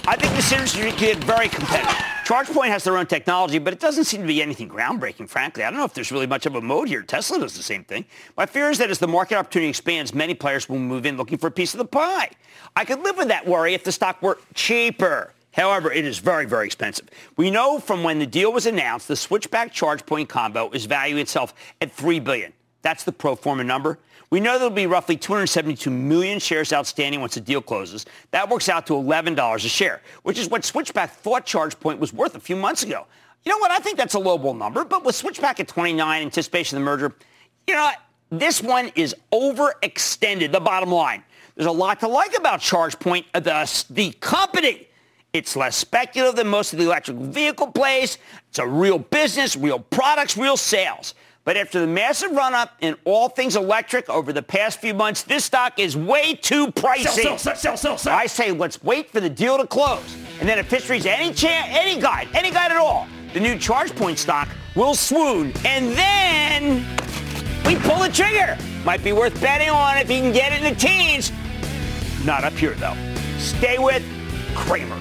I 0.08 0.16
think 0.16 0.36
this 0.36 0.52
industry 0.52 0.90
could 0.90 1.00
get 1.00 1.24
very 1.24 1.50
competitive. 1.50 1.94
ChargePoint 2.26 2.70
has 2.70 2.84
their 2.84 2.98
own 2.98 3.06
technology, 3.06 3.60
but 3.60 3.74
it 3.74 3.80
doesn't 3.80 4.06
seem 4.06 4.22
to 4.22 4.28
be 4.28 4.42
anything 4.42 4.68
groundbreaking, 4.68 5.30
frankly. 5.30 5.64
I 5.64 5.70
don't 5.70 5.78
know 5.78 5.86
if 5.86 5.94
there's 5.94 6.12
really 6.12 6.26
much 6.26 6.48
of 6.48 6.56
a 6.56 6.62
mode 6.62 6.88
here. 6.88 7.04
Tesla 7.04 7.40
does 7.40 7.56
the 7.56 7.62
same 7.62 7.84
thing. 7.84 8.06
My 8.36 8.48
fear 8.48 8.72
is 8.72 8.80
that 8.80 8.90
as 8.90 8.98
the 8.98 9.08
market 9.08 9.38
opportunity 9.38 9.70
expands, 9.70 10.16
many 10.16 10.34
players 10.34 10.68
will 10.68 10.80
move 10.80 11.06
in 11.06 11.18
looking 11.18 11.38
for 11.38 11.48
a 11.48 11.52
piece 11.52 11.76
of 11.76 11.78
the 11.78 11.86
pie. 11.86 12.32
I 12.76 12.86
could 12.86 13.02
live 13.02 13.18
with 13.18 13.28
that 13.28 13.46
worry 13.46 13.76
if 13.76 13.84
the 13.84 13.92
stock 13.92 14.20
were 14.24 14.40
cheaper. 14.56 15.32
However, 15.52 15.92
it 15.92 16.06
is 16.06 16.18
very, 16.18 16.46
very 16.46 16.66
expensive. 16.66 17.08
We 17.38 17.52
know 17.52 17.80
from 17.80 18.04
when 18.04 18.18
the 18.18 18.26
deal 18.26 18.52
was 18.52 18.66
announced, 18.66 19.08
the 19.08 19.16
switchback 19.16 19.72
ChargePoint 19.72 20.28
combo 20.28 20.72
is 20.72 20.86
valuing 20.86 21.22
itself 21.22 21.54
at 21.80 21.92
3 21.92 22.20
billion. 22.20 22.52
That's 22.82 23.04
the 23.04 23.12
pro 23.12 23.36
forma 23.36 23.64
number. 23.64 24.00
We 24.30 24.40
know 24.40 24.58
there'll 24.58 24.74
be 24.74 24.88
roughly 24.88 25.18
272 25.18 25.90
million 25.90 26.40
shares 26.40 26.74
outstanding 26.74 27.22
once 27.22 27.36
the 27.36 27.42
deal 27.42 27.62
closes. 27.62 28.06
That 28.32 28.50
works 28.50 28.70
out 28.70 28.88
to 28.88 28.94
$11 28.94 29.56
a 29.56 29.60
share, 29.60 30.02
which 30.24 30.40
is 30.40 30.50
what 30.50 30.66
Switchback 30.66 31.12
thought 31.12 31.46
ChargePoint 31.46 32.00
was 32.00 32.14
worth 32.14 32.36
a 32.36 32.40
few 32.40 32.56
months 32.56 32.84
ago. 32.84 33.06
You 33.44 33.52
know 33.52 33.60
what? 33.60 33.72
I 33.72 33.78
think 33.78 33.98
that's 33.98 34.16
a 34.16 34.20
lowball 34.20 34.58
number, 34.58 34.84
but 34.84 35.04
with 35.06 35.16
Switchback 35.16 35.60
at 35.60 35.68
29, 35.68 36.22
anticipation 36.22 36.78
of 36.78 36.82
the 36.82 36.86
merger, 36.86 37.14
you 37.68 37.76
know 37.76 37.84
what? 37.84 38.02
This 38.32 38.62
one 38.62 38.92
is 38.96 39.16
overextended, 39.32 40.52
the 40.52 40.60
bottom 40.60 40.92
line. 40.92 41.24
There's 41.56 41.68
a 41.68 41.72
lot 41.72 42.00
to 42.02 42.08
like 42.08 42.36
about 42.38 42.60
ChargePoint, 42.60 43.26
uh, 43.34 43.40
the, 43.40 43.86
the 43.92 44.12
company. 44.14 44.88
It's 45.32 45.56
less 45.56 45.76
speculative 45.76 46.36
than 46.36 46.48
most 46.48 46.74
of 46.74 46.80
the 46.80 46.86
electric 46.86 47.18
vehicle 47.18 47.68
plays. 47.68 48.18
It's 48.50 48.60
a 48.60 48.68
real 48.68 48.98
business, 48.98 49.56
real 49.56 49.80
products, 49.80 50.38
real 50.38 50.58
sales. 50.58 51.14
But 51.46 51.58
after 51.58 51.80
the 51.80 51.86
massive 51.86 52.32
run-up 52.32 52.76
in 52.82 52.96
all 53.06 53.30
things 53.30 53.56
electric 53.56 54.10
over 54.10 54.34
the 54.34 54.42
past 54.42 54.82
few 54.82 54.96
months, 54.96 55.22
this 55.22 55.46
stock 55.46 55.80
is 55.80 55.96
way 55.96 56.34
too 56.34 56.72
pricey. 56.72 57.06
Sell, 57.06 57.38
sell, 57.38 57.56
sell, 57.56 57.78
sell, 57.78 57.98
sell. 58.00 58.18
I 58.18 58.26
say 58.26 58.52
let's 58.52 58.84
wait 58.84 59.12
for 59.12 59.20
the 59.20 59.30
deal 59.30 59.58
to 59.60 59.68
close. 59.68 60.18
And 60.40 60.50
then 60.50 60.58
if 60.58 60.72
history's 60.72 61.06
any 61.06 61.32
chance, 61.32 61.68
any 61.70 62.02
guide, 62.02 62.30
any 62.34 62.50
guide 62.50 62.72
at 62.72 62.78
all, 62.78 63.08
the 63.34 63.40
new 63.40 63.54
ChargePoint 63.56 64.18
stock 64.18 64.50
will 64.76 64.96
swoon. 64.96 65.54
And 65.66 65.92
then 65.92 66.84
we 67.64 67.76
pull 67.76 68.00
the 68.00 68.10
trigger. 68.10 68.58
Might 68.84 69.04
be 69.04 69.14
worth 69.14 69.40
betting 69.40 69.70
on 69.70 69.98
if 69.98 70.10
you 70.10 70.22
can 70.22 70.34
get 70.34 70.52
it 70.52 70.64
in 70.64 70.74
the 70.74 70.80
teens. 70.80 71.32
Not 72.26 72.44
up 72.44 72.54
here, 72.54 72.74
though. 72.74 72.98
Stay 73.38 73.78
with 73.78 74.04
Cramer. 74.56 75.00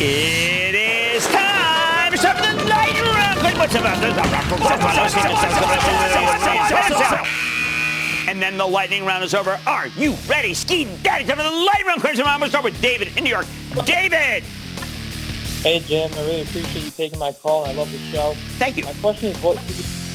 It 0.00 0.76
is 0.76 1.26
time 1.26 2.12
for 2.12 2.18
the 2.18 2.64
lightning 2.68 3.02
round. 3.02 3.58
What's 3.58 3.74
And 8.28 8.40
then 8.40 8.56
the 8.56 8.64
lightning 8.64 9.04
round 9.04 9.24
is 9.24 9.34
over. 9.34 9.58
Are 9.66 9.88
you 9.88 10.14
ready? 10.28 10.54
Ski 10.54 10.84
daddy, 11.02 11.24
time 11.24 11.38
for 11.38 11.42
the 11.42 11.50
lightning 11.50 11.86
round. 11.86 12.00
Question 12.00 12.24
I'm 12.26 12.38
going 12.38 12.46
to 12.46 12.50
start 12.50 12.64
with 12.64 12.80
David 12.80 13.16
in 13.16 13.24
New 13.24 13.30
York. 13.30 13.46
David! 13.84 14.44
Hey, 15.64 15.80
Jim. 15.80 16.12
I 16.14 16.20
really 16.20 16.42
appreciate 16.42 16.84
you 16.84 16.90
taking 16.92 17.18
my 17.18 17.32
call. 17.32 17.64
I 17.64 17.72
love 17.72 17.90
the 17.90 17.98
show. 17.98 18.34
Thank 18.60 18.76
you. 18.76 18.84
My 18.84 18.92
question 19.00 19.30
is, 19.30 19.42
what, 19.42 19.56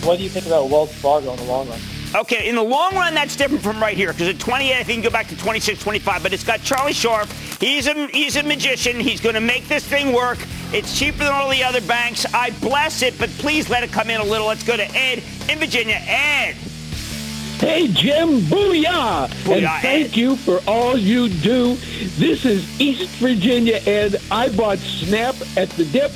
what 0.06 0.18
do 0.18 0.24
you 0.24 0.30
think 0.30 0.46
about 0.46 0.70
Wells 0.70 0.94
Fargo 0.94 1.32
in 1.32 1.38
the 1.40 1.44
long 1.44 1.68
run? 1.68 1.80
Okay, 2.16 2.48
in 2.48 2.56
the 2.56 2.64
long 2.64 2.94
run, 2.94 3.16
that's 3.16 3.36
different 3.36 3.64
from 3.64 3.82
right 3.82 3.98
here 3.98 4.12
because 4.12 4.28
at 4.28 4.40
28, 4.40 4.72
I 4.74 4.84
think 4.84 4.88
you 4.90 4.94
can 4.96 5.04
go 5.04 5.10
back 5.10 5.28
to 5.30 5.38
26, 5.38 5.82
25. 5.82 6.22
But 6.22 6.32
it's 6.32 6.44
got 6.44 6.62
Charlie 6.62 6.94
Scharf. 6.94 7.28
He's 7.60 7.88
a 7.88 8.08
he's 8.08 8.36
a 8.36 8.44
magician. 8.44 9.00
He's 9.00 9.20
going 9.20 9.36
to 9.36 9.42
make 9.42 9.68
this 9.68 9.86
thing 9.86 10.14
work. 10.14 10.38
It's 10.72 10.98
cheaper 10.98 11.20
than 11.20 11.32
all 11.34 11.50
the 11.50 11.64
other 11.64 11.82
banks. 11.82 12.32
I 12.34 12.52
bless 12.62 13.02
it, 13.02 13.18
but 13.18 13.30
please 13.32 13.70
let 13.70 13.84
it 13.84 13.92
come 13.92 14.10
in 14.12 14.22
a 14.22 14.24
little. 14.24 14.48
Let's 14.48 14.64
go 14.64 14.78
to 14.78 14.86
Ed 14.96 15.24
in 15.50 15.58
Virginia. 15.58 16.00
Ed. 16.06 16.56
Hey, 17.60 17.88
Jim, 17.88 18.42
booyah! 18.42 19.28
Booyah, 19.28 19.56
and 19.56 19.82
thank 19.82 20.10
Ed. 20.10 20.18
you 20.18 20.36
for 20.36 20.60
all 20.68 20.98
you 20.98 21.30
do. 21.30 21.76
This 22.18 22.46
is 22.46 22.82
East 22.82 23.10
Virginia, 23.18 23.80
Ed. 23.86 24.18
I 24.30 24.50
bought 24.50 24.80
Snap 24.80 25.36
at 25.56 25.70
the 25.70 25.86
dip. 25.86 26.12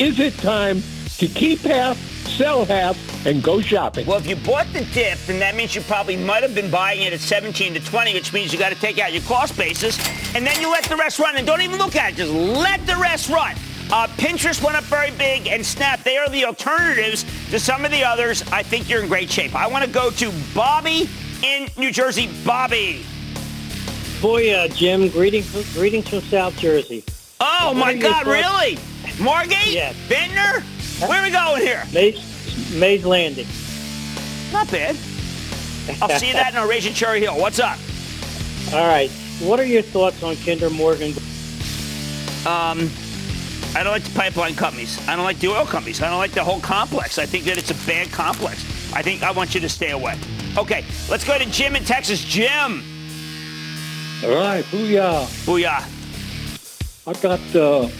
Is 0.00 0.18
it 0.20 0.38
time 0.38 0.82
to 1.18 1.26
keep 1.26 1.60
half, 1.60 1.98
sell 2.26 2.64
half, 2.64 2.96
and 3.26 3.42
go 3.42 3.60
shopping? 3.60 4.06
Well, 4.06 4.18
if 4.18 4.26
you 4.26 4.36
bought 4.36 4.66
the 4.72 4.84
dip, 4.92 5.18
then 5.26 5.38
that 5.40 5.54
means 5.56 5.74
you 5.74 5.80
probably 5.82 6.16
might 6.16 6.42
have 6.42 6.54
been 6.54 6.70
buying 6.70 7.02
it 7.02 7.12
at 7.12 7.20
17 7.20 7.74
to 7.74 7.80
20, 7.80 8.14
which 8.14 8.32
means 8.32 8.52
you 8.52 8.58
got 8.58 8.72
to 8.72 8.80
take 8.80 8.98
out 8.98 9.12
your 9.12 9.22
cost 9.22 9.56
basis, 9.56 9.98
and 10.34 10.46
then 10.46 10.60
you 10.60 10.70
let 10.70 10.84
the 10.84 10.96
rest 10.96 11.18
run, 11.18 11.36
and 11.36 11.46
don't 11.46 11.62
even 11.62 11.78
look 11.78 11.96
at 11.96 12.12
it. 12.12 12.16
Just 12.16 12.32
let 12.32 12.84
the 12.86 12.96
rest 12.96 13.28
run. 13.28 13.54
Uh, 13.90 14.08
Pinterest 14.16 14.62
went 14.62 14.76
up 14.76 14.84
very 14.84 15.12
big, 15.12 15.46
and 15.46 15.64
Snap, 15.64 16.02
they 16.02 16.16
are 16.18 16.28
the 16.28 16.44
alternatives 16.44 17.24
to 17.50 17.58
some 17.60 17.84
of 17.84 17.90
the 17.92 18.02
others. 18.02 18.42
I 18.50 18.62
think 18.62 18.88
you're 18.88 19.02
in 19.02 19.08
great 19.08 19.30
shape. 19.30 19.54
I 19.54 19.66
want 19.68 19.84
to 19.84 19.90
go 19.90 20.10
to 20.10 20.32
Bobby 20.54 21.08
in 21.42 21.68
New 21.78 21.92
Jersey. 21.92 22.28
Bobby. 22.44 23.04
Booyah, 24.20 24.74
Jim. 24.74 25.08
Greetings, 25.10 25.74
greetings 25.74 26.08
from 26.08 26.20
South 26.22 26.56
Jersey. 26.58 27.04
Oh, 27.38 27.68
What 27.68 27.76
my 27.76 27.94
God, 27.94 28.26
really? 28.26 28.78
Margate? 29.20 29.68
Yes. 29.72 29.94
Ventnor? 30.08 30.64
Where 31.00 31.20
are 31.20 31.24
we 31.24 31.30
going 31.30 31.60
here? 31.60 31.84
Mays, 31.92 32.72
Mays 32.72 33.04
Landing. 33.04 33.46
Not 34.50 34.70
bad. 34.70 34.96
I'll 36.00 36.08
see 36.18 36.28
you 36.28 36.32
that 36.32 36.52
in 36.52 36.58
our 36.58 36.66
Oration 36.66 36.94
Cherry 36.94 37.20
Hill. 37.20 37.38
What's 37.38 37.58
up? 37.58 37.78
All 38.72 38.86
right. 38.88 39.10
What 39.40 39.60
are 39.60 39.64
your 39.64 39.82
thoughts 39.82 40.22
on 40.22 40.36
Kinder 40.36 40.70
Morgan? 40.70 41.10
Um, 42.46 42.90
I 43.74 43.82
don't 43.82 43.92
like 43.92 44.04
the 44.04 44.14
pipeline 44.14 44.54
companies. 44.54 44.98
I 45.06 45.16
don't 45.16 45.26
like 45.26 45.38
the 45.38 45.48
oil 45.48 45.66
companies. 45.66 46.00
I 46.00 46.08
don't 46.08 46.18
like 46.18 46.32
the 46.32 46.42
whole 46.42 46.60
complex. 46.60 47.18
I 47.18 47.26
think 47.26 47.44
that 47.44 47.58
it's 47.58 47.70
a 47.70 47.86
bad 47.86 48.10
complex. 48.10 48.64
I 48.94 49.02
think 49.02 49.22
I 49.22 49.30
want 49.32 49.54
you 49.54 49.60
to 49.60 49.68
stay 49.68 49.90
away. 49.90 50.18
Okay, 50.56 50.82
let's 51.10 51.24
go 51.24 51.36
to 51.36 51.44
Jim 51.50 51.76
in 51.76 51.84
Texas. 51.84 52.24
Jim. 52.24 52.82
All 54.24 54.34
right, 54.34 54.64
booyah. 54.70 55.26
Booyah. 55.44 55.84
I 57.06 57.12
got 57.20 57.54
uh, 57.54 57.90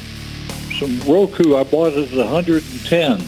some 0.78 0.98
Roku. 1.00 1.56
I 1.56 1.64
bought 1.64 1.92
it 1.94 2.12
at 2.12 2.16
110. 2.18 3.20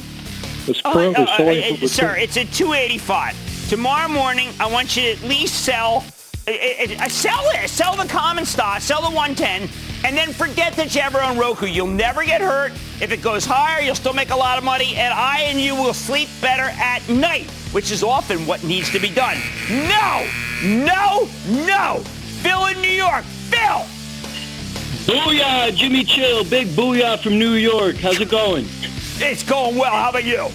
It's 0.66 0.82
Oh, 0.84 0.92
currently 0.92 1.24
uh, 1.24 1.36
selling 1.36 1.72
uh, 1.74 1.76
for 1.76 1.88
sir, 1.88 2.16
it's 2.16 2.36
at 2.36 2.52
285. 2.52 3.68
Tomorrow 3.70 4.08
morning, 4.08 4.50
I 4.60 4.70
want 4.70 4.96
you 4.96 5.02
to 5.02 5.10
at 5.12 5.22
least 5.22 5.64
sell, 5.64 6.04
uh, 6.46 6.50
uh, 6.50 7.04
uh, 7.04 7.08
sell 7.08 7.42
it, 7.54 7.68
sell 7.68 7.96
the 7.96 8.06
common 8.06 8.44
stock, 8.44 8.80
sell 8.80 9.00
the 9.00 9.14
110, 9.14 9.68
and 10.04 10.16
then 10.16 10.32
forget 10.32 10.74
that 10.74 10.94
you 10.94 11.00
ever 11.00 11.20
own 11.22 11.38
Roku. 11.38 11.66
You'll 11.66 11.86
never 11.86 12.24
get 12.24 12.40
hurt. 12.40 12.72
If 13.00 13.12
it 13.12 13.22
goes 13.22 13.44
higher, 13.46 13.82
you'll 13.82 13.94
still 13.94 14.12
make 14.14 14.30
a 14.30 14.36
lot 14.36 14.58
of 14.58 14.64
money, 14.64 14.94
and 14.96 15.12
I 15.14 15.40
and 15.42 15.58
you 15.60 15.74
will 15.74 15.94
sleep 15.94 16.28
better 16.40 16.70
at 16.78 17.06
night, 17.08 17.50
which 17.72 17.90
is 17.90 18.02
often 18.02 18.46
what 18.46 18.62
needs 18.64 18.90
to 18.92 18.98
be 18.98 19.08
done. 19.10 19.38
No, 19.70 20.26
no, 20.62 21.28
no. 21.66 22.02
Phil 22.42 22.66
in 22.66 22.80
New 22.82 22.88
York. 22.90 23.24
Phil. 23.24 23.84
Booyah, 25.08 25.74
Jimmy 25.74 26.04
Chill. 26.04 26.44
Big 26.44 26.66
booyah 26.68 27.18
from 27.18 27.38
New 27.38 27.52
York. 27.52 27.96
How's 27.96 28.20
it 28.20 28.28
going? 28.28 28.66
It's 29.16 29.42
going 29.42 29.76
well. 29.76 29.90
How 29.90 30.10
about 30.10 30.24
you? 30.24 30.48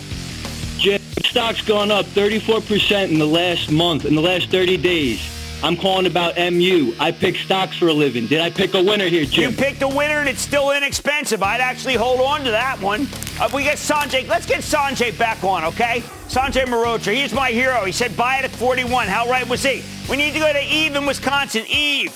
Jim, 0.78 1.01
stock's 1.26 1.64
gone 1.64 1.89
up 1.89 2.06
34% 2.06 3.10
in 3.10 3.18
the 3.18 3.26
last 3.26 3.72
month, 3.72 4.06
in 4.06 4.14
the 4.14 4.22
last 4.22 4.51
30 4.51 4.78
days. 4.78 5.28
I'm 5.64 5.76
calling 5.76 6.06
about 6.06 6.38
MU. 6.38 6.93
I 6.99 7.12
pick 7.12 7.36
stocks 7.36 7.78
for 7.80 7.88
a 7.88 7.93
living. 7.93 8.28
Did 8.28 8.41
I 8.41 8.51
pick 8.51 8.76
a 8.76 8.84
winner 8.84 9.08
here, 9.08 9.26
Jim? 9.26 9.49
You 9.49 9.58
picked 9.58 9.82
a 9.82 9.88
winner 9.88 10.20
and 10.20 10.30
it's 10.30 10.41
still 10.41 10.70
inexpensive. 10.70 11.41
I'd 11.41 11.60
actually 11.60 11.95
hold 11.95 12.22
on 12.22 12.43
to 12.43 12.51
that 12.51 12.80
one. 12.80 13.08
Uh, 13.39 13.49
we 13.56 13.64
get 13.64 13.78
Sanjay. 13.78 14.28
Let's 14.28 14.45
get 14.45 14.60
Sanjay 14.60 15.18
back 15.18 15.43
on, 15.43 15.64
okay? 15.64 16.04
Sanjay 16.28 16.66
Mehrotra. 16.66 17.16
He's 17.16 17.34
my 17.34 17.49
hero. 17.49 17.86
He 17.86 17.91
said 17.91 18.16
buy 18.16 18.38
it 18.38 18.45
at 18.45 18.51
41. 18.51 19.08
How 19.08 19.28
right 19.28 19.49
was 19.49 19.64
he? 19.64 19.84
We 20.08 20.16
need 20.16 20.34
to 20.34 20.39
go 20.39 20.54
to 20.54 20.64
Eve 20.64 20.95
in 20.95 21.08
Wisconsin. 21.08 21.66
Eve. 21.68 22.16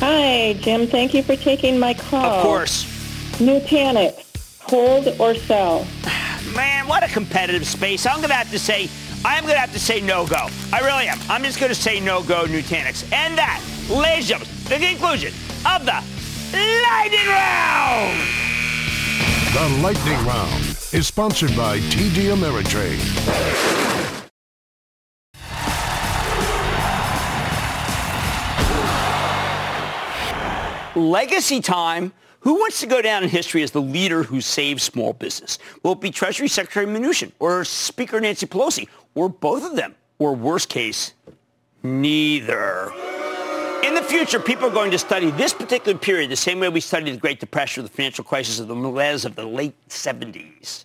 Hi, 0.00 0.54
Jim. 0.60 0.86
Thank 0.86 1.14
you 1.14 1.22
for 1.22 1.36
taking 1.36 1.78
my 1.78 1.94
call. 1.94 2.24
Of 2.24 2.42
course. 2.42 2.84
Nutanix, 3.38 4.24
hold 4.60 5.08
or 5.18 5.34
sell? 5.34 5.86
Man, 6.54 6.86
what 6.86 7.02
a 7.02 7.08
competitive 7.08 7.66
space. 7.66 8.06
I'm 8.06 8.16
going 8.16 8.28
to 8.28 8.34
have 8.34 8.50
to 8.50 8.58
say, 8.58 8.88
I'm 9.24 9.42
going 9.44 9.54
to 9.54 9.60
have 9.60 9.72
to 9.72 9.80
say 9.80 10.00
no 10.00 10.26
go. 10.26 10.48
I 10.72 10.80
really 10.80 11.06
am. 11.08 11.18
I'm 11.28 11.42
just 11.42 11.58
going 11.58 11.70
to 11.70 11.80
say 11.80 12.00
no 12.00 12.22
go, 12.22 12.44
Nutanix. 12.44 13.10
And 13.12 13.36
that, 13.38 13.62
ladies 13.88 14.30
and 14.30 14.44
gentlemen, 14.44 14.54
the 14.68 14.86
conclusion 14.86 15.32
of 15.64 15.86
the 15.86 16.02
Lightning 16.52 17.26
Round. 17.26 18.20
The 19.54 19.82
Lightning 19.82 20.26
Round 20.26 20.64
is 20.92 21.06
sponsored 21.06 21.56
by 21.56 21.78
TD 21.78 22.34
Ameritrade. 22.34 24.03
Legacy 30.96 31.60
time. 31.60 32.12
Who 32.40 32.54
wants 32.54 32.78
to 32.80 32.86
go 32.86 33.00
down 33.02 33.22
in 33.22 33.30
history 33.30 33.62
as 33.62 33.70
the 33.70 33.80
leader 33.80 34.22
who 34.22 34.40
saved 34.40 34.80
small 34.80 35.12
business? 35.12 35.58
Will 35.82 35.92
it 35.92 36.00
be 36.00 36.10
Treasury 36.10 36.46
Secretary 36.46 36.86
Mnuchin 36.86 37.32
or 37.38 37.64
Speaker 37.64 38.20
Nancy 38.20 38.46
Pelosi 38.46 38.86
or 39.14 39.28
both 39.28 39.64
of 39.64 39.76
them? 39.76 39.94
Or 40.18 40.34
worst 40.34 40.68
case, 40.68 41.14
neither. 41.82 42.92
In 43.82 43.94
the 43.94 44.04
future, 44.06 44.38
people 44.38 44.68
are 44.68 44.72
going 44.72 44.92
to 44.92 44.98
study 44.98 45.30
this 45.32 45.52
particular 45.52 45.98
period 45.98 46.30
the 46.30 46.36
same 46.36 46.60
way 46.60 46.68
we 46.68 46.80
studied 46.80 47.12
the 47.12 47.18
Great 47.18 47.40
Depression 47.40 47.82
or 47.82 47.88
the 47.88 47.92
financial 47.92 48.22
crisis 48.22 48.60
of 48.60 48.68
the 48.68 48.74
malaise 48.74 49.24
of 49.24 49.34
the 49.34 49.44
late 49.44 49.74
70s. 49.88 50.84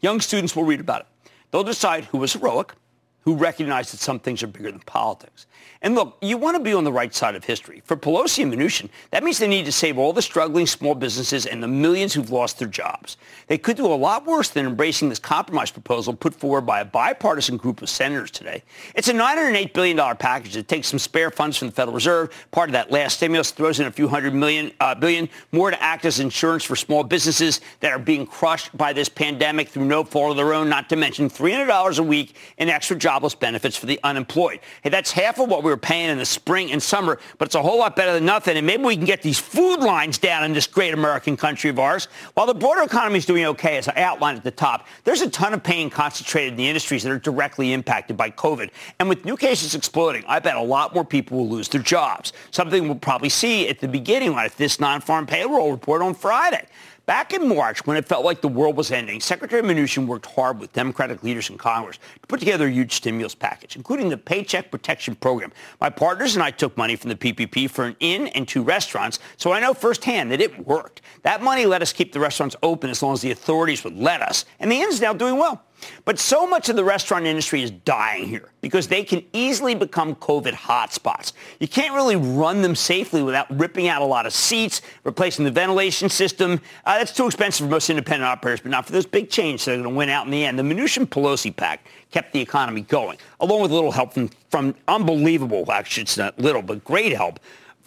Young 0.00 0.20
students 0.20 0.54
will 0.54 0.64
read 0.64 0.80
about 0.80 1.02
it. 1.02 1.30
They'll 1.50 1.64
decide 1.64 2.04
who 2.04 2.18
was 2.18 2.34
heroic, 2.34 2.74
who 3.22 3.34
recognized 3.34 3.92
that 3.92 4.00
some 4.00 4.18
things 4.18 4.42
are 4.42 4.46
bigger 4.46 4.70
than 4.70 4.80
politics. 4.80 5.46
And 5.80 5.94
look, 5.94 6.18
you 6.20 6.36
want 6.36 6.56
to 6.56 6.62
be 6.62 6.74
on 6.74 6.82
the 6.82 6.92
right 6.92 7.14
side 7.14 7.36
of 7.36 7.44
history. 7.44 7.82
For 7.84 7.96
Pelosi 7.96 8.42
and 8.42 8.52
Mnuchin, 8.52 8.88
that 9.12 9.22
means 9.22 9.38
they 9.38 9.46
need 9.46 9.64
to 9.66 9.72
save 9.72 9.96
all 9.96 10.12
the 10.12 10.22
struggling 10.22 10.66
small 10.66 10.96
businesses 10.96 11.46
and 11.46 11.62
the 11.62 11.68
millions 11.68 12.12
who've 12.12 12.30
lost 12.30 12.58
their 12.58 12.66
jobs. 12.66 13.16
They 13.46 13.58
could 13.58 13.76
do 13.76 13.86
a 13.86 13.94
lot 13.94 14.26
worse 14.26 14.48
than 14.50 14.66
embracing 14.66 15.08
this 15.08 15.20
compromise 15.20 15.70
proposal 15.70 16.14
put 16.14 16.34
forward 16.34 16.62
by 16.62 16.80
a 16.80 16.84
bipartisan 16.84 17.58
group 17.58 17.80
of 17.80 17.88
senators 17.88 18.32
today. 18.32 18.64
It's 18.96 19.06
a 19.06 19.12
$908 19.12 19.72
billion 19.72 20.16
package 20.16 20.54
that 20.54 20.66
takes 20.66 20.88
some 20.88 20.98
spare 20.98 21.30
funds 21.30 21.56
from 21.56 21.68
the 21.68 21.74
Federal 21.74 21.94
Reserve, 21.94 22.46
part 22.50 22.68
of 22.70 22.72
that 22.72 22.90
last 22.90 23.18
stimulus, 23.18 23.52
throws 23.52 23.78
in 23.78 23.86
a 23.86 23.92
few 23.92 24.08
hundred 24.08 24.34
million, 24.34 24.72
uh, 24.80 24.96
billion 24.96 25.28
more 25.52 25.70
to 25.70 25.80
act 25.80 26.04
as 26.04 26.18
insurance 26.18 26.64
for 26.64 26.74
small 26.74 27.04
businesses 27.04 27.60
that 27.80 27.92
are 27.92 28.00
being 28.00 28.26
crushed 28.26 28.76
by 28.76 28.92
this 28.92 29.08
pandemic 29.08 29.68
through 29.68 29.84
no 29.84 30.02
fault 30.02 30.32
of 30.32 30.36
their 30.36 30.54
own, 30.54 30.68
not 30.68 30.88
to 30.88 30.96
mention 30.96 31.30
$300 31.30 31.98
a 31.98 32.02
week 32.02 32.34
in 32.58 32.68
extra 32.68 32.96
jobless 32.96 33.36
benefits 33.36 33.76
for 33.76 33.86
the 33.86 34.00
unemployed. 34.02 34.58
Hey, 34.82 34.90
that's 34.90 35.12
half 35.12 35.38
of 35.38 35.48
what 35.48 35.62
we 35.68 35.72
were 35.72 35.76
paying 35.76 36.08
in 36.08 36.16
the 36.18 36.24
spring 36.24 36.72
and 36.72 36.82
summer, 36.82 37.18
but 37.36 37.46
it's 37.46 37.54
a 37.54 37.62
whole 37.62 37.78
lot 37.78 37.94
better 37.94 38.14
than 38.14 38.24
nothing. 38.24 38.56
And 38.56 38.66
maybe 38.66 38.82
we 38.82 38.96
can 38.96 39.04
get 39.04 39.20
these 39.22 39.38
food 39.38 39.80
lines 39.80 40.16
down 40.16 40.44
in 40.44 40.54
this 40.54 40.66
great 40.66 40.94
American 40.94 41.36
country 41.36 41.68
of 41.68 41.78
ours. 41.78 42.06
While 42.34 42.46
the 42.46 42.54
broader 42.54 42.82
economy 42.82 43.18
is 43.18 43.26
doing 43.26 43.44
okay, 43.44 43.76
as 43.76 43.86
I 43.86 43.96
outlined 43.96 44.38
at 44.38 44.44
the 44.44 44.50
top, 44.50 44.86
there's 45.04 45.20
a 45.20 45.28
ton 45.28 45.52
of 45.52 45.62
pain 45.62 45.90
concentrated 45.90 46.54
in 46.54 46.56
the 46.56 46.66
industries 46.66 47.02
that 47.02 47.12
are 47.12 47.18
directly 47.18 47.74
impacted 47.74 48.16
by 48.16 48.30
COVID. 48.30 48.70
And 48.98 49.08
with 49.08 49.24
new 49.26 49.36
cases 49.36 49.74
exploding, 49.74 50.24
I 50.26 50.38
bet 50.38 50.56
a 50.56 50.62
lot 50.62 50.94
more 50.94 51.04
people 51.04 51.38
will 51.38 51.48
lose 51.48 51.68
their 51.68 51.82
jobs. 51.82 52.32
Something 52.50 52.84
we'll 52.84 52.96
probably 52.96 53.28
see 53.28 53.68
at 53.68 53.80
the 53.80 53.88
beginning 53.88 54.38
of 54.38 54.56
this 54.56 54.80
non-farm 54.80 55.26
payroll 55.26 55.70
report 55.70 56.00
on 56.00 56.14
Friday. 56.14 56.66
Back 57.08 57.32
in 57.32 57.48
March, 57.48 57.86
when 57.86 57.96
it 57.96 58.06
felt 58.06 58.22
like 58.22 58.42
the 58.42 58.48
world 58.48 58.76
was 58.76 58.90
ending, 58.90 59.18
Secretary 59.18 59.62
Mnuchin 59.62 60.06
worked 60.06 60.26
hard 60.26 60.60
with 60.60 60.74
Democratic 60.74 61.22
leaders 61.22 61.48
in 61.48 61.56
Congress 61.56 61.96
to 61.96 62.26
put 62.26 62.38
together 62.38 62.66
a 62.66 62.70
huge 62.70 62.92
stimulus 62.92 63.34
package, 63.34 63.76
including 63.76 64.10
the 64.10 64.18
Paycheck 64.18 64.70
Protection 64.70 65.14
Program. 65.14 65.50
My 65.80 65.88
partners 65.88 66.36
and 66.36 66.42
I 66.42 66.50
took 66.50 66.76
money 66.76 66.96
from 66.96 67.08
the 67.08 67.16
PPP 67.16 67.70
for 67.70 67.86
an 67.86 67.96
inn 68.00 68.26
and 68.26 68.46
two 68.46 68.62
restaurants, 68.62 69.20
so 69.38 69.52
I 69.52 69.60
know 69.60 69.72
firsthand 69.72 70.30
that 70.32 70.42
it 70.42 70.66
worked. 70.66 71.00
That 71.22 71.42
money 71.42 71.64
let 71.64 71.80
us 71.80 71.94
keep 71.94 72.12
the 72.12 72.20
restaurants 72.20 72.56
open 72.62 72.90
as 72.90 73.02
long 73.02 73.14
as 73.14 73.22
the 73.22 73.30
authorities 73.30 73.84
would 73.84 73.96
let 73.96 74.20
us, 74.20 74.44
and 74.60 74.70
the 74.70 74.78
inn's 74.78 75.00
now 75.00 75.14
doing 75.14 75.38
well. 75.38 75.62
But 76.04 76.18
so 76.18 76.46
much 76.46 76.68
of 76.68 76.76
the 76.76 76.84
restaurant 76.84 77.26
industry 77.26 77.62
is 77.62 77.70
dying 77.70 78.26
here 78.26 78.50
because 78.60 78.88
they 78.88 79.04
can 79.04 79.22
easily 79.32 79.74
become 79.74 80.14
COVID 80.16 80.52
hotspots. 80.52 81.32
You 81.60 81.68
can't 81.68 81.94
really 81.94 82.16
run 82.16 82.62
them 82.62 82.74
safely 82.74 83.22
without 83.22 83.46
ripping 83.56 83.88
out 83.88 84.02
a 84.02 84.04
lot 84.04 84.26
of 84.26 84.32
seats, 84.32 84.82
replacing 85.04 85.44
the 85.44 85.50
ventilation 85.50 86.08
system. 86.08 86.60
Uh, 86.84 86.98
that's 86.98 87.12
too 87.12 87.26
expensive 87.26 87.66
for 87.66 87.70
most 87.70 87.90
independent 87.90 88.28
operators, 88.28 88.60
but 88.60 88.70
not 88.70 88.86
for 88.86 88.92
those 88.92 89.06
big 89.06 89.30
chains 89.30 89.64
that 89.64 89.72
are 89.72 89.82
going 89.82 89.84
to 89.84 89.96
win 89.96 90.08
out 90.08 90.24
in 90.24 90.30
the 90.30 90.44
end. 90.44 90.58
The 90.58 90.62
Mnuchin-Pelosi 90.62 91.54
pact 91.54 91.88
kept 92.10 92.32
the 92.32 92.40
economy 92.40 92.82
going, 92.82 93.18
along 93.40 93.62
with 93.62 93.70
a 93.70 93.74
little 93.74 93.92
help 93.92 94.14
from, 94.14 94.30
from 94.50 94.74
unbelievable, 94.88 95.70
actually 95.70 96.02
it's 96.02 96.16
not 96.16 96.38
little, 96.38 96.62
but 96.62 96.84
great 96.84 97.12
help 97.12 97.38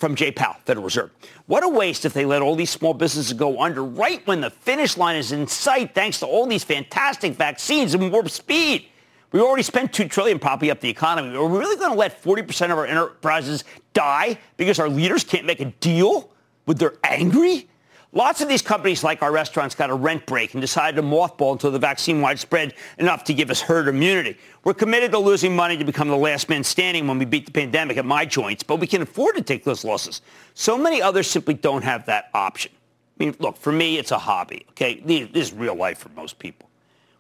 from 0.02 0.16
Jay 0.16 0.32
Powell, 0.32 0.58
Federal 0.66 0.84
Reserve. 0.84 1.12
What 1.46 1.64
a 1.64 1.70
waste 1.70 2.06
if 2.06 2.12
they 2.12 2.26
let 2.26 2.42
all 2.42 2.56
these 2.56 2.72
small 2.72 2.96
businesses 2.96 3.34
go 3.34 3.62
under 3.62 3.84
right 3.84 4.26
when 4.26 4.42
the 4.42 4.50
finish 4.50 4.98
line 4.98 5.16
is 5.16 5.32
in 5.32 5.46
sight 5.46 5.94
thanks 5.94 6.20
to 6.20 6.26
all 6.26 6.48
these 6.48 6.64
fantastic 6.64 7.36
vaccines 7.36 7.94
and 7.94 8.12
warp 8.12 8.30
speed. 8.30 8.88
We 9.32 9.40
already 9.40 9.64
spent 9.64 9.94
$2 9.94 10.10
trillion 10.10 10.40
propping 10.40 10.72
up 10.72 10.80
the 10.82 10.90
economy. 10.90 11.36
Are 11.38 11.46
we 11.46 11.60
really 11.60 11.78
going 11.78 11.92
to 11.92 11.98
let 11.98 12.22
40% 12.22 12.72
of 12.72 12.80
our 12.80 12.86
enterprises 12.88 13.64
die 13.94 14.40
because 14.58 14.80
our 14.80 14.90
leaders 14.90 15.24
can't 15.24 15.46
make 15.46 15.62
a 15.62 15.66
deal 15.66 16.32
with 16.66 16.80
their 16.80 16.96
angry? 17.04 17.70
Lots 18.14 18.42
of 18.42 18.50
these 18.50 18.62
companies, 18.62 19.06
like 19.06 19.22
our 19.22 19.32
restaurants, 19.32 19.74
got 19.74 19.90
a 19.90 19.94
rent 19.94 20.26
break 20.26 20.54
and 20.54 20.60
decided 20.60 20.98
to 20.98 21.02
mothball 21.02 21.54
until 21.54 21.72
the 21.72 21.80
vaccine 21.80 22.20
widespread 22.20 22.74
enough 22.98 23.24
to 23.24 23.34
give 23.34 23.50
us 23.50 23.62
herd 23.62 23.88
immunity. 23.88 24.38
We're 24.66 24.74
committed 24.74 25.12
to 25.12 25.20
losing 25.20 25.56
money 25.56 25.78
to 25.78 25.86
become 25.86 26.10
the 26.10 26.18
last 26.18 26.50
man 26.50 26.66
standing 26.66 27.08
when 27.08 27.20
we 27.20 27.26
beat 27.26 27.46
the 27.46 27.54
pandemic 27.54 27.96
at 27.96 28.04
my 28.04 28.26
joints, 28.26 28.64
but 28.64 28.82
we 28.82 28.88
can 28.88 29.02
afford 29.02 29.38
to 29.38 29.42
take 29.42 29.64
those 29.64 29.86
losses. 29.86 30.22
So 30.56 30.78
many 30.78 31.02
others 31.02 31.30
simply 31.30 31.54
don't 31.54 31.86
have 31.86 32.06
that 32.08 32.30
option. 32.34 32.74
I 33.18 33.24
mean, 33.24 33.36
look, 33.40 33.56
for 33.56 33.72
me, 33.72 33.98
it's 33.98 34.12
a 34.12 34.18
hobby, 34.18 34.66
okay? 34.72 35.00
This 35.00 35.30
is 35.52 35.54
real 35.54 35.76
life 35.76 36.00
for 36.00 36.10
most 36.10 36.38
people. 36.38 36.68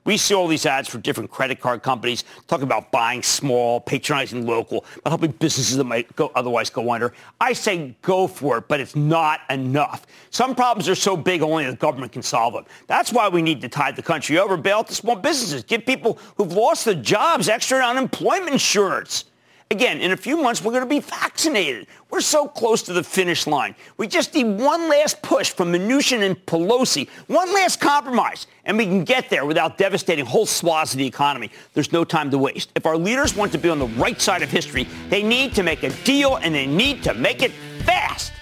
We 0.03 0.17
see 0.17 0.33
all 0.33 0.47
these 0.47 0.65
ads 0.65 0.89
for 0.89 0.97
different 0.97 1.29
credit 1.29 1.59
card 1.59 1.83
companies 1.83 2.23
talking 2.47 2.63
about 2.63 2.91
buying 2.91 3.21
small, 3.21 3.79
patronizing 3.79 4.47
local, 4.47 4.83
about 4.97 5.11
helping 5.11 5.31
businesses 5.31 5.77
that 5.77 5.83
might 5.83 6.15
go, 6.15 6.31
otherwise 6.33 6.71
go 6.71 6.91
under. 6.91 7.13
I 7.39 7.53
say 7.53 7.95
go 8.01 8.25
for 8.25 8.57
it, 8.57 8.67
but 8.67 8.79
it's 8.79 8.95
not 8.95 9.41
enough. 9.51 10.07
Some 10.31 10.55
problems 10.55 10.89
are 10.89 10.95
so 10.95 11.15
big 11.15 11.43
only 11.43 11.65
the 11.65 11.75
government 11.75 12.11
can 12.11 12.23
solve 12.23 12.53
them. 12.53 12.65
That's 12.87 13.13
why 13.13 13.29
we 13.29 13.43
need 13.43 13.61
to 13.61 13.69
tide 13.69 13.95
the 13.95 14.01
country 14.01 14.39
over, 14.39 14.57
bail 14.57 14.79
out 14.79 14.87
the 14.87 14.95
small 14.95 15.15
businesses, 15.15 15.63
give 15.63 15.85
people 15.85 16.17
who've 16.35 16.51
lost 16.51 16.85
their 16.85 16.95
jobs 16.95 17.47
extra 17.47 17.77
unemployment 17.79 18.51
insurance. 18.51 19.25
Again, 19.71 20.01
in 20.01 20.11
a 20.11 20.17
few 20.17 20.35
months, 20.35 20.61
we're 20.61 20.73
going 20.73 20.83
to 20.83 20.89
be 20.89 20.99
vaccinated. 20.99 21.87
We're 22.09 22.19
so 22.19 22.45
close 22.45 22.81
to 22.83 22.93
the 22.93 23.01
finish 23.01 23.47
line. 23.47 23.73
We 23.95 24.05
just 24.05 24.33
need 24.35 24.59
one 24.59 24.89
last 24.89 25.21
push 25.21 25.51
from 25.51 25.71
Mnuchin 25.71 26.23
and 26.23 26.35
Pelosi, 26.45 27.07
one 27.27 27.53
last 27.53 27.79
compromise, 27.79 28.47
and 28.65 28.77
we 28.77 28.83
can 28.83 29.05
get 29.05 29.29
there 29.29 29.45
without 29.45 29.77
devastating 29.77 30.25
whole 30.25 30.45
swaths 30.45 30.91
of 30.91 30.97
the 30.97 31.07
economy. 31.07 31.51
There's 31.73 31.93
no 31.93 32.03
time 32.03 32.29
to 32.31 32.37
waste. 32.37 32.69
If 32.75 32.85
our 32.85 32.97
leaders 32.97 33.33
want 33.33 33.53
to 33.53 33.57
be 33.57 33.69
on 33.69 33.79
the 33.79 33.87
right 33.87 34.19
side 34.19 34.41
of 34.41 34.51
history, 34.51 34.89
they 35.07 35.23
need 35.23 35.55
to 35.55 35.63
make 35.63 35.83
a 35.83 35.89
deal, 36.03 36.35
and 36.35 36.53
they 36.53 36.67
need 36.67 37.01
to 37.03 37.13
make 37.13 37.41
it 37.41 37.53
fast. 37.85 38.33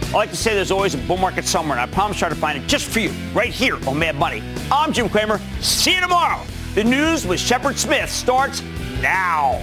I 0.00 0.12
like 0.12 0.30
to 0.30 0.36
say 0.36 0.54
there's 0.54 0.70
always 0.70 0.94
a 0.94 0.98
bull 0.98 1.18
market 1.18 1.44
somewhere, 1.44 1.78
and 1.78 1.90
I 1.90 1.94
promise 1.94 2.16
to 2.16 2.20
try 2.20 2.28
to 2.30 2.34
find 2.34 2.56
it 2.56 2.66
just 2.66 2.88
for 2.88 3.00
you, 3.00 3.10
right 3.34 3.52
here 3.52 3.76
on 3.86 3.98
Mad 3.98 4.16
Money. 4.16 4.42
I'm 4.72 4.94
Jim 4.94 5.10
Cramer. 5.10 5.42
See 5.60 5.92
you 5.92 6.00
tomorrow. 6.00 6.42
The 6.74 6.84
news 6.84 7.26
with 7.26 7.38
Shepard 7.38 7.76
Smith 7.76 8.08
starts 8.08 8.62
now. 9.02 9.62